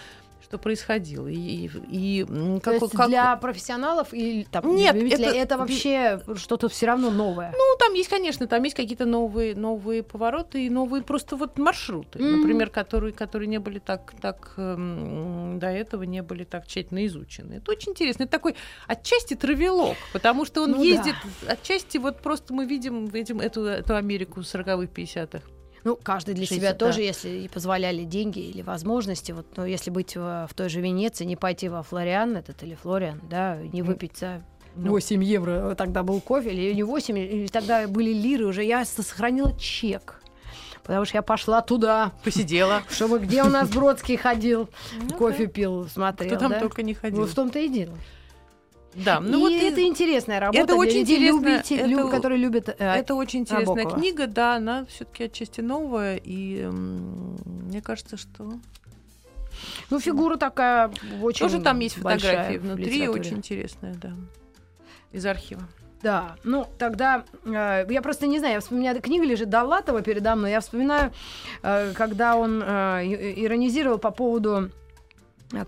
что 0.51 0.57
происходило. 0.57 1.27
И, 1.29 1.35
и, 1.37 1.71
и, 1.89 2.25
м, 2.27 2.59
То 2.59 2.71
как, 2.73 2.81
есть 2.81 2.93
как- 2.93 3.07
для 3.07 3.35
профессионалов 3.37 4.09
и 4.13 4.45
там, 4.51 4.75
Нет, 4.75 4.95
это- 4.97 5.23
это, 5.23 5.57
вообще 5.57 6.19
что-то 6.35 6.67
все 6.67 6.87
равно 6.87 7.09
новое. 7.09 7.53
Ну, 7.57 7.77
там 7.79 7.93
есть, 7.93 8.09
конечно, 8.09 8.47
там 8.47 8.61
есть 8.63 8.75
какие-то 8.75 9.05
новые, 9.05 9.55
новые 9.55 10.03
повороты 10.03 10.65
и 10.65 10.69
новые 10.69 11.03
просто 11.03 11.37
вот 11.37 11.57
маршруты, 11.57 12.19
Мгм. 12.19 12.41
например, 12.41 12.69
которые, 12.69 13.13
которые 13.13 13.47
не 13.47 13.59
были 13.59 13.79
так, 13.79 14.13
так 14.19 14.53
эм, 14.57 15.57
до 15.57 15.67
этого 15.67 16.03
не 16.03 16.21
были 16.21 16.43
так 16.43 16.67
тщательно 16.67 17.05
изучены. 17.05 17.53
Это 17.55 17.71
очень 17.71 17.91
интересно. 17.91 18.23
Это 18.23 18.31
такой 18.33 18.55
отчасти 18.87 19.35
травелок, 19.35 19.95
потому 20.11 20.43
что 20.43 20.63
он 20.63 20.71
Ну 20.71 20.77
да. 20.79 20.83
ездит 20.83 21.15
отчасти 21.47 21.97
вот 21.97 22.21
просто 22.21 22.53
мы 22.53 22.65
видим, 22.65 23.05
видим 23.05 23.39
эту, 23.39 23.63
эту 23.63 23.95
Америку 23.95 24.41
40-х, 24.41 24.87
50-х. 24.93 25.41
Ну, 25.83 25.97
каждый 26.01 26.35
для 26.35 26.45
Жизнь, 26.45 26.57
себя 26.57 26.73
да. 26.73 26.77
тоже, 26.77 27.01
если 27.01 27.29
и 27.29 27.47
позволяли 27.47 28.03
деньги 28.03 28.39
или 28.39 28.61
возможности. 28.61 29.31
Вот, 29.31 29.45
ну, 29.55 29.65
если 29.65 29.89
быть 29.89 30.15
в, 30.15 30.47
в 30.49 30.53
той 30.53 30.69
же 30.69 30.81
Венеции, 30.81 31.25
не 31.25 31.35
пойти 31.35 31.69
во 31.69 31.81
Флориан 31.83 32.37
этот 32.37 32.61
или 32.63 32.75
Флориан, 32.75 33.19
да, 33.29 33.57
не 33.57 33.81
выпить 33.81 34.17
за 34.17 34.43
Ну. 34.75 34.91
8 34.91 35.23
евро 35.23 35.75
тогда 35.75 36.03
был 36.03 36.21
кофе, 36.21 36.51
или 36.51 36.73
не 36.73 36.83
8, 36.83 37.17
или 37.17 37.47
тогда 37.47 37.87
были 37.87 38.13
лиры 38.13 38.45
уже. 38.45 38.63
Я 38.63 38.85
сохранила 38.85 39.57
чек. 39.57 40.21
Потому 40.83 41.05
что 41.05 41.17
я 41.17 41.21
пошла 41.21 41.61
туда, 41.61 42.11
Посидела. 42.23 42.81
чтобы 42.89 43.19
где 43.19 43.43
у 43.43 43.49
нас 43.49 43.69
Бродский 43.69 44.17
ходил, 44.17 44.69
Ну 45.09 45.17
кофе 45.17 45.47
пил, 45.47 45.87
смотрел. 45.87 46.29
Кто 46.29 46.39
там 46.39 46.51
да? 46.51 46.59
только 46.59 46.83
не 46.83 46.93
ходил. 46.93 47.21
Вот 47.21 47.29
в 47.29 47.35
том-то 47.35 47.59
и 47.59 47.69
дело. 47.69 47.95
Да, 48.93 49.17
и 49.17 49.21
ну 49.21 49.39
вот 49.39 49.53
это 49.53 49.79
и- 49.79 49.87
интересная 49.87 50.39
работа 50.41 50.61
это 50.63 50.75
очень 50.75 50.99
людей, 50.99 51.19
любите- 51.19 51.85
лю- 51.85 51.99
это- 52.07 52.09
которые 52.17 52.37
любят 52.39 52.67
э, 52.69 52.75
Это 52.77 53.15
очень 53.15 53.39
интересная 53.41 53.67
Набокова. 53.75 53.97
книга, 53.99 54.27
да, 54.27 54.55
она 54.55 54.85
все-таки 54.85 55.23
отчасти 55.25 55.61
новая, 55.61 56.17
и 56.17 56.61
м, 56.63 57.37
мне 57.45 57.81
кажется, 57.81 58.17
что 58.17 58.53
Ну, 59.89 59.99
фигура 59.99 60.35
такая 60.37 60.91
очень 61.21 61.45
тоже 61.45 61.61
там 61.61 61.79
есть 61.79 61.95
фотографии 61.95 62.57
внутри, 62.57 63.07
очень 63.07 63.37
интересная, 63.37 63.93
да, 63.95 64.11
из 65.13 65.25
архива. 65.25 65.61
Да, 66.03 66.35
ну 66.43 66.65
тогда 66.79 67.23
э, 67.45 67.85
я 67.87 68.01
просто 68.01 68.25
не 68.27 68.39
знаю, 68.39 68.55
я 68.55 68.59
вспоминаю, 68.59 68.99
книга 69.01 69.23
лежит 69.23 69.49
Довлатова 69.49 70.01
передо 70.01 70.35
мной, 70.35 70.49
я 70.51 70.59
вспоминаю, 70.59 71.13
э, 71.61 71.93
когда 71.93 72.35
он 72.35 72.61
э, 72.65 73.05
и- 73.05 73.45
иронизировал 73.45 73.99
по 73.99 74.09
поводу 74.11 74.71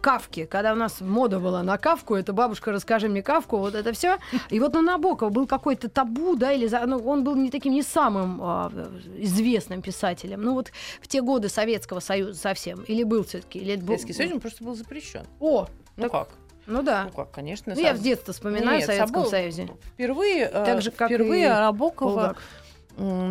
Кавки, 0.02 0.46
когда 0.46 0.74
у 0.74 0.76
нас 0.76 1.02
мода 1.02 1.40
была 1.40 1.62
на 1.64 1.78
Кавку, 1.78 2.16
это 2.16 2.32
бабушка, 2.34 2.72
расскажи 2.72 3.10
мне 3.10 3.22
Кавку, 3.22 3.58
вот 3.58 3.76
это 3.76 3.92
все. 3.94 4.18
И 4.50 4.60
вот 4.60 4.74
на 4.74 4.82
Набокова 4.82 5.30
был 5.30 5.46
какой-то 5.48 5.90
табу, 5.90 6.36
да, 6.36 6.52
или 6.54 6.70
ну, 6.86 6.98
он 7.00 7.24
был 7.24 7.36
не 7.36 7.50
таким 7.52 7.74
не 7.74 7.84
самым 7.84 8.40
а, 8.42 8.72
известным 9.18 9.82
писателем. 9.82 10.42
Ну 10.42 10.54
вот 10.54 10.72
в 11.02 11.08
те 11.08 11.22
годы 11.22 11.50
Советского 11.50 12.00
Союза 12.00 12.40
совсем, 12.40 12.82
или 12.84 13.04
был 13.04 13.24
все-таки, 13.24 13.60
или 13.60 13.76
был- 13.76 13.88
Советский 13.88 14.14
Союз 14.14 14.34
он 14.34 14.40
просто 14.40 14.64
был 14.64 14.76
запрещен. 14.76 15.24
О, 15.40 15.68
Ну 15.98 16.04
Так- 16.04 16.12
как? 16.12 16.30
ну 16.66 16.82
да. 16.82 17.06
Ну 17.06 17.12
как, 17.12 17.32
конечно. 17.32 17.74
Ну, 17.76 17.82
я 17.82 17.90
сам- 17.90 17.98
в 17.98 18.02
детстве 18.02 18.34
вспоминаю 18.34 18.78
Нет, 18.78 18.84
в 18.84 18.86
Советском 18.86 19.10
собой- 19.26 19.30
Союзе. 19.30 19.68
Впервые, 19.94 20.44
э, 20.46 20.66
Так 20.66 20.82
же, 20.82 20.92
как 20.92 21.10
впервые 21.10 21.46
и 21.46 21.50
Набокова 21.50 22.10
Булгак. 22.10 22.42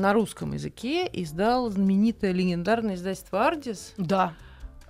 на 0.00 0.12
русском 0.12 0.52
языке 0.52 1.08
издал 1.12 1.70
знаменитое 1.70 2.32
легендарное 2.32 2.94
издательство 2.96 3.46
«Ардис» 3.46 3.94
Да. 3.96 4.34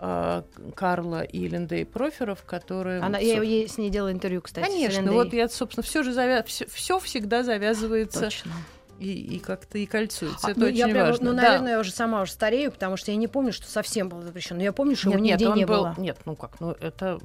Э, 0.03 0.43
Карла 0.75 1.23
и 1.23 1.47
Линдей 1.49 1.87
Проферов, 1.87 2.43
которые... 2.45 3.01
Она, 3.01 3.19
я 3.19 3.41
ей- 3.41 3.69
с 3.69 3.79
ней 3.79 3.89
делала 3.89 4.11
интервью, 4.13 4.43
кстати. 4.43 4.67
Конечно, 4.67 5.13
вот 5.13 5.33
я, 5.33 5.49
собственно, 5.49 5.85
все 5.85 6.03
же 6.03 6.13
завя... 6.13 6.43
все, 6.45 6.99
всегда 6.99 7.45
завязывается 7.45 8.21
Точно. 8.23 8.51
и, 8.99 9.37
и 9.37 9.39
как-то 9.39 9.79
и 9.79 9.87
кольцуется. 9.87 10.47
А, 10.49 10.51
Это 10.51 10.61
ну, 10.61 10.67
очень 10.67 10.77
я 10.77 10.89
прям, 10.89 11.07
важно. 11.09 11.31
ну, 11.31 11.37
Да. 11.37 11.43
наверное, 11.43 11.73
я 11.73 11.81
уже 11.81 11.93
сама 11.93 12.23
уже 12.23 12.33
старею, 12.33 12.73
потому 12.73 12.97
что 12.97 13.13
я 13.13 13.17
не 13.17 13.29
помню, 13.29 13.53
что 13.53 13.71
совсем 13.71 14.09
было 14.09 14.23
запрещено. 14.23 14.59
Но 14.59 14.65
я 14.65 14.73
помню, 14.73 14.97
что 14.97 15.09
нет, 15.11 15.17
его 15.17 15.25
нет, 15.25 15.35
нигде 15.41 15.49
он 15.51 15.57
не 15.59 15.65
был, 15.67 15.77
было. 15.77 15.95
нет, 15.99 16.19
ну 16.25 16.35
как, 16.35 16.59
ну 16.61 16.73
это 16.73 17.19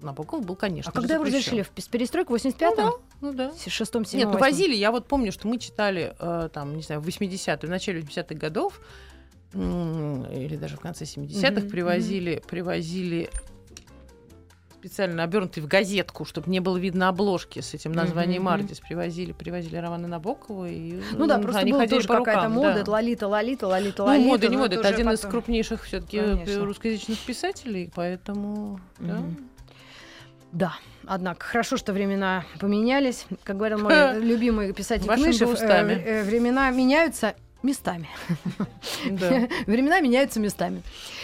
Набоков 0.00 0.44
был, 0.44 0.56
конечно. 0.56 0.90
А 0.90 0.94
когда 0.94 1.14
его 1.14 1.24
разрешили? 1.24 1.62
В 1.62 1.70
перестройку 1.70 2.36
в 2.36 2.36
85-м? 2.36 2.92
Ну 3.20 3.32
да. 3.32 3.50
В 3.50 3.70
шестом, 3.70 4.02
Нет, 4.02 4.08
седьмом, 4.10 4.32
ну 4.32 4.38
восьмом? 4.38 4.50
возили, 4.50 4.74
я 4.74 4.90
вот 4.90 5.06
помню, 5.06 5.30
что 5.32 5.46
мы 5.46 5.58
читали 5.58 6.14
э, 6.18 6.48
там, 6.52 6.76
не 6.76 6.82
знаю, 6.82 7.00
в 7.00 7.06
80-е, 7.06 7.56
в 7.68 7.70
начале 7.70 8.00
80-х 8.00 8.34
годов, 8.34 8.80
или 9.54 10.56
даже 10.56 10.76
в 10.76 10.80
конце 10.80 11.04
70-х, 11.04 11.60
Мгм, 11.60 11.70
привозили, 11.70 12.42
привозили 12.48 13.28
специально 14.78 15.22
обернутый 15.22 15.62
в 15.62 15.68
газетку, 15.68 16.24
чтобы 16.24 16.50
не 16.50 16.58
было 16.58 16.76
видно 16.76 17.08
обложки 17.08 17.60
с 17.60 17.72
этим 17.72 17.92
названием 17.92 18.42
мгм. 18.42 18.52
Артис. 18.52 18.80
Привозили, 18.80 19.30
привозили 19.32 19.76
романы 19.76 20.08
Набокова. 20.08 20.68
И, 20.68 21.00
Ну 21.12 21.26
да, 21.28 21.38
просто 21.38 21.60
они 21.60 21.72
была 21.72 21.86
тоже 21.86 22.08
по 22.08 22.16
какая-то 22.18 22.40
рукам, 22.46 22.52
мода, 22.52 22.74
да. 22.74 22.80
это 22.80 22.90
Лолита, 22.90 23.28
Лолита, 23.28 23.68
Лолита, 23.68 24.02
Ну, 24.02 24.08
Лолита. 24.08 24.26
мода, 24.26 24.48
не 24.48 24.56
мода, 24.56 24.74
это 24.76 24.88
один 24.88 25.08
из 25.10 25.18
потом- 25.20 25.30
крупнейших 25.30 25.84
все-таки 25.84 26.18
Конечно. 26.18 26.64
русскоязычных 26.64 27.18
писателей, 27.20 27.92
поэтому 27.94 28.80
да. 28.98 29.14
Мгм. 29.18 29.48
Да, 30.50 30.74
однако, 31.06 31.46
хорошо, 31.46 31.76
что 31.76 31.92
времена 31.92 32.44
поменялись. 32.58 33.26
Как 33.44 33.56
говорил 33.56 33.78
мой 33.78 33.92
любимый 34.20 34.72
писатель 34.72 35.06
Вашими 35.06 35.26
Кнышев, 35.26 35.60
э, 35.62 35.64
э, 35.66 36.22
времена 36.24 36.68
меняются 36.70 37.34
местами. 37.62 38.08
Да. 39.10 39.48
Времена 39.66 40.00
меняются 40.00 40.38
местами. 40.40 40.82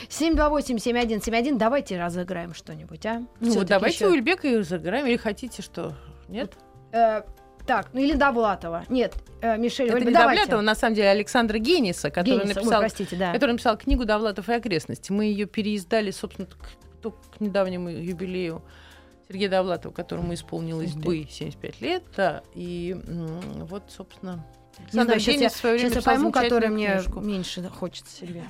728-7171, 0.08 1.56
давайте 1.56 1.98
разыграем 1.98 2.54
что-нибудь, 2.54 3.04
а? 3.06 3.22
Ну, 3.40 3.52
вот 3.54 3.66
давайте 3.66 4.04
ещё- 4.04 4.12
Ульбека 4.12 4.48
и 4.48 4.56
разыграем, 4.56 5.06
или 5.06 5.16
хотите 5.16 5.62
что? 5.62 5.94
Нет? 6.28 6.52
Э, 6.92 7.22
Так, 7.66 7.88
ну 7.92 8.00
или 8.00 8.14
Довлатова. 8.14 8.84
Нет, 8.88 9.14
э, 9.42 9.56
Мишель, 9.58 9.86
Это 9.88 9.96
Ольга, 9.96 10.06
не 10.08 10.12
давайте. 10.14 10.42
Довлатова, 10.42 10.60
на 10.62 10.74
самом 10.74 10.94
деле 10.94 11.10
Александра 11.10 11.58
Гениса, 11.58 12.10
который 12.10 12.40
Гениса, 12.40 12.48
ой, 12.48 12.54
написал, 12.54 12.80
простите, 12.80 13.16
да. 13.16 13.32
который 13.32 13.52
написал 13.52 13.76
книгу 13.76 14.04
Довлатов 14.04 14.48
и 14.48 14.52
окрестности. 14.54 15.12
Мы 15.12 15.26
ее 15.26 15.46
переиздали, 15.46 16.10
собственно, 16.10 16.48
к, 16.48 17.10
к 17.10 17.40
недавнему 17.40 17.90
юбилею 17.90 18.62
Сергея 19.28 19.50
Довлатова, 19.50 19.92
которому 19.92 20.32
исполнилось 20.32 20.92
75. 20.92 21.04
бы 21.04 21.30
75 21.30 21.80
лет. 21.82 22.02
Да, 22.16 22.42
и 22.54 22.96
вот, 23.68 23.84
собственно, 23.88 24.44
Не 24.92 25.02
знаю, 25.02 25.20
сейчас 25.20 25.62
я, 25.64 25.78
сейчас 25.78 25.94
я 25.96 26.02
пойму, 26.02 26.32
который 26.32 26.68
мне 26.68 26.92
книжку. 26.94 27.20
меньше 27.20 27.62
хочется 27.78 28.14
себе. 28.16 28.42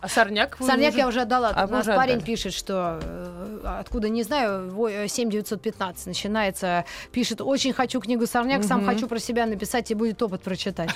А 0.00 0.08
Сорняк 0.08 0.60
вы 0.60 0.66
Сорняк 0.66 0.90
уже- 0.90 0.98
я 0.98 1.08
уже 1.08 1.20
отдала. 1.22 1.50
А 1.54 1.64
у 1.64 1.70
нас 1.70 1.86
уже 1.86 1.96
парень 1.96 2.14
отдали. 2.16 2.26
пишет, 2.26 2.52
что 2.52 3.00
э, 3.02 3.60
откуда 3.80 4.10
не 4.10 4.22
знаю, 4.22 4.70
во- 4.74 4.90
э, 4.90 5.08
7915 5.08 6.06
начинается, 6.06 6.84
пишет, 7.10 7.40
очень 7.40 7.72
хочу 7.72 8.00
книгу 8.00 8.26
Сорняк, 8.26 8.64
сам 8.64 8.80
Мгм. 8.80 8.88
хочу 8.90 9.08
про 9.08 9.18
себя 9.18 9.46
написать 9.46 9.90
и 9.90 9.94
будет 9.94 10.20
опыт 10.22 10.42
прочитать. 10.42 10.90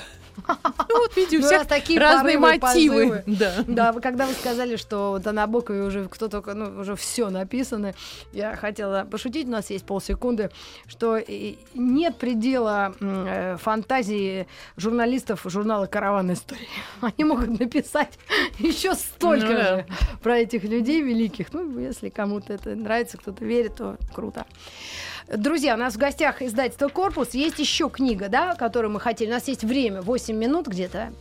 Ну, 0.46 0.98
вот 1.00 1.16
видите, 1.16 1.38
у 1.38 1.40
Ну, 1.40 1.46
всех 1.46 1.66
такие 1.66 1.98
разные 2.00 2.38
мотивы. 2.38 3.22
Да. 3.26 3.52
Да, 3.66 3.92
вы- 3.92 4.00
когда 4.00 4.26
вы 4.26 4.32
сказали, 4.32 4.76
что 4.76 5.20
о 5.24 5.32
Набокове 5.32 5.82
уже 5.82 6.08
кто 6.08 6.28
только, 6.28 6.54
ну, 6.54 6.80
уже 6.80 6.96
все 6.96 7.28
написано, 7.30 7.94
я 8.32 8.56
хотела 8.56 9.04
пошутить, 9.10 9.46
у 9.46 9.50
нас 9.50 9.70
есть 9.70 9.84
полсекунды, 9.84 10.50
что 10.86 11.18
нет 11.74 12.16
предела 12.16 12.94
э, 13.00 13.56
фантазии 13.60 14.46
журналистов 14.76 15.42
журнала 15.44 15.86
«Караван 15.86 16.32
истории». 16.32 16.68
Они 17.00 17.24
могут 17.24 17.58
написать 17.60 18.18
еще 18.58 18.94
столько 18.94 19.46
Ну 19.46 19.52
же 19.52 19.86
про 20.22 20.38
этих 20.38 20.64
людей 20.64 21.02
великих. 21.02 21.52
Ну, 21.52 21.78
если 21.78 22.08
кому-то 22.08 22.52
это 22.52 22.74
нравится, 22.74 23.16
кто-то 23.18 23.44
верит, 23.44 23.76
то 23.76 23.96
круто. 24.14 24.46
Друзья, 25.36 25.74
у 25.74 25.76
нас 25.76 25.94
в 25.94 25.98
гостях 25.98 26.40
издательство 26.40 26.88
«Корпус». 26.88 27.34
Есть 27.34 27.58
еще 27.58 27.90
книга, 27.90 28.28
да, 28.28 28.54
которую 28.54 28.90
мы 28.92 29.00
хотели. 29.00 29.28
У 29.28 29.32
нас 29.34 29.46
есть 29.46 29.62
время, 29.62 30.00
8 30.00 30.34
минут 30.34 30.68
где-то. 30.68 31.12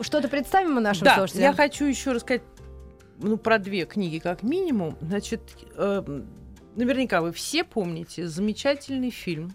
Что-то 0.00 0.28
представим 0.28 0.72
мы 0.72 0.80
нашим 0.80 1.04
Да, 1.04 1.16
слушателям? 1.16 1.44
я 1.44 1.52
хочу 1.52 1.84
еще 1.84 2.10
рассказать 2.12 2.42
ну, 3.18 3.36
про 3.36 3.58
две 3.58 3.84
книги 3.84 4.18
как 4.18 4.42
минимум. 4.42 4.96
Значит, 5.00 5.42
э, 5.76 6.22
наверняка 6.74 7.20
вы 7.20 7.30
все 7.32 7.62
помните 7.62 8.26
замечательный 8.26 9.10
фильм. 9.10 9.52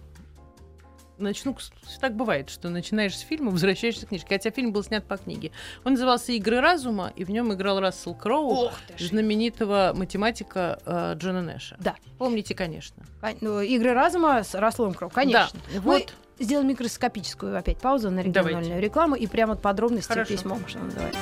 Начну, 1.17 1.55
так 1.99 2.15
бывает, 2.15 2.49
что 2.49 2.69
начинаешь 2.69 3.15
с 3.17 3.21
фильма, 3.21 3.51
возвращаешься 3.57 4.05
к 4.05 4.09
книжке. 4.09 4.27
Хотя 4.29 4.51
фильм 4.51 4.71
был 4.71 4.83
снят 4.83 5.03
по 5.05 5.17
книге. 5.17 5.51
Он 5.83 5.93
назывался 5.93 6.31
«Игры 6.31 6.59
разума», 6.61 7.11
и 7.15 7.23
в 7.23 7.29
нем 7.31 7.53
играл 7.53 7.79
Рассел 7.79 8.13
Кроу, 8.13 8.69
знаменитого 8.97 9.93
математика 9.95 10.79
э, 10.85 11.13
Джона 11.17 11.41
Нэша. 11.41 11.75
Да. 11.79 11.95
Помните, 12.17 12.53
конечно. 12.55 13.03
Кон- 13.21 13.37
ну, 13.41 13.61
Игры 13.61 13.93
разума 13.93 14.43
с 14.43 14.53
Расслом 14.55 14.93
Кроу, 14.93 15.09
конечно. 15.09 15.59
Да, 15.73 15.75
Мы 15.75 15.79
вот. 15.99 16.13
сделаем 16.39 16.67
микроскопическую 16.67 17.57
опять 17.57 17.79
паузу 17.79 18.09
на 18.11 18.19
региональную 18.19 18.63
Давайте. 18.63 18.81
рекламу 18.81 19.15
и 19.15 19.27
прямо 19.27 19.55
подробности 19.55 20.09
Хорошо. 20.09 20.33
письмом, 20.33 20.67
что 20.67 20.79
называется. 20.79 21.19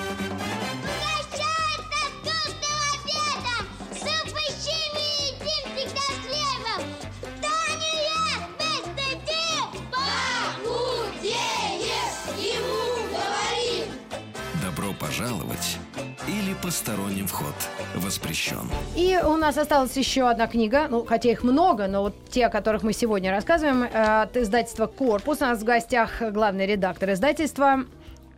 Посторонним 16.66 17.28
вход 17.28 17.54
воспрещен. 17.96 18.68
И 18.96 19.16
у 19.24 19.36
нас 19.38 19.56
осталась 19.58 19.96
еще 19.96 20.28
одна 20.28 20.48
книга, 20.48 20.88
ну, 20.90 21.06
хотя 21.06 21.30
их 21.30 21.44
много, 21.44 21.88
но 21.88 22.02
вот 22.02 22.16
те, 22.32 22.48
о 22.48 22.50
которых 22.50 22.82
мы 22.82 22.92
сегодня 22.92 23.30
рассказываем, 23.30 23.84
э, 23.84 24.22
от 24.24 24.36
издательства 24.36 24.88
«Корпус». 24.88 25.42
У 25.42 25.46
нас 25.46 25.60
в 25.60 25.64
гостях 25.64 26.24
главный 26.32 26.66
редактор 26.66 27.12
издательства 27.12 27.82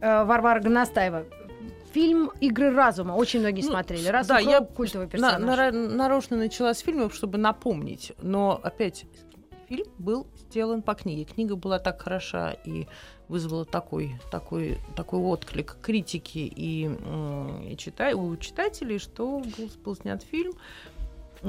э, 0.02 0.24
Варвара 0.26 0.60
Гоностаева. 0.60 1.24
Фильм 1.94 2.30
«Игры 2.42 2.76
разума». 2.76 3.14
Очень 3.14 3.40
многие 3.40 3.62
Ну, 3.64 3.70
смотрели. 3.72 4.12
да, 4.28 4.40
я 4.40 4.60
культовый 4.60 5.08
На- 5.08 5.12
персонаж. 5.12 5.42
нара- 5.58 5.72
нарочно 5.72 6.36
начала 6.36 6.74
с 6.74 6.80
фильма, 6.80 7.10
чтобы 7.10 7.38
напомнить. 7.38 8.12
Но 8.22 8.60
опять 8.62 9.06
фильм 9.70 9.86
был 9.98 10.28
сделан 10.50 10.82
по 10.82 10.96
книге. 10.96 11.24
Книга 11.24 11.56
была 11.56 11.80
так 11.80 12.02
хороша 12.02 12.58
и 12.66 12.88
вызвала 13.28 13.66
такой, 13.66 14.16
такой, 14.32 14.78
такой 14.96 15.20
отклик 15.20 15.78
критики 15.82 16.40
и, 16.40 16.86
и 16.86 17.76
чита- 17.76 18.14
у 18.14 18.36
читателей, 18.38 19.00
что 19.00 19.40
был, 19.40 19.70
был 19.84 19.96
снят 19.96 20.24
фильм. 20.24 20.54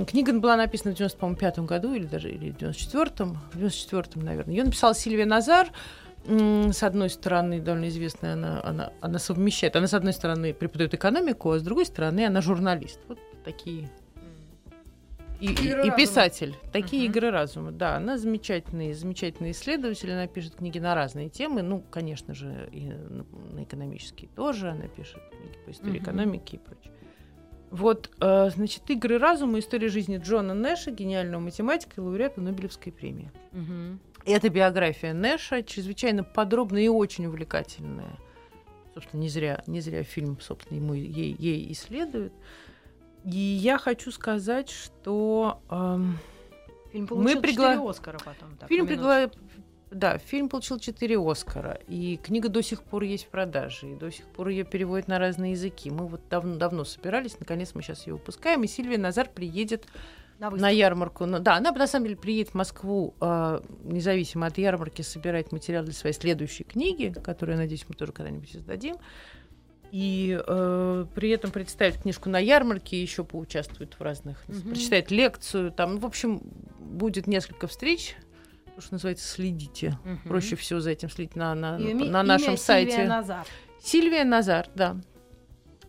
Книга 0.07 0.33
была 0.39 0.57
написана 0.57 0.95
в 0.95 0.99
95 0.99 1.61
году 1.61 1.95
или 1.95 2.05
даже 2.05 2.31
или 2.31 2.51
в 2.51 2.57
94-м, 2.57 3.39
в 3.53 3.57
94-м, 3.57 4.23
наверное. 4.23 4.55
Ее 4.55 4.65
написала 4.65 4.95
Сильвия 4.95 5.25
Назар. 5.25 5.71
с 6.27 6.83
одной 6.83 7.09
стороны, 7.09 7.61
довольно 7.61 7.89
известная, 7.89 8.35
она, 8.35 8.61
она, 8.63 8.93
она 9.01 9.19
совмещает. 9.19 9.77
Она, 9.77 9.87
с 9.87 9.95
одной 9.95 10.13
стороны, 10.13 10.53
преподает 10.53 10.93
экономику, 10.95 11.53
а 11.53 11.59
с 11.59 11.63
другой 11.63 11.87
стороны, 11.87 12.27
она 12.27 12.43
журналист. 12.43 13.01
Вот 13.09 13.19
такие. 13.45 13.89
И, 15.41 15.47
и- 15.47 15.69
Игры 15.69 15.87
и 15.87 15.91
писатель. 15.97 16.57
Такие 16.73 17.05
Мгм. 17.09 17.13
игры 17.13 17.31
разума. 17.31 17.71
Да, 17.71 17.97
она 17.97 18.19
замечательный, 18.19 18.93
замечательный 18.93 19.53
исследователь. 19.53 20.11
Она 20.13 20.27
пишет 20.27 20.57
книги 20.57 20.79
на 20.79 20.95
разные 20.95 21.29
темы. 21.29 21.63
Ну, 21.63 21.81
конечно 21.91 22.35
же, 22.35 22.69
и 22.73 22.89
на, 22.89 23.63
экономические 23.63 24.29
тоже. 24.35 24.71
Она 24.71 24.89
пишет 24.89 25.21
книги 25.31 25.57
по 25.65 25.71
истории 25.71 25.93
Мгм. 25.93 26.03
экономики 26.03 26.57
и 26.57 26.59
прочее. 26.59 26.93
Вот, 27.71 28.11
э, 28.21 28.51
значит, 28.51 28.89
игры 28.91 29.19
разума, 29.19 29.59
история 29.59 29.89
жизни 29.89 30.17
Джона 30.17 30.55
Нэша, 30.55 30.91
гениального 30.91 31.41
математика 31.41 31.93
и 31.99 32.01
лауреата 32.01 32.41
Нобелевской 32.41 32.91
премии. 32.91 33.31
Мгм. 33.53 34.01
Это 34.25 34.49
биография 34.49 35.13
Нэша, 35.13 35.63
чрезвычайно 35.63 36.25
подробная 36.25 36.83
и 36.83 36.89
очень 36.89 37.27
увлекательная. 37.27 38.19
Собственно, 38.95 39.21
не 39.21 39.29
зря, 39.29 39.63
не 39.67 39.81
зря 39.81 40.03
фильм, 40.03 40.41
собственно, 40.41 40.79
ему 40.79 40.95
ей, 40.95 41.37
ей 41.39 41.71
исследует. 41.73 42.33
И 43.31 43.37
я 43.39 43.79
хочу 43.79 44.11
сказать, 44.11 44.71
что 44.71 45.61
эм, 45.71 46.19
Фильм 46.93 47.05
Мы 47.05 47.09
получил 47.09 47.41
пригла- 47.43 47.73
4 47.75 47.91
Оскара 47.91 48.19
потом. 48.25 48.57
так, 48.59 48.69
фильм 48.69 48.87
пригла- 48.87 49.31
Да, 49.91 50.19
фильм 50.19 50.49
получил 50.49 50.79
4 50.79 51.19
Оскара, 51.19 51.79
и 51.87 52.19
книга 52.23 52.49
до 52.49 52.63
сих 52.63 52.83
пор 52.83 53.03
есть 53.05 53.25
в 53.27 53.29
продаже, 53.29 53.93
и 53.93 53.95
до 53.95 54.11
сих 54.11 54.25
пор 54.27 54.49
ее 54.49 54.65
переводят 54.65 55.09
на 55.09 55.19
разные 55.19 55.53
языки. 55.53 55.91
Мы 55.91 56.07
вот 56.07 56.21
давно, 56.31 56.57
давно 56.57 56.85
собирались, 56.85 57.39
наконец 57.41 57.75
мы 57.75 57.83
сейчас 57.83 58.07
ее 58.07 58.15
выпускаем, 58.15 58.65
и 58.65 58.67
Сильвия 58.67 58.99
Назар 58.99 59.29
приедет 59.29 59.87
На 60.39 60.51
на 60.51 60.69
ярмарку. 60.71 61.25
Ну, 61.27 61.39
да, 61.39 61.57
она 61.57 61.73
на 61.73 61.87
самом 61.87 62.05
деле 62.07 62.17
приедет 62.17 62.51
в 62.51 62.55
Москву, 62.55 63.15
э, 63.21 63.61
независимо 63.83 64.47
от 64.47 64.57
ярмарки, 64.59 65.03
собирать 65.03 65.53
материал 65.53 65.85
для 65.85 65.93
своей 65.95 66.15
следующей 66.15 66.65
книги, 66.65 67.13
которую, 67.25 67.57
я 67.57 67.63
надеюсь, 67.63 67.85
мы 67.89 67.95
тоже 67.95 68.13
когда-нибудь 68.13 68.55
издадим. 68.57 68.97
И 69.91 70.39
э, 70.47 71.07
при 71.15 71.31
этом 71.31 71.51
представит 71.51 72.03
книжку 72.03 72.29
на 72.29 72.39
ярмарке, 72.39 73.01
еще 73.01 73.25
поучаствует 73.25 73.95
в 73.95 74.03
разных, 74.03 74.43
Мгм. 74.49 74.71
прочитает 74.71 75.11
лекцию. 75.11 75.73
Там, 75.73 75.95
ну, 75.95 76.01
в 76.01 76.07
общем, 76.07 76.41
будет 76.79 77.27
несколько 77.27 77.67
встреч. 77.67 78.15
То, 78.75 78.83
что 78.83 78.95
называется, 78.95 79.27
следите. 79.27 79.99
Мгм. 80.05 80.29
Проще 80.29 80.57
всего 80.57 80.81
за 80.81 80.91
этим 80.91 81.09
следить 81.11 81.37
на, 81.37 81.55
на, 81.55 81.79
ми- 81.79 81.95
на 81.95 82.05
имя 82.05 82.23
нашем 82.23 82.57
сайте. 82.59 82.91
Сильвия 82.93 83.09
Назар. 83.09 83.47
Сильвия 83.83 84.25
Назар, 84.25 84.67
да. 84.75 84.97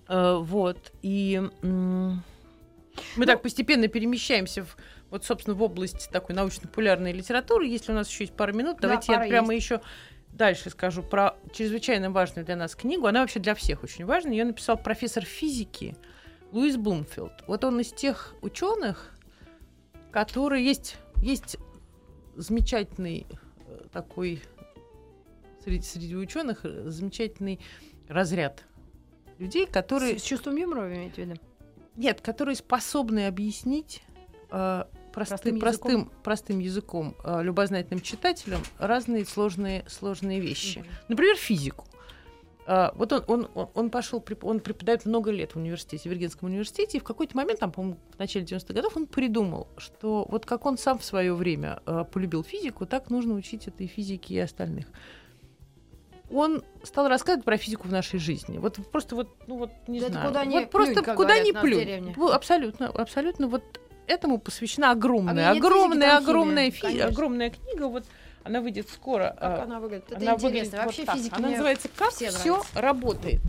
Э, 0.07 0.37
вот. 0.39 0.91
И 1.01 1.41
м, 1.61 2.23
мы 3.17 3.25
так 3.25 3.41
постепенно 3.41 3.87
перемещаемся 3.89 4.63
в, 4.63 4.77
вот, 5.11 5.25
собственно, 5.25 5.55
в 5.55 5.61
область 5.61 6.09
такой 6.09 6.35
научно-популярной 6.35 7.11
литературы. 7.11 7.67
Если 7.67 7.91
у 7.91 7.95
нас 7.95 8.09
еще 8.09 8.23
есть 8.23 8.33
пару 8.35 8.53
минут, 8.53 8.77
Да, 8.77 8.87
давайте 8.87 9.11
я 9.11 9.17
пара 9.19 9.29
прямо 9.29 9.53
еще 9.53 9.81
дальше 10.39 10.69
скажу 10.69 11.03
про 11.03 11.35
чрезвычайно 11.53 12.09
важную 12.09 12.45
для 12.45 12.55
нас 12.55 12.73
книгу. 12.73 13.05
Она 13.05 13.19
вообще 13.19 13.39
для 13.39 13.53
всех 13.53 13.83
очень 13.83 14.05
важна. 14.05 14.31
Ее 14.31 14.45
написал 14.45 14.77
профессор 14.77 15.25
физики 15.25 15.95
Луис 16.51 16.77
Блумфилд. 16.77 17.43
Вот 17.45 17.63
он 17.65 17.79
из 17.81 17.91
тех 17.91 18.33
ученых, 18.41 19.13
которые 20.11 20.65
есть, 20.65 20.95
есть 21.17 21.57
замечательный 22.35 23.27
э, 23.67 23.81
такой 23.91 24.41
среди, 25.63 25.83
среди 25.83 26.15
ученых 26.15 26.61
э, 26.63 26.89
замечательный 26.89 27.59
разряд 28.07 28.63
людей, 29.37 29.67
которые 29.67 30.17
С, 30.17 30.23
с 30.23 30.25
чувством 30.25 30.55
юмора 30.55 30.87
вы 30.87 30.95
имеете 30.95 31.23
в 31.23 31.27
виду? 31.27 31.41
нет, 31.97 32.21
которые 32.21 32.55
способны 32.55 33.27
объяснить 33.27 34.01
э, 34.51 34.85
Простым 35.28 35.59
простым, 35.59 35.59
простым, 35.59 36.11
простым 36.24 36.59
языком 36.59 37.15
э, 37.24 37.43
любознательным 37.43 38.01
читателям 38.01 38.61
разные 38.78 39.26
сложные, 39.26 39.86
сложные 39.88 40.39
вещи. 40.39 40.84
Например, 41.07 41.36
физику. 41.36 41.86
А, 42.72 42.93
вот 42.93 43.11
он, 43.11 43.24
он, 43.28 43.70
он, 43.74 43.89
пошел, 43.89 44.24
он 44.43 44.59
преподает 44.59 45.03
много 45.07 45.32
лет 45.32 45.53
в 45.53 45.55
университете, 45.55 46.07
в 46.07 46.11
Виргинском 46.11 46.49
университете, 46.49 46.99
и 46.99 47.01
в 47.01 47.03
какой-то 47.03 47.36
момент, 47.36 47.59
там, 47.59 47.72
по-моему, 47.72 47.97
в 48.15 48.20
начале 48.20 48.45
90-х 48.45 48.76
годов, 48.76 48.95
он 48.95 49.07
придумал, 49.07 49.67
что 49.78 50.28
вот 50.30 50.45
как 50.45 50.67
он 50.67 50.78
сам 50.78 50.99
в 50.99 51.03
свое 51.03 51.34
время 51.34 51.82
э, 51.88 52.05
полюбил 52.11 52.43
физику, 52.43 52.86
так 52.86 53.09
нужно 53.09 53.34
учить 53.34 53.67
этой 53.67 53.88
физике 53.88 54.36
и 54.36 54.38
остальных. 54.38 54.86
Он 56.30 56.61
стал 56.84 57.07
рассказывать 57.07 57.43
про 57.43 57.57
физику 57.57 57.88
в 57.88 57.91
нашей 57.91 58.20
жизни. 58.20 58.59
Вот 58.59 58.76
просто 58.91 59.15
вот, 59.15 59.36
ну 59.47 59.57
вот, 59.57 59.72
не 59.88 59.99
Да 59.99 60.09
знаю. 60.09 60.28
куда 60.28 60.45
вот 60.45 60.70
просто 60.70 60.93
плюнь, 60.93 61.15
куда 61.15 61.34
говорят 61.39 61.55
в 61.55 61.61
плюнь. 61.61 62.32
Абсолютно, 62.32 62.88
абсолютно. 62.89 63.47
Вот 63.47 63.80
этому 64.10 64.39
посвящена 64.39 64.89
А 64.89 64.91
огромная, 64.91 65.51
огромная, 65.51 66.18
огромная, 66.18 66.72
фи- 66.72 66.99
огромная 66.99 67.49
книга. 67.49 67.88
Вот 67.88 68.05
она 68.43 68.62
выйдет 68.62 68.89
скоро. 68.89 69.36
Как 69.39 69.60
а, 69.60 69.64
она 69.64 69.80
выглядит? 69.80 70.12
Это 70.12 70.18
она 70.18 70.34
интересно. 70.34 70.47
выглядит 70.47 70.74
Вообще 70.74 71.01
вот 71.01 71.05
так. 71.05 71.16
физики 71.18 71.34
Она 71.36 71.49
называется 71.49 71.89
«Как 71.95 72.10
все 72.10 72.30
все 72.32 72.51
нравятся». 72.51 72.82
работает». 72.82 73.41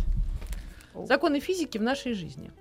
Законы 1.07 1.41
физики 1.41 1.79
в 1.79 1.83
нашей 1.83 2.13
жизни. 2.13 2.53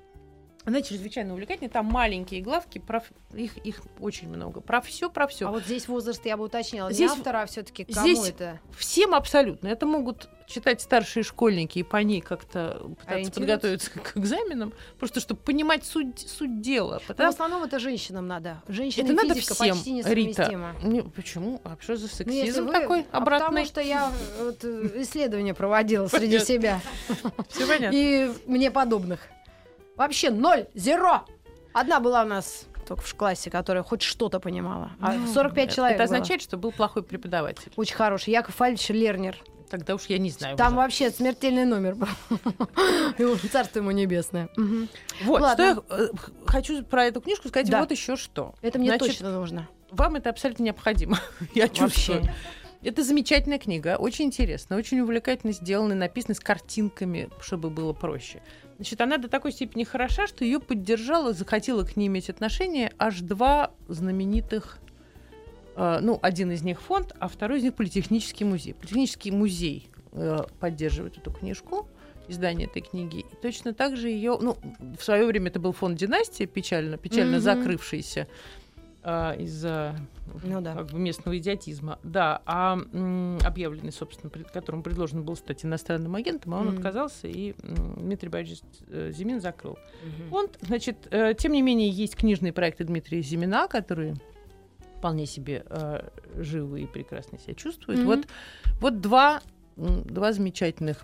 Она 0.69 0.81
чрезвычайно 0.83 1.33
увлекательная. 1.33 1.69
Там 1.71 1.87
маленькие 1.87 2.41
главки, 2.41 2.77
про, 2.77 3.03
их, 3.33 3.57
их 3.57 3.81
очень 3.99 4.29
много. 4.29 4.61
Про 4.61 4.81
все, 4.81 5.09
про 5.09 5.27
все. 5.27 5.47
А 5.47 5.51
вот 5.51 5.63
здесь 5.63 5.87
возраст 5.87 6.23
я 6.25 6.37
бы 6.37 6.43
уточнила. 6.45 6.91
Здесь- 6.93 7.11
не 7.11 7.17
автора, 7.17 7.41
а 7.41 7.45
все-таки 7.47 7.85
кому 7.85 8.07
здесь 8.07 8.29
это? 8.29 8.59
Всем 8.77 9.15
абсолютно. 9.15 9.67
Это 9.67 9.85
могут 9.87 10.29
читать 10.47 10.81
старшие 10.81 11.23
школьники 11.23 11.79
и 11.79 11.83
по 11.83 11.97
ней 11.97 12.21
как-то 12.21 12.81
пытаться 12.99 13.31
подготовиться 13.31 13.91
к 13.91 14.17
экзаменам, 14.17 14.73
просто 14.99 15.19
чтобы 15.19 15.39
понимать 15.41 15.85
суть, 15.85 16.19
суть 16.27 16.61
дела. 16.61 16.93
Но 16.93 16.99
в 16.99 17.07
Потому 17.07 17.29
основном 17.29 17.63
это 17.63 17.77
женщинам 17.79 18.27
надо. 18.27 18.61
Женщина 18.67 19.05
это 19.05 19.13
надо 19.13 19.35
физика 19.35 19.53
всем, 19.55 19.75
почти 19.75 19.91
Рита. 20.01 20.09
несовместимо. 20.09 20.75
Не, 20.83 21.01
почему? 21.03 21.61
А 21.63 21.77
что 21.79 21.97
за 21.97 22.03
Ну, 22.07 22.09
сексизм 22.09 22.65
вы- 22.65 22.71
такой 22.73 23.05
а 23.11 23.17
обратный? 23.17 23.47
потому 23.47 23.65
что 23.65 23.81
я 23.81 24.11
э, 24.39 24.43
вот, 24.45 24.63
э, 24.63 25.01
исследования 25.03 25.53
проводила 25.53 26.07
среди 26.07 26.39
себя. 26.39 26.81
Понятно. 27.67 27.95
И 27.95 28.31
мне 28.47 28.71
подобных. 28.71 29.19
Вообще 29.99 30.29
ноль, 30.29 30.65
зеро. 30.75 31.25
Одна 31.73 31.99
была 31.99 32.23
у 32.23 32.25
нас 32.25 32.67
только 32.87 33.03
в 33.03 33.15
классе, 33.15 33.49
которая 33.49 33.83
хоть 33.83 34.01
что-то 34.01 34.39
понимала. 34.39 34.91
А 35.01 35.13
45 35.33 35.75
человек 35.75 35.95
Это 35.95 36.07
было. 36.07 36.15
означает, 36.15 36.41
что 36.41 36.55
был 36.55 36.71
плохой 36.71 37.03
преподаватель. 37.03 37.69
Очень 37.75 37.95
хороший. 37.95 38.29
Яков 38.31 38.61
Альевич 38.61 38.87
Лернер. 38.87 39.35
Тогда 39.69 39.95
уж 39.95 40.05
я 40.05 40.17
не 40.17 40.29
знаю. 40.29 40.55
Там 40.55 40.67
уже. 40.69 40.75
вообще 40.77 41.11
смертельный 41.11 41.65
номер 41.65 41.95
был. 41.95 43.37
Царство 43.51 43.79
ему 43.79 43.91
небесное. 43.91 44.47
Вот, 45.25 45.45
что 45.51 45.61
я 45.61 45.77
э, 45.89 46.07
хочу 46.47 46.81
про 46.85 47.03
эту 47.03 47.19
книжку 47.19 47.49
сказать 47.49 47.69
Да. 47.69 47.81
вот 47.81 47.91
еще 47.91 48.15
что. 48.15 48.55
Это 48.61 48.79
мне 48.79 48.97
точно 48.97 49.33
нужно. 49.33 49.67
Вам 49.91 50.15
это 50.15 50.29
абсолютно 50.29 50.63
необходимо. 50.63 51.19
Я 51.53 51.67
чувствую. 51.67 52.23
Это 52.81 53.03
замечательная 53.03 53.59
книга, 53.59 53.97
очень 53.97 54.25
интересная, 54.25 54.77
очень 54.77 55.01
увлекательно 55.01 55.51
сделана, 55.51 55.91
и 55.91 55.95
написана 55.97 56.33
с 56.33 56.39
картинками, 56.39 57.29
чтобы 57.41 57.69
было 57.69 57.91
проще. 57.91 58.41
Значит, 58.79 59.01
она 59.01 59.17
до 59.17 59.27
такой 59.27 59.51
степени 59.51 59.83
хороша, 59.83 60.25
что 60.25 60.45
ее 60.45 60.61
поддержала, 60.61 61.33
захотела 61.33 61.83
к 61.83 61.97
ней 61.97 62.07
иметь 62.07 62.29
отношение 62.29 62.93
аж 62.97 63.19
два 63.19 63.71
знаменитых, 63.89 64.77
э, 65.75 65.99
ну, 66.01 66.17
один 66.21 66.53
из 66.53 66.61
них 66.63 66.81
фонд, 66.81 67.13
а 67.19 67.27
второй 67.27 67.59
из 67.59 67.63
них 67.63 67.73
Политехнический 67.73 68.45
музей. 68.45 68.73
Политехнический 68.73 69.31
музей 69.31 69.89
э, 70.13 70.43
поддерживает 70.61 71.17
эту 71.17 71.29
книжку, 71.29 71.89
издание 72.29 72.67
этой 72.67 72.81
книги. 72.81 73.19
И 73.19 73.35
точно 73.41 73.73
так 73.73 73.97
же 73.97 74.07
ее, 74.07 74.37
ну, 74.39 74.55
в 74.97 75.03
свое 75.03 75.25
время 75.25 75.49
это 75.49 75.59
был 75.59 75.73
фонд 75.73 75.97
«Династия», 75.97 76.45
печально, 76.45 76.95
печально 76.95 77.35
Мгм. 77.35 77.41
закрывшийся 77.41 78.29
а, 79.09 79.33
из-за 79.33 79.95
Ну 80.43 80.61
да. 80.61 80.75
как 80.75 80.87
бы 80.91 80.99
местного 80.99 81.35
идиотизма. 81.37 81.97
Да, 82.03 82.43
а 82.45 82.77
м, 82.93 83.39
объявленный, 83.43 83.91
собственно, 83.91 84.29
пред 84.29 84.51
которому 84.51 84.83
предложено 84.83 85.21
было 85.23 85.33
стать 85.33 85.65
иностранным 85.65 86.13
агентом, 86.13 86.53
а 86.53 86.59
он 86.59 86.67
Мгм. 86.67 86.77
отказался, 86.77 87.27
и 87.27 87.55
м, 87.63 87.95
Дмитрий 87.95 88.29
Борисович 88.29 88.61
э, 88.87 89.11
Зимин 89.11 89.41
закрыл. 89.41 89.79
Мгм. 90.03 90.29
Фонд, 90.29 90.59
значит, 90.61 91.07
э, 91.09 91.33
тем 91.35 91.53
не 91.53 91.63
менее, 91.63 91.89
есть 91.89 92.15
книжные 92.15 92.53
проекты 92.53 92.83
Дмитрия 92.83 93.21
Зимина, 93.23 93.67
которые 93.67 94.15
вполне 94.99 95.25
себе 95.25 95.63
э, 95.67 96.07
живы 96.35 96.81
и 96.81 96.85
прекрасно 96.85 97.39
себя 97.39 97.55
чувствуют. 97.55 98.01
Мгм. 98.01 98.07
Вот, 98.09 98.27
вот 98.79 99.01
два, 99.01 99.41
два 99.75 100.33
замечательных 100.33 101.03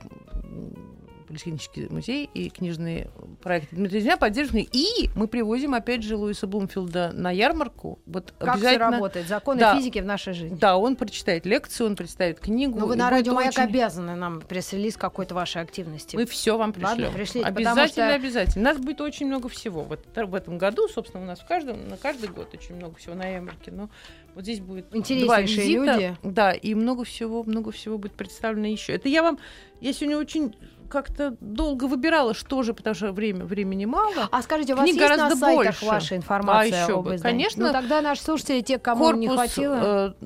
м, 1.36 1.52
Политехнический 1.56 1.88
музей 1.90 2.30
и 2.34 2.50
книжные 2.50 3.10
проекты 3.42 3.76
Дмитрия 3.76 4.00
Зимина 4.00 4.18
поддержаны. 4.18 4.68
И 4.72 5.10
мы 5.16 5.28
привозим, 5.28 5.74
опять 5.74 6.02
же, 6.04 6.16
Луиса 6.16 6.48
Блумфилда 6.48 7.12
на 7.14 7.32
ярмарку. 7.32 8.00
Вот 8.06 8.34
Как 8.40 8.56
все 8.58 8.68
обязательно 8.68 8.92
работает? 8.92 9.28
Законы 9.28 9.60
Да. 9.60 9.76
физики 9.78 10.00
в 10.00 10.06
нашей 10.06 10.34
жизни. 10.34 10.56
да, 10.58 10.78
он 10.78 10.96
прочитает 10.96 11.46
лекцию, 11.46 11.88
он 11.88 11.96
представит 11.96 12.40
книгу. 12.40 12.80
Ну, 12.80 12.88
вы 12.88 12.96
на 12.96 13.10
радио 13.10 13.34
Маяк 13.34 13.52
очень- 13.54 13.64
обязаны 13.64 14.16
нам 14.16 14.42
пресс-релиз 14.42 14.98
какой-то 14.98 15.36
вашей 15.36 15.62
активности. 15.62 16.16
Мы 16.16 16.26
все 16.26 16.58
вам 16.58 16.74
Ладно, 16.78 16.96
пришлем. 16.96 17.14
пришлите, 17.14 17.48
потому 17.48 17.68
обязательно, 17.72 18.06
что- 18.08 18.16
обязательно. 18.16 18.62
У 18.70 18.74
нас 18.74 18.78
будет 18.84 19.02
очень 19.02 19.28
много 19.28 19.50
всего. 19.50 19.84
Вот 19.84 20.00
в 20.16 20.36
этом 20.36 20.58
году, 20.58 20.88
собственно, 20.88 21.24
у 21.24 21.28
нас 21.28 21.40
в 21.40 21.46
каждом, 21.46 21.88
на 21.90 21.98
каждый 21.98 22.30
год 22.30 22.54
очень 22.54 22.76
много 22.76 22.96
всего 22.96 23.16
на 23.16 23.28
ярмарке. 23.28 23.72
Но 23.72 23.90
вот 24.34 24.44
здесь 24.44 24.60
будет 24.60 24.90
два 24.90 25.42
визита. 25.42 25.62
люди. 25.96 26.18
Да, 26.24 26.52
и 26.54 26.74
много 26.76 27.04
всего, 27.04 27.44
много 27.44 27.72
всего 27.72 27.98
будет 27.98 28.14
представлено 28.14 28.68
еще. 28.68 28.94
Это 28.94 29.10
я 29.10 29.22
вам, 29.24 29.38
я 29.82 29.94
сегодня 29.94 30.18
очень 30.18 30.56
как-то 30.90 31.36
долго 31.42 31.86
выбирала, 31.86 32.34
что 32.34 32.64
же, 32.64 32.74
потому 32.74 32.94
что 32.96 33.12
время, 33.12 33.46
времени 33.46 33.86
мало. 33.86 34.28
А 34.32 34.42
скажите, 34.42 34.74
у 34.74 34.78
вас 34.78 34.86
Книг 34.86 34.96
есть 35.02 35.10
на 35.10 35.16
гораздо 35.18 35.36
сайтах 35.40 35.66
больше. 35.66 35.86
ваша 35.86 36.16
информация 36.16 36.80
А 36.80 36.84
еще 36.84 36.94
об 37.00 37.06
бы, 37.06 37.16
издании? 37.16 37.38
конечно. 37.38 37.68
Ну, 37.68 37.74
тогда 37.74 38.02
наши 38.02 38.22
слушатели, 38.22 38.62
те, 38.62 38.78
кому 38.80 39.12
не 39.12 39.28
Корпус 39.28 39.46
хватило... 39.54 40.16
э, 40.22 40.26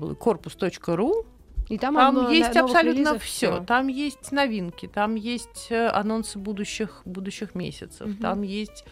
www.corpus.ru 0.00 1.26
И 1.68 1.78
там, 1.78 1.94
Там 1.94 2.18
одно- 2.18 2.30
есть 2.30 2.56
абсолютно 2.56 3.18
все. 3.18 3.60
Там 3.64 3.86
есть 3.88 4.32
новинки, 4.32 4.86
там 4.88 5.14
есть 5.14 5.68
э, 5.70 5.86
анонсы 5.88 6.38
будущих, 6.38 7.02
будущих 7.04 7.54
месяцев, 7.54 8.06
Мгм. 8.08 8.16
там 8.18 8.42
есть 8.42 8.84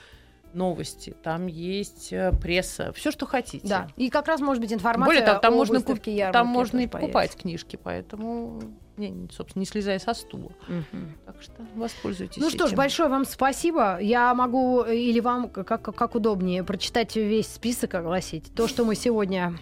новости, 0.55 1.15
там 1.23 1.47
есть 1.47 2.13
э, 2.13 2.33
пресса, 2.41 2.93
все, 2.95 3.11
что 3.11 3.27
хотите. 3.27 3.67
Да. 3.67 3.89
И 3.97 4.09
как 4.11 4.29
раз 4.29 4.41
может 4.41 4.63
быть 4.63 4.73
информация 4.73 5.07
Более 5.07 5.23
того, 5.27 5.41
там 5.41 5.53
о 5.55 5.57
можно, 5.57 5.75
выставке, 5.75 6.11
куп- 6.11 6.17
ярмарке 6.17 6.33
там 6.39 6.47
можно 6.47 6.79
и 6.81 6.87
покупать 6.87 7.37
книжки, 7.37 7.79
поэтому, 7.83 8.63
не, 8.99 9.29
собственно, 9.31 9.61
не 9.61 9.67
слезая 9.67 9.99
со 9.99 10.15
стула. 10.15 10.51
Мгм. 10.69 11.13
Так 11.27 11.43
что 11.43 11.53
воспользуйтесь 11.75 12.43
Ну 12.43 12.51
что 12.51 12.65
ж, 12.67 12.69
этим. 12.69 12.77
большое 12.77 13.09
вам 13.09 13.25
спасибо. 13.25 13.99
Я 14.01 14.35
могу 14.35 14.83
э, 14.83 14.97
или 14.97 15.21
вам 15.21 15.49
как, 15.49 15.83
как 15.83 16.15
удобнее 16.15 16.65
прочитать 16.65 17.17
весь 17.17 17.47
список, 17.49 17.95
огласить. 17.95 18.53
То, 18.55 18.69
что 18.69 18.85
мы 18.85 18.95
сегодня 18.95 19.55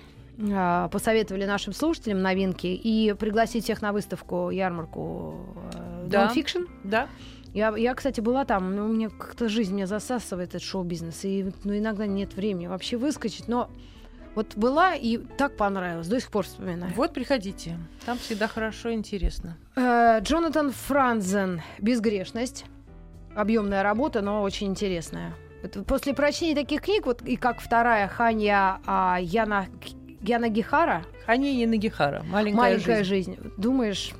а, 0.52 0.88
посоветовали 0.88 1.44
нашим 1.46 1.72
слушателям 1.72 2.20
новинки 2.22 2.66
и 2.66 3.14
пригласить 3.14 3.64
всех 3.64 3.82
на 3.82 3.92
выставку 3.92 4.50
ярмарку 4.50 5.46
э, 5.74 6.06
Да. 6.08 6.26
Nonfiction. 6.32 6.66
Да, 6.84 7.08
Я, 7.54 7.74
я, 7.76 7.94
кстати, 7.94 8.20
была 8.20 8.44
там, 8.44 8.76
но 8.76 8.84
у 8.84 8.88
меня 8.88 9.08
как-то 9.08 9.48
жизнь 9.48 9.74
меня 9.74 9.86
засасывает 9.86 10.50
этот 10.50 10.62
шоу-бизнес, 10.62 11.24
и 11.24 11.52
ну, 11.64 11.76
иногда 11.78 12.06
нет 12.06 12.34
времени 12.34 12.66
вообще 12.66 12.96
выскочить, 12.98 13.48
но 13.48 13.70
вот 14.36 14.54
была 14.54 14.94
и 14.94 15.16
так 15.16 15.56
понравилось, 15.56 16.06
до 16.06 16.20
сих 16.20 16.30
пор 16.30 16.44
вспоминаю. 16.44 16.92
вот 16.94 17.12
приходите, 17.12 17.76
там 18.04 18.18
всегда 18.18 18.46
хорошо 18.46 18.90
и 18.90 18.94
интересно. 18.94 19.56
Э, 19.74 20.20
Джонатан 20.20 20.70
Франзен 20.70 21.62
«Безгрешность». 21.78 22.66
Объемная 23.34 23.82
работа, 23.82 24.22
но 24.22 24.42
очень 24.42 24.68
интересная. 24.68 25.34
После 25.86 26.14
прочтения 26.14 26.54
таких 26.54 26.82
книг, 26.82 27.06
вот 27.06 27.22
и 27.22 27.36
как 27.36 27.60
вторая 27.60 28.06
Ханья 28.08 28.78
а, 28.86 29.18
Яна, 29.20 29.66
Яна 30.20 30.48
Гихара 30.48 31.04
Хани 31.26 31.60
Янагихара, 31.60 32.22
маленькая, 32.22 32.56
«Маленькая 32.56 33.04
жизнь. 33.04 33.36
жизнь». 33.36 33.52
Думаешь, 33.56 34.12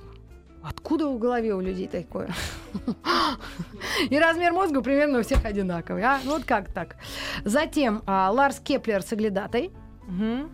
откуда 0.62 1.06
в 1.06 1.18
голове 1.18 1.54
у 1.54 1.60
людей 1.60 1.86
такое? 1.86 2.30
И 4.10 4.18
размер 4.18 4.52
мозга 4.52 4.82
примерно 4.82 5.20
у 5.20 5.22
всех 5.22 5.44
одинаковый. 5.44 6.02
А? 6.02 6.18
Ну 6.24 6.32
Вот 6.32 6.44
как 6.44 6.72
так? 6.72 6.96
Затем 7.44 8.02
а, 8.06 8.30
Ларс 8.32 8.58
Кеплер 8.58 9.02
«Соглядатай». 9.02 9.70
Мгм. 10.06 10.50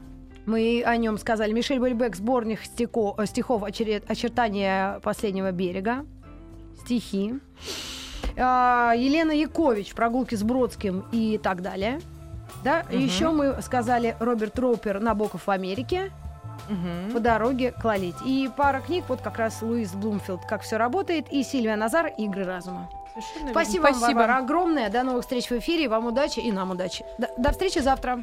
Мы 0.47 0.83
о 0.85 0.97
нем 0.97 1.19
сказали. 1.19 1.53
Мишель 1.53 1.79
Уэльбек, 1.79 2.17
сборник 2.17 2.61
э, 2.61 3.27
стихов 3.27 3.63
«Очере- 3.63 4.03
«Очертания 4.09 4.99
последнего 5.01 5.53
берега». 5.53 6.05
Стихи. 6.81 7.35
А, 8.37 8.93
Елена 8.97 9.31
Якович, 9.31 9.95
«Прогулки 9.95 10.35
с 10.35 10.43
Бродским» 10.43 11.05
и 11.13 11.39
так 11.39 11.63
далее. 11.63 12.01
Да? 12.65 12.85
Мгм. 12.91 12.99
Еще 12.99 13.31
мы 13.31 13.63
сказали 13.63 14.17
Роберт 14.19 14.59
Роупер 14.59 15.01
«Набоков 15.01 15.47
в 15.47 15.51
Америке» 15.51 16.11
Мгм. 16.69 17.13
по 17.13 17.21
дороге 17.21 17.73
к 17.73 17.85
Лолите. 17.85 18.19
И 18.25 18.49
пара 18.57 18.81
книг, 18.81 19.05
вот 19.09 19.21
как 19.21 19.39
раз 19.39 19.63
Луис 19.63 19.93
Блумфилд 19.93 20.41
«Как 20.49 20.63
все 20.63 20.77
работает» 20.77 21.27
и 21.31 21.43
Сильвия 21.45 21.77
Назар 21.77 22.07
«Игры 22.19 22.45
разума». 22.45 22.89
Совершенно 23.13 23.47
верно. 23.49 23.53
Спасибо, 23.53 23.83
вам, 23.83 24.01
Варвара, 24.01 24.37
огромное. 24.39 24.91
До 24.91 25.03
новых 25.03 25.23
встреч 25.23 25.51
в 25.51 25.53
эфире. 25.53 25.89
Вам 25.89 26.07
удачи 26.07 26.41
и 26.41 26.51
нам 26.51 26.71
удачи. 26.71 27.05
До, 27.19 27.29
до 27.37 27.51
встречи 27.53 27.79
завтра. 27.79 28.23